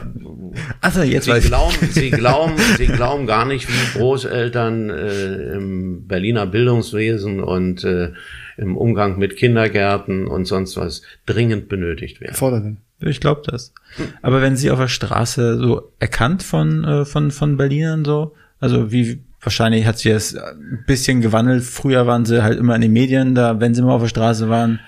[0.81, 6.45] also jetzt Sie glauben, Sie glauben, Sie glauben gar nicht, wie Großeltern äh, im Berliner
[6.45, 8.11] Bildungswesen und äh,
[8.57, 12.35] im Umgang mit Kindergärten und sonst was dringend benötigt werden.
[12.35, 12.79] Fordernd.
[12.99, 13.73] Ich glaube das.
[14.21, 18.91] Aber wenn Sie auf der Straße so erkannt von äh, von von Berlinern so, also
[18.91, 21.63] wie wahrscheinlich hat sich das ein bisschen gewandelt.
[21.63, 24.49] Früher waren sie halt immer in den Medien da, wenn sie mal auf der Straße
[24.49, 24.79] waren.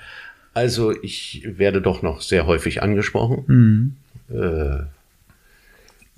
[0.54, 3.44] Also ich werde doch noch sehr häufig angesprochen.
[3.48, 3.96] Mhm.
[4.30, 4.84] Äh,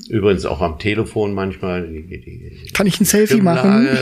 [0.10, 1.88] übrigens auch am Telefon manchmal.
[1.88, 3.88] Die, die Kann ich ein Selfie machen?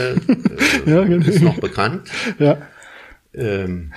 [0.86, 1.26] Äh, ja, genau.
[1.26, 2.08] Ist noch bekannt.
[2.38, 2.58] Ja.
[3.32, 3.92] Ähm,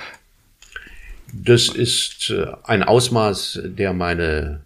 [1.33, 4.61] das ist äh, ein Ausmaß, der meine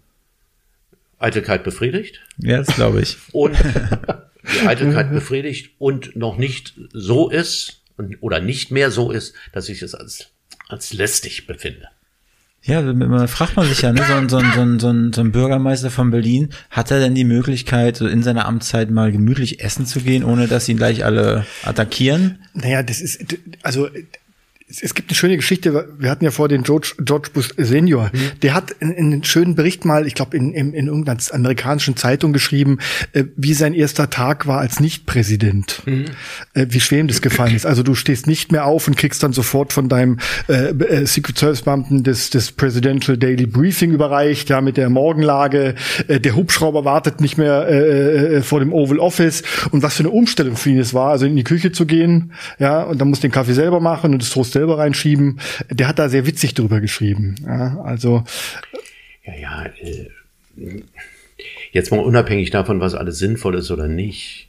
[1.18, 2.20] Eitelkeit befriedigt.
[2.38, 3.16] Ja, das glaube ich.
[3.32, 3.56] Und
[4.54, 7.82] die Eitelkeit befriedigt und noch nicht so ist
[8.20, 10.30] oder nicht mehr so ist, dass ich es als,
[10.68, 11.88] als lästig befinde.
[12.64, 14.38] Ja, man fragt man sich ja, ne, so, ein, so,
[14.78, 18.88] so, so ein Bürgermeister von Berlin, hat er denn die Möglichkeit, so in seiner Amtszeit
[18.88, 22.38] mal gemütlich essen zu gehen, ohne dass ihn gleich alle attackieren?
[22.54, 23.88] Naja, das ist, also
[24.80, 28.40] es gibt eine schöne Geschichte, wir hatten ja vor den George, George Bush Senior, mhm.
[28.42, 32.78] der hat einen schönen Bericht mal, ich glaube, in, in, in irgendeiner amerikanischen Zeitung geschrieben,
[33.12, 35.82] äh, wie sein erster Tag war als Nicht-Präsident.
[35.86, 36.04] Mhm.
[36.54, 37.66] Äh, wie schwer ihm das gefallen ist.
[37.66, 40.18] Also du stehst nicht mehr auf und kriegst dann sofort von deinem
[40.48, 45.74] äh, äh, Secret Service Beamten das, das Presidential Daily Briefing überreicht, ja, mit der Morgenlage.
[46.08, 49.42] Äh, der Hubschrauber wartet nicht mehr äh, äh, vor dem Oval Office.
[49.70, 52.32] Und was für eine Umstellung für ihn es war, also in die Küche zu gehen,
[52.58, 55.40] ja, und dann muss den Kaffee selber machen und das Toast selber reinschieben.
[55.70, 57.34] Der hat da sehr witzig drüber geschrieben.
[57.44, 58.22] Ja, also.
[59.24, 60.82] Ja, ja, äh,
[61.72, 64.48] jetzt mal unabhängig davon, was alles sinnvoll ist oder nicht.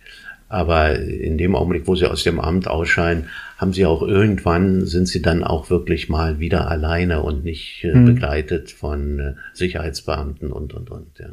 [0.50, 3.28] Aber in dem Augenblick, wo sie aus dem Amt ausscheiden,
[3.58, 7.94] haben sie auch irgendwann, sind sie dann auch wirklich mal wieder alleine und nicht äh,
[7.94, 8.06] hm.
[8.06, 11.30] begleitet von äh, Sicherheitsbeamten und, und, und, ja.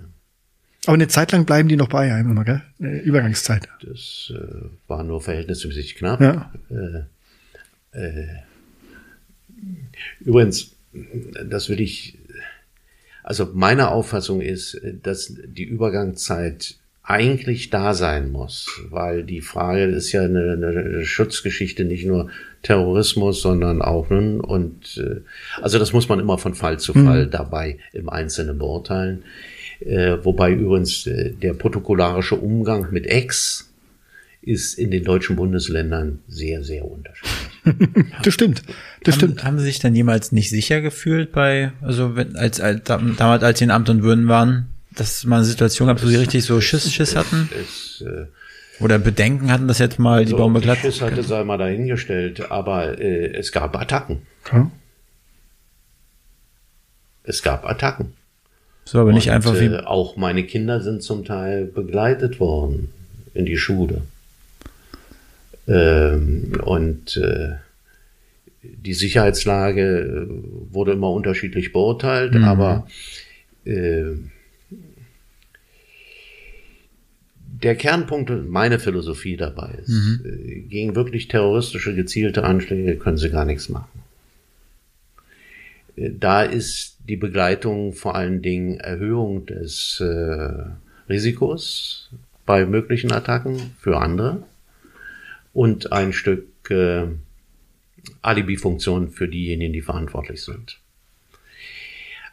[0.87, 2.63] Aber eine Zeit lang bleiben die noch bei einem immer, gell?
[2.79, 3.69] Eine Übergangszeit.
[3.83, 6.23] Das äh, war nur verhältnismäßig knapp.
[6.23, 6.51] Ja.
[6.71, 7.03] Äh,
[7.93, 8.27] äh,
[10.21, 10.73] Übrigens,
[11.45, 12.19] das will ich,
[13.23, 20.13] also meine Auffassung ist, dass die Übergangszeit eigentlich da sein muss, weil die Frage ist
[20.13, 22.31] ja eine, eine Schutzgeschichte, nicht nur
[22.63, 25.21] Terrorismus, sondern auch nun und äh,
[25.61, 27.07] also das muss man immer von Fall zu mhm.
[27.07, 27.31] Fall mhm.
[27.31, 29.25] dabei im Einzelnen beurteilen.
[29.81, 33.73] Äh, wobei übrigens äh, der protokollarische Umgang mit Ex
[34.43, 37.50] ist in den deutschen Bundesländern sehr, sehr unterschiedlich.
[38.23, 38.63] das stimmt.
[39.05, 39.45] Das haben, stimmt.
[39.45, 43.59] Haben Sie sich dann jemals nicht sicher gefühlt bei, also wenn, als, als damals, als
[43.59, 46.61] Sie in Amt und Würden waren, dass man eine Situation gab, wo Sie richtig so
[46.61, 47.49] Schiss, Schiss hatten?
[47.61, 48.27] Es, äh,
[48.83, 52.51] Oder Bedenken hatten, dass jetzt mal die so, Bäume glatt Schiss hatte, sei mal dahingestellt,
[52.51, 54.23] aber äh, es gab Attacken.
[54.53, 54.71] Ja.
[57.23, 58.15] Es gab Attacken.
[58.85, 59.67] So, aber nicht und, einfach wie.
[59.67, 62.93] Äh, auch meine Kinder sind zum Teil begleitet worden
[63.35, 64.03] in die Schule.
[65.69, 67.57] Ähm, und äh,
[68.63, 72.45] die Sicherheitslage äh, wurde immer unterschiedlich beurteilt, mhm.
[72.45, 72.87] aber
[73.65, 74.13] äh,
[77.63, 80.21] der Kernpunkt, meine Philosophie dabei ist, mhm.
[80.25, 84.03] Äh, gegen wirklich terroristische, gezielte Anschläge können sie gar nichts machen.
[85.97, 90.53] Äh, da ist die Begleitung vor allen Dingen Erhöhung des äh,
[91.09, 92.11] Risikos
[92.47, 94.43] bei möglichen Attacken für andere
[95.53, 97.07] und ein Stück äh,
[98.23, 100.81] Alibi-Funktion für diejenigen, die verantwortlich sind.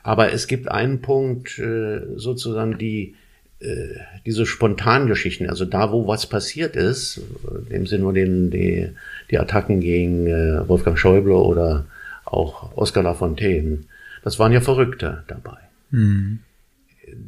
[0.04, 3.16] Aber es gibt einen Punkt, äh, sozusagen die
[3.60, 3.96] äh,
[4.26, 7.22] diese spontanen Geschichten, also da, wo was passiert ist,
[7.66, 8.92] in dem Sinne nur den, die,
[9.32, 11.88] die Attacken gegen äh, Wolfgang Schäuble oder
[12.24, 13.80] auch Oscar Lafontaine.
[14.24, 15.58] Das waren ja Verrückte dabei.
[15.90, 16.40] Mhm.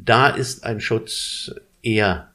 [0.04, 1.52] Da ist ein Schutz
[1.82, 2.28] eher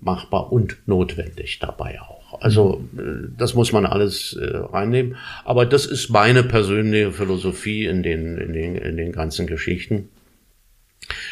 [0.00, 2.19] machbar und notwendig dabei auch.
[2.40, 5.16] Also äh, das muss man alles äh, reinnehmen.
[5.44, 10.08] Aber das ist meine persönliche Philosophie in den, in den, in den ganzen Geschichten.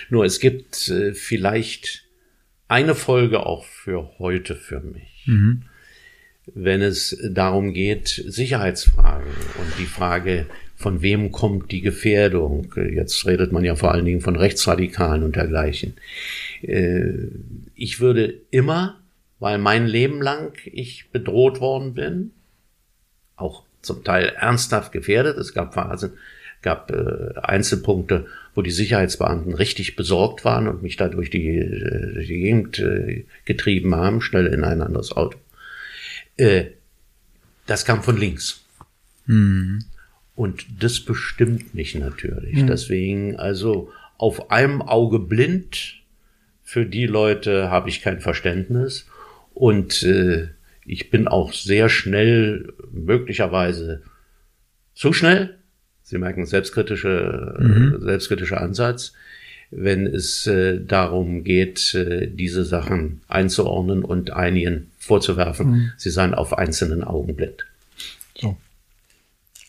[0.09, 2.05] Nur es gibt äh, vielleicht
[2.69, 5.25] eine Folge auch für heute für mich.
[5.27, 5.63] Mhm.
[6.55, 10.47] Wenn es darum geht, Sicherheitsfragen und die Frage,
[10.77, 12.73] von wem kommt die Gefährdung?
[12.77, 15.95] Jetzt redet man ja vor allen Dingen von Rechtsradikalen und dergleichen.
[16.63, 17.29] Äh,
[17.75, 18.98] ich würde immer,
[19.39, 22.33] weil mein Leben lang ich bedroht worden bin,
[23.37, 25.39] auch zum Teil ernsthaft gefährdet.
[25.39, 26.13] Es gab Phasen,
[26.63, 32.27] gab äh, Einzelpunkte, wo die Sicherheitsbeamten richtig besorgt waren und mich da durch die, äh,
[32.27, 35.39] die Gegend äh, getrieben haben, schnell in ein anderes Auto.
[36.37, 36.67] Äh,
[37.67, 38.65] das kam von links.
[39.27, 39.85] Mhm.
[40.35, 42.63] Und das bestimmt mich natürlich.
[42.63, 42.67] Mhm.
[42.67, 45.97] Deswegen, also auf einem Auge blind,
[46.65, 49.07] für die Leute habe ich kein Verständnis.
[49.59, 50.49] Und äh,
[50.85, 54.03] ich bin auch sehr schnell, möglicherweise
[54.95, 55.59] zu schnell,
[56.09, 57.99] Sie merken selbstkritische, mhm.
[58.01, 59.13] selbstkritischer Ansatz,
[59.71, 65.93] wenn es äh, darum geht, äh, diese Sachen einzuordnen und einigen vorzuwerfen, mhm.
[65.99, 67.67] sie seien auf einzelnen Augen blind.
[68.39, 68.57] So.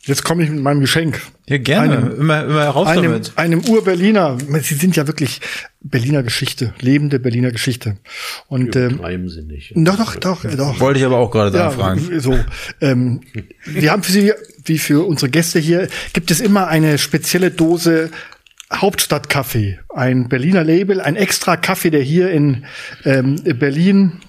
[0.04, 1.22] Jetzt komme ich mit meinem Geschenk.
[1.48, 1.98] Ja, gerne.
[1.98, 3.34] Einem, immer, immer raus einem, damit.
[3.36, 4.38] Einem Ur-Berliner.
[4.62, 5.42] Sie sind ja wirklich
[5.82, 7.98] Berliner Geschichte, lebende Berliner Geschichte.
[8.48, 9.74] Und ähm, Sie nicht.
[9.76, 10.80] Doch, doch, doch, doch.
[10.80, 12.20] Wollte ich aber auch gerade ja, fragen.
[12.20, 12.40] So,
[12.82, 13.22] ähm,
[13.66, 14.32] wir haben für Sie,
[14.64, 18.10] wie für unsere Gäste hier, gibt es immer eine spezielle Dose
[18.74, 22.66] Hauptstadtkaffee, ein Berliner Label, ein extra Kaffee, der hier in
[23.04, 24.20] ähm, Berlin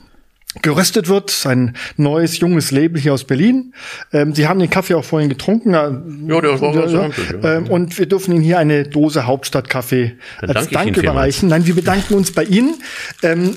[0.63, 1.47] geröstet wird.
[1.47, 3.73] Ein neues, junges Label hier aus Berlin.
[4.13, 5.73] Ähm, Sie haben den Kaffee auch vorhin getrunken.
[5.73, 7.57] Ja, der war ja, ja.
[7.57, 11.49] Ähm, Und wir dürfen Ihnen hier eine Dose Hauptstadtkaffee als Dank überreichen.
[11.49, 12.75] Nein, wir bedanken uns bei Ihnen.
[13.23, 13.57] Ähm,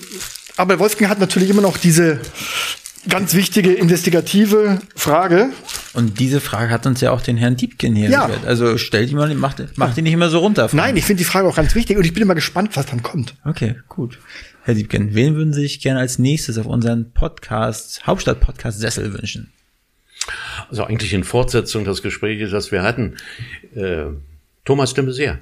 [0.55, 2.19] aber Wolfgang hat natürlich immer noch diese
[3.09, 5.49] ganz wichtige investigative Frage.
[5.93, 8.27] Und diese Frage hat uns ja auch den Herrn Diebken hier ja.
[8.27, 8.47] Gestellt.
[8.47, 10.69] Also stell die mal, mach, mach die nicht immer so runter.
[10.73, 13.03] Nein, ich finde die Frage auch ganz wichtig und ich bin immer gespannt, was dann
[13.03, 13.35] kommt.
[13.45, 14.19] Okay, gut.
[14.65, 19.51] Herr Diebken, wen würden Sie sich gerne als nächstes auf unseren Podcast, Hauptstadt-Podcast Sessel wünschen?
[20.69, 23.17] Also eigentlich in Fortsetzung des Gesprächs, das wir hatten.
[23.75, 24.05] Äh,
[24.63, 25.39] Thomas de Maizière.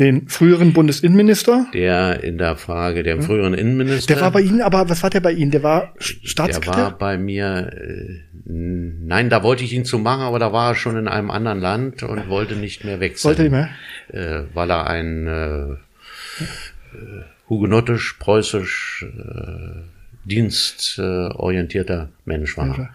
[0.00, 1.68] Den früheren Bundesinnenminister?
[1.72, 4.14] Der in der Frage, der früheren Innenminister.
[4.14, 5.52] Der war bei Ihnen, aber was war der bei Ihnen?
[5.52, 6.74] Der war Staatssekretär?
[6.74, 10.72] Der war bei mir, äh, nein, da wollte ich ihn zu machen, aber da war
[10.72, 13.28] er schon in einem anderen Land und wollte nicht mehr wechseln.
[13.28, 13.68] Wollte nicht mehr?
[14.08, 19.82] Äh, weil er ein äh, äh hugenottisch, preußisch, äh,
[20.24, 22.70] dienstorientierter Mensch war.
[22.70, 22.88] Okay.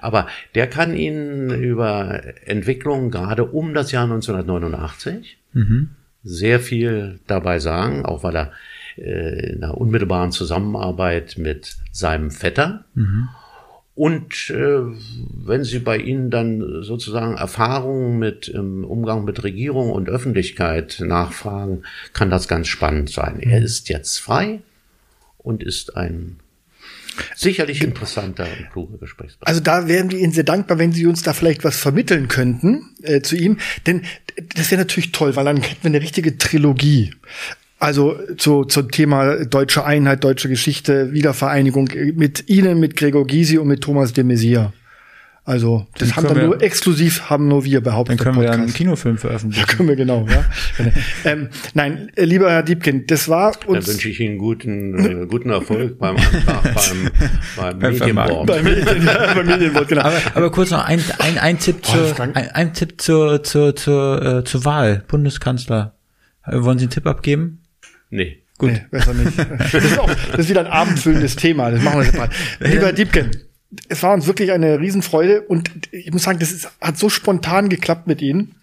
[0.00, 5.90] Aber der kann Ihnen über Entwicklungen gerade um das Jahr 1989 mhm.
[6.22, 8.52] sehr viel dabei sagen, auch weil er
[8.96, 13.28] äh, in einer unmittelbaren Zusammenarbeit mit seinem Vetter mhm.
[13.94, 14.80] Und äh,
[15.44, 21.84] wenn Sie bei Ihnen dann sozusagen Erfahrungen mit im Umgang mit Regierung und Öffentlichkeit nachfragen,
[22.12, 23.38] kann das ganz spannend sein.
[23.40, 23.66] Er mhm.
[23.66, 24.62] ist jetzt frei
[25.38, 26.40] und ist ein
[27.36, 29.46] sicherlich interessanter und kluger Gesprächspartner.
[29.46, 32.96] Also da wären wir Ihnen sehr dankbar, wenn Sie uns da vielleicht was vermitteln könnten
[33.02, 33.58] äh, zu ihm.
[33.86, 34.02] Denn
[34.56, 37.12] das wäre natürlich toll, weil dann hätten wir eine richtige Trilogie.
[37.84, 43.68] Also zu, zum Thema deutsche Einheit, deutsche Geschichte, Wiedervereinigung mit Ihnen, mit Gregor Gysi und
[43.68, 44.72] mit Thomas de Maizière.
[45.44, 48.18] Also das dann haben dann nur exklusiv haben nur wir behauptet.
[48.18, 49.66] Dann können wir einen Kinofilm veröffentlichen.
[49.68, 50.26] Ja, können wir genau.
[50.26, 50.44] Ja.
[51.30, 53.84] ähm, nein, äh, lieber Herr Diebkind, das war uns.
[53.84, 56.62] Dann wünsche ich Ihnen guten äh, guten Erfolg beim Antrag
[57.56, 58.46] beim, beim Medienboard.
[58.46, 60.04] Beim Medien, ja, beim Medienboard genau.
[60.04, 64.38] aber, aber kurz noch ein, ein, ein Tipp zur ein, ein Tipp zur zur zur,
[64.38, 65.98] äh, zur Wahl Bundeskanzler.
[66.46, 67.60] Wollen Sie einen Tipp abgeben?
[68.14, 68.38] Nee.
[68.58, 68.70] Gut.
[68.70, 69.32] Nee, besser nicht.
[69.72, 71.72] Das ist, auch, das ist wieder ein abendfüllendes Thema.
[71.72, 72.30] Das machen wir jetzt mal.
[72.60, 73.30] Lieber Diebken,
[73.88, 77.68] es war uns wirklich eine Riesenfreude und ich muss sagen, das ist, hat so spontan
[77.68, 78.54] geklappt mit Ihnen.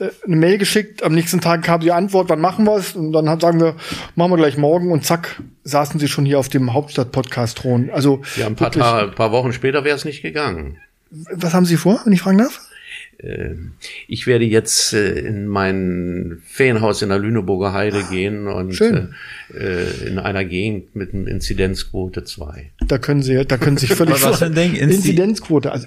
[0.00, 2.96] Äh, eine Mail geschickt, am nächsten Tag kam die Antwort, wann machen wir es?
[2.96, 3.76] Und dann sagen wir,
[4.16, 7.90] machen wir gleich morgen und zack, saßen Sie schon hier auf dem Hauptstadt-Podcast-Thron.
[7.90, 10.78] Also ja, ein paar, Tage, ein paar Wochen später wäre es nicht gegangen.
[11.10, 12.67] Was haben Sie vor, wenn ich fragen darf?
[13.20, 13.72] Ähm,
[14.06, 19.08] ich werde jetzt äh, in mein Ferienhaus in der Lüneburger Heide ah, gehen und äh,
[19.52, 22.70] äh, in einer Gegend mit einem Inzidenzquote 2.
[22.86, 24.74] Da können Sie, da können Sie sich völlig was denn Ding?
[24.76, 25.86] Inzidenzquote, also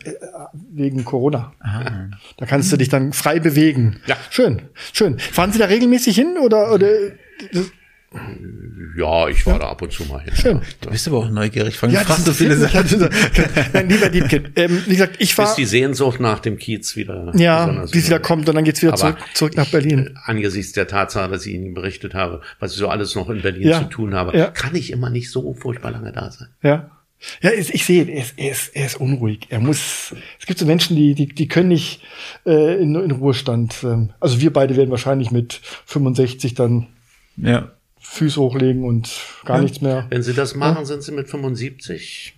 [0.71, 1.53] wegen Corona.
[1.59, 2.09] Aha.
[2.37, 3.97] Da kannst du dich dann frei bewegen.
[4.07, 4.17] Ja.
[4.29, 5.17] Schön, schön.
[5.17, 6.89] Fahren Sie da regelmäßig hin oder oder?
[8.97, 9.59] Ja, ich war ja.
[9.59, 10.33] da ab und zu mal hin.
[10.35, 10.61] Schön.
[10.81, 11.77] Du bist aber auch neugierig.
[11.77, 13.09] Von ja, das so viele Sachen.
[13.73, 14.51] Nein, lieber Diebkind.
[14.57, 15.45] Ähm, wie gesagt, ich war.
[15.45, 17.31] Bis die Sehnsucht nach dem Kiez wieder.
[17.35, 20.09] Ja, bis wieder kommt und dann geht's wieder zurück, zurück nach Berlin.
[20.11, 23.41] Ich, angesichts der Tatsache, dass ich Ihnen berichtet habe, was ich so alles noch in
[23.41, 23.79] Berlin ja.
[23.79, 24.47] zu tun habe, ja.
[24.47, 26.49] kann ich immer nicht so furchtbar lange da sein.
[26.61, 26.91] Ja.
[27.41, 29.45] Ja, ich sehe, er ist, er, ist, er ist unruhig.
[29.49, 30.15] Er muss.
[30.39, 32.01] Es gibt so Menschen, die, die, die können nicht
[32.47, 33.75] äh, in, in Ruhestand.
[33.83, 36.87] Ähm, also wir beide werden wahrscheinlich mit 65 dann
[37.37, 37.71] ja.
[38.11, 39.09] Füße hochlegen und
[39.45, 39.63] gar ja.
[39.63, 40.05] nichts mehr.
[40.09, 40.85] Wenn Sie das machen, ja.
[40.85, 42.37] sind Sie mit 75.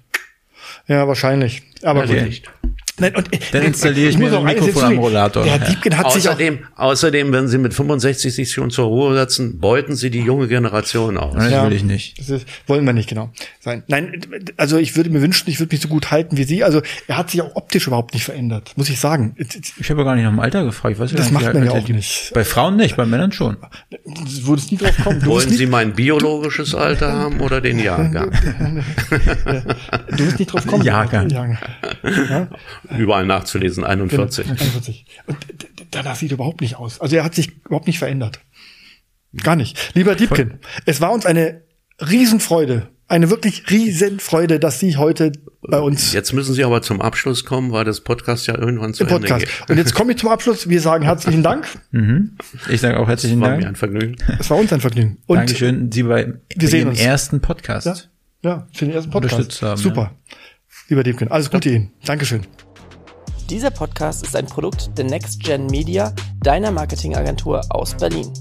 [0.87, 1.63] Ja, wahrscheinlich.
[1.81, 2.21] Aber okay.
[2.21, 2.51] nicht.
[2.99, 5.43] Nein, und, Dann installiere ich, ich mir ein Mikrofon am Rollator.
[5.43, 9.15] Der Diebken hat außerdem, sich auch außerdem, wenn Sie mit 65 sich schon zur Ruhe
[9.15, 11.33] setzen, beuten Sie die junge Generation aus.
[11.35, 12.19] Das ja, will ich nicht.
[12.19, 13.31] Das ist, wollen wir nicht, genau.
[13.59, 13.83] Sein.
[13.87, 14.21] Nein,
[14.57, 16.63] also ich würde mir wünschen, ich würde mich so gut halten wie Sie.
[16.63, 19.35] Also er hat sich auch optisch überhaupt nicht verändert, muss ich sagen.
[19.79, 20.93] Ich habe ja gar nicht nach dem Alter gefragt.
[20.93, 22.31] Ich weiß das macht man ja auch nicht.
[22.33, 23.57] Bei Frauen nicht, bei Männern schon.
[23.89, 25.19] Du würdest nie drauf kommen.
[25.19, 28.31] Du Wollen Sie mein biologisches Alter haben oder den Jahrgang?
[30.09, 30.83] du wirst nicht drauf kommen.
[30.83, 31.29] Jahrgang.
[31.29, 31.57] Jahrgang.
[32.03, 32.47] Ja?
[32.97, 34.49] Überall nachzulesen gelesen, 41.
[34.49, 35.05] 41.
[35.27, 35.37] Und
[35.91, 36.99] danach sieht er überhaupt nicht aus.
[37.01, 38.39] Also er hat sich überhaupt nicht verändert.
[39.41, 39.77] Gar nicht.
[39.95, 41.63] Lieber Diebken, es war uns eine
[41.99, 45.31] Riesenfreude, eine wirklich Riesenfreude, dass Sie heute
[45.61, 46.13] bei uns.
[46.13, 49.45] Jetzt müssen Sie aber zum Abschluss kommen, weil das Podcast ja irgendwann zu Ende Podcast.
[49.45, 49.69] geht.
[49.69, 50.69] Und jetzt komme ich zum Abschluss.
[50.69, 51.67] Wir sagen herzlichen Dank.
[51.91, 52.37] Mhm.
[52.69, 53.53] Ich sage auch herzlichen Dank.
[53.53, 54.17] War mir ein Vergnügen.
[54.39, 55.17] Es war uns ein Vergnügen.
[55.25, 57.85] Und Dankeschön, Sie bei, wir bei Ihrem ersten Podcast.
[57.85, 57.95] Ja,
[58.43, 59.61] ja, für den ersten Podcast.
[59.61, 60.01] Haben, Super.
[60.01, 60.37] Ja.
[60.89, 61.75] Lieber Diebken, alles Gute ja.
[61.77, 61.91] Ihnen.
[62.05, 62.45] Dankeschön.
[63.49, 68.31] Dieser Podcast ist ein Produkt der Next Gen Media, deiner Marketingagentur aus Berlin.